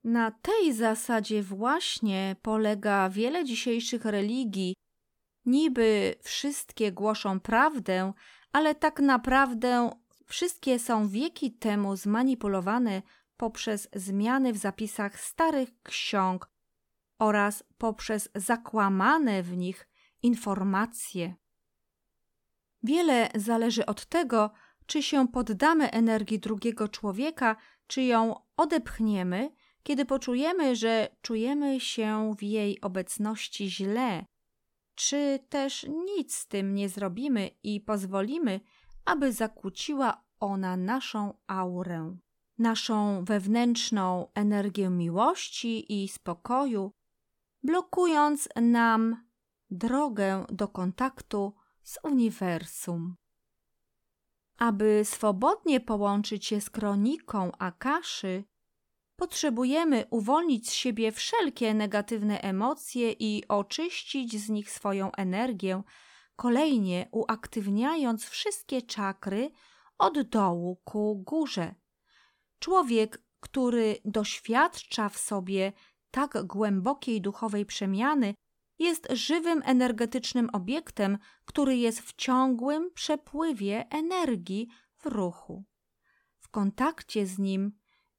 Na 0.04 0.30
tej 0.30 0.72
zasadzie 0.72 1.42
właśnie 1.42 2.36
polega 2.42 3.10
wiele 3.10 3.44
dzisiejszych 3.44 4.04
religii. 4.04 4.74
Niby 5.46 6.14
wszystkie 6.22 6.92
głoszą 6.92 7.40
prawdę, 7.40 8.12
ale 8.52 8.74
tak 8.74 9.00
naprawdę 9.00 9.90
wszystkie 10.26 10.78
są 10.78 11.08
wieki 11.08 11.52
temu 11.52 11.96
zmanipulowane 11.96 13.02
poprzez 13.36 13.88
zmiany 13.94 14.52
w 14.52 14.56
zapisach 14.56 15.20
starych 15.20 15.68
ksiąg 15.82 16.53
oraz 17.18 17.64
poprzez 17.78 18.28
zakłamane 18.34 19.42
w 19.42 19.56
nich 19.56 19.88
informacje. 20.22 21.34
Wiele 22.82 23.28
zależy 23.34 23.86
od 23.86 24.06
tego, 24.06 24.50
czy 24.86 25.02
się 25.02 25.28
poddamy 25.28 25.90
energii 25.90 26.38
drugiego 26.38 26.88
człowieka, 26.88 27.56
czy 27.86 28.02
ją 28.02 28.34
odepchniemy, 28.56 29.50
kiedy 29.82 30.04
poczujemy, 30.04 30.76
że 30.76 31.08
czujemy 31.22 31.80
się 31.80 32.34
w 32.38 32.42
jej 32.42 32.80
obecności 32.80 33.70
źle, 33.70 34.24
czy 34.94 35.38
też 35.48 35.86
nic 36.06 36.34
z 36.34 36.46
tym 36.46 36.74
nie 36.74 36.88
zrobimy 36.88 37.50
i 37.62 37.80
pozwolimy, 37.80 38.60
aby 39.04 39.32
zakłóciła 39.32 40.24
ona 40.40 40.76
naszą 40.76 41.34
aurę, 41.46 42.16
naszą 42.58 43.24
wewnętrzną 43.24 44.28
energię 44.34 44.90
miłości 44.90 46.02
i 46.02 46.08
spokoju, 46.08 46.92
blokując 47.64 48.48
nam 48.56 49.26
drogę 49.70 50.44
do 50.48 50.68
kontaktu 50.68 51.54
z 51.82 51.98
uniwersum. 52.02 53.16
Aby 54.58 55.00
swobodnie 55.04 55.80
połączyć 55.80 56.46
się 56.46 56.60
z 56.60 56.70
kroniką 56.70 57.52
Akaszy, 57.58 58.44
potrzebujemy 59.16 60.06
uwolnić 60.10 60.70
z 60.70 60.72
siebie 60.72 61.12
wszelkie 61.12 61.74
negatywne 61.74 62.40
emocje 62.40 63.12
i 63.12 63.48
oczyścić 63.48 64.40
z 64.40 64.48
nich 64.48 64.70
swoją 64.70 65.12
energię, 65.12 65.82
kolejnie 66.36 67.08
uaktywniając 67.12 68.24
wszystkie 68.24 68.82
czakry 68.82 69.50
od 69.98 70.22
dołu 70.22 70.76
ku 70.84 71.22
górze. 71.26 71.74
Człowiek, 72.58 73.22
który 73.40 73.96
doświadcza 74.04 75.08
w 75.08 75.18
sobie 75.18 75.72
tak 76.14 76.46
głębokiej 76.46 77.20
duchowej 77.20 77.66
przemiany, 77.66 78.34
jest 78.78 79.08
żywym 79.10 79.62
energetycznym 79.64 80.50
obiektem, 80.52 81.18
który 81.44 81.76
jest 81.76 82.00
w 82.00 82.14
ciągłym 82.14 82.90
przepływie 82.94 83.88
energii 83.90 84.68
w 84.96 85.06
ruchu. 85.06 85.64
W 86.38 86.48
kontakcie 86.48 87.26
z 87.26 87.38
nim 87.38 87.72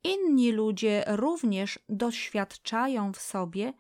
inni 0.03 0.51
ludzie 0.51 1.03
również 1.07 1.79
doświadczają 1.89 3.13
w 3.13 3.17
sobie 3.17 3.73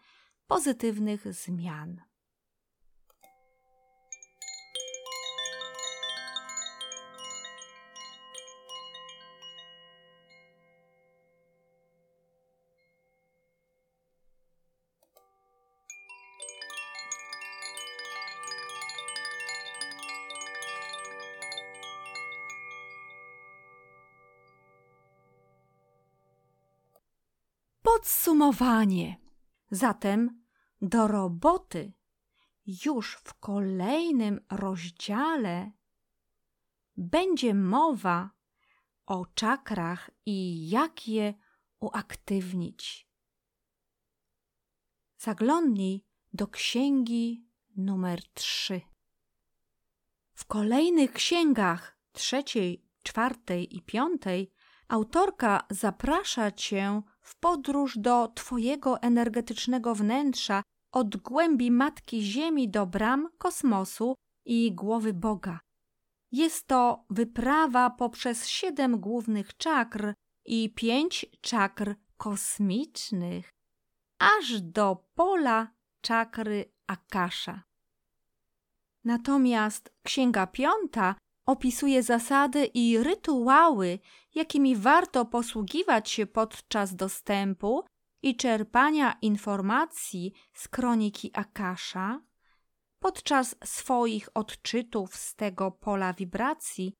pozytywnych 0.47 1.33
zmian. 1.33 2.01
Podsumowanie. 28.35 29.19
Zatem 29.71 30.43
do 30.81 31.07
roboty 31.07 31.93
już 32.85 33.15
w 33.15 33.33
kolejnym 33.33 34.45
rozdziale 34.51 35.71
będzie 36.97 37.53
mowa 37.53 38.29
o 39.05 39.25
czakrach 39.25 40.11
i 40.25 40.69
jak 40.69 41.07
je 41.07 41.33
uaktywnić. 41.79 43.09
Zaglądnij 45.17 46.05
do 46.33 46.47
księgi 46.47 47.47
numer 47.75 48.23
3. 48.33 48.81
W 50.33 50.45
kolejnych 50.45 51.13
księgach 51.13 51.97
trzeciej, 52.11 52.85
czwartej 53.03 53.75
i 53.75 53.81
piątej 53.81 54.51
autorka 54.87 55.61
zaprasza 55.69 56.51
cię 56.51 57.01
w 57.21 57.39
podróż 57.39 57.97
do 57.97 58.27
Twojego 58.27 59.01
energetycznego 59.01 59.95
wnętrza, 59.95 60.63
od 60.91 61.17
głębi 61.17 61.71
Matki 61.71 62.21
Ziemi 62.21 62.69
do 62.69 62.85
bram 62.85 63.29
kosmosu 63.37 64.15
i 64.45 64.75
głowy 64.75 65.13
Boga. 65.13 65.59
Jest 66.31 66.67
to 66.67 67.05
wyprawa 67.09 67.89
poprzez 67.89 68.47
siedem 68.47 68.99
głównych 68.99 69.57
czakr 69.57 70.13
i 70.45 70.73
pięć 70.73 71.25
czakr 71.41 71.95
kosmicznych, 72.17 73.49
aż 74.19 74.61
do 74.61 75.05
pola 75.15 75.67
czakry 76.01 76.71
Akasza. 76.87 77.63
Natomiast 79.03 79.93
Księga 80.03 80.47
Piąta 80.47 81.15
opisuje 81.45 82.03
zasady 82.03 82.65
i 82.65 82.97
rytuały, 82.97 83.99
jakimi 84.35 84.75
warto 84.75 85.25
posługiwać 85.25 86.09
się 86.09 86.25
podczas 86.25 86.95
dostępu 86.95 87.83
i 88.21 88.35
czerpania 88.35 89.17
informacji 89.21 90.33
z 90.53 90.67
kroniki 90.67 91.31
Akasza, 91.33 92.21
podczas 92.99 93.55
swoich 93.63 94.29
odczytów 94.33 95.15
z 95.15 95.35
tego 95.35 95.71
pola 95.71 96.13
wibracji 96.13 96.93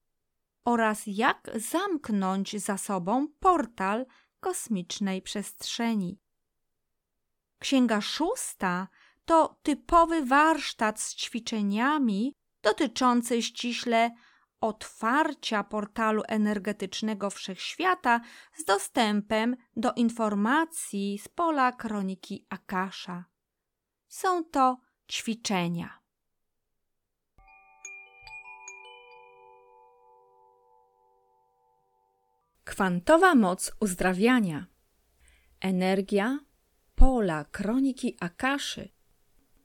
oraz 0.65 1.03
jak 1.07 1.51
zamknąć 1.55 2.61
za 2.61 2.77
sobą 2.77 3.27
portal 3.39 4.05
kosmicznej 4.39 5.21
przestrzeni. 5.21 6.19
Księga 7.59 8.01
szósta 8.01 8.87
to 9.25 9.59
typowy 9.63 10.25
warsztat 10.25 10.99
z 10.99 11.15
ćwiczeniami 11.15 12.33
dotyczący 12.61 13.41
ściśle 13.41 14.11
otwarcia 14.61 15.63
portalu 15.63 16.23
energetycznego 16.27 17.29
wszechświata 17.29 18.21
z 18.53 18.65
dostępem 18.65 19.57
do 19.75 19.93
informacji 19.93 21.19
z 21.19 21.27
pola 21.27 21.71
kroniki 21.71 22.45
Akasza. 22.49 23.25
Są 24.07 24.43
to 24.43 24.77
ćwiczenia. 25.11 25.99
Kwantowa 32.63 33.35
moc 33.35 33.71
uzdrawiania. 33.79 34.65
Energia 35.61 36.39
pola 36.95 37.45
kroniki 37.45 38.17
Akaszy. 38.19 38.89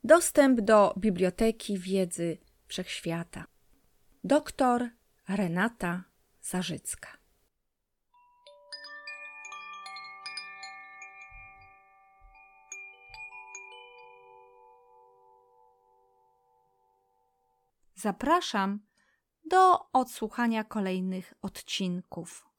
Dostęp 0.05 0.61
do 0.61 0.95
biblioteki 0.99 1.79
wiedzy 1.79 2.39
wszechświata. 2.67 3.47
Doktor 4.25 4.89
Renata 5.29 6.05
Zarzycka. 6.41 7.09
Zapraszam 17.95 18.81
do 19.51 19.91
odsłuchania 19.93 20.65
kolejnych 20.65 21.35
odcinków. 21.43 22.50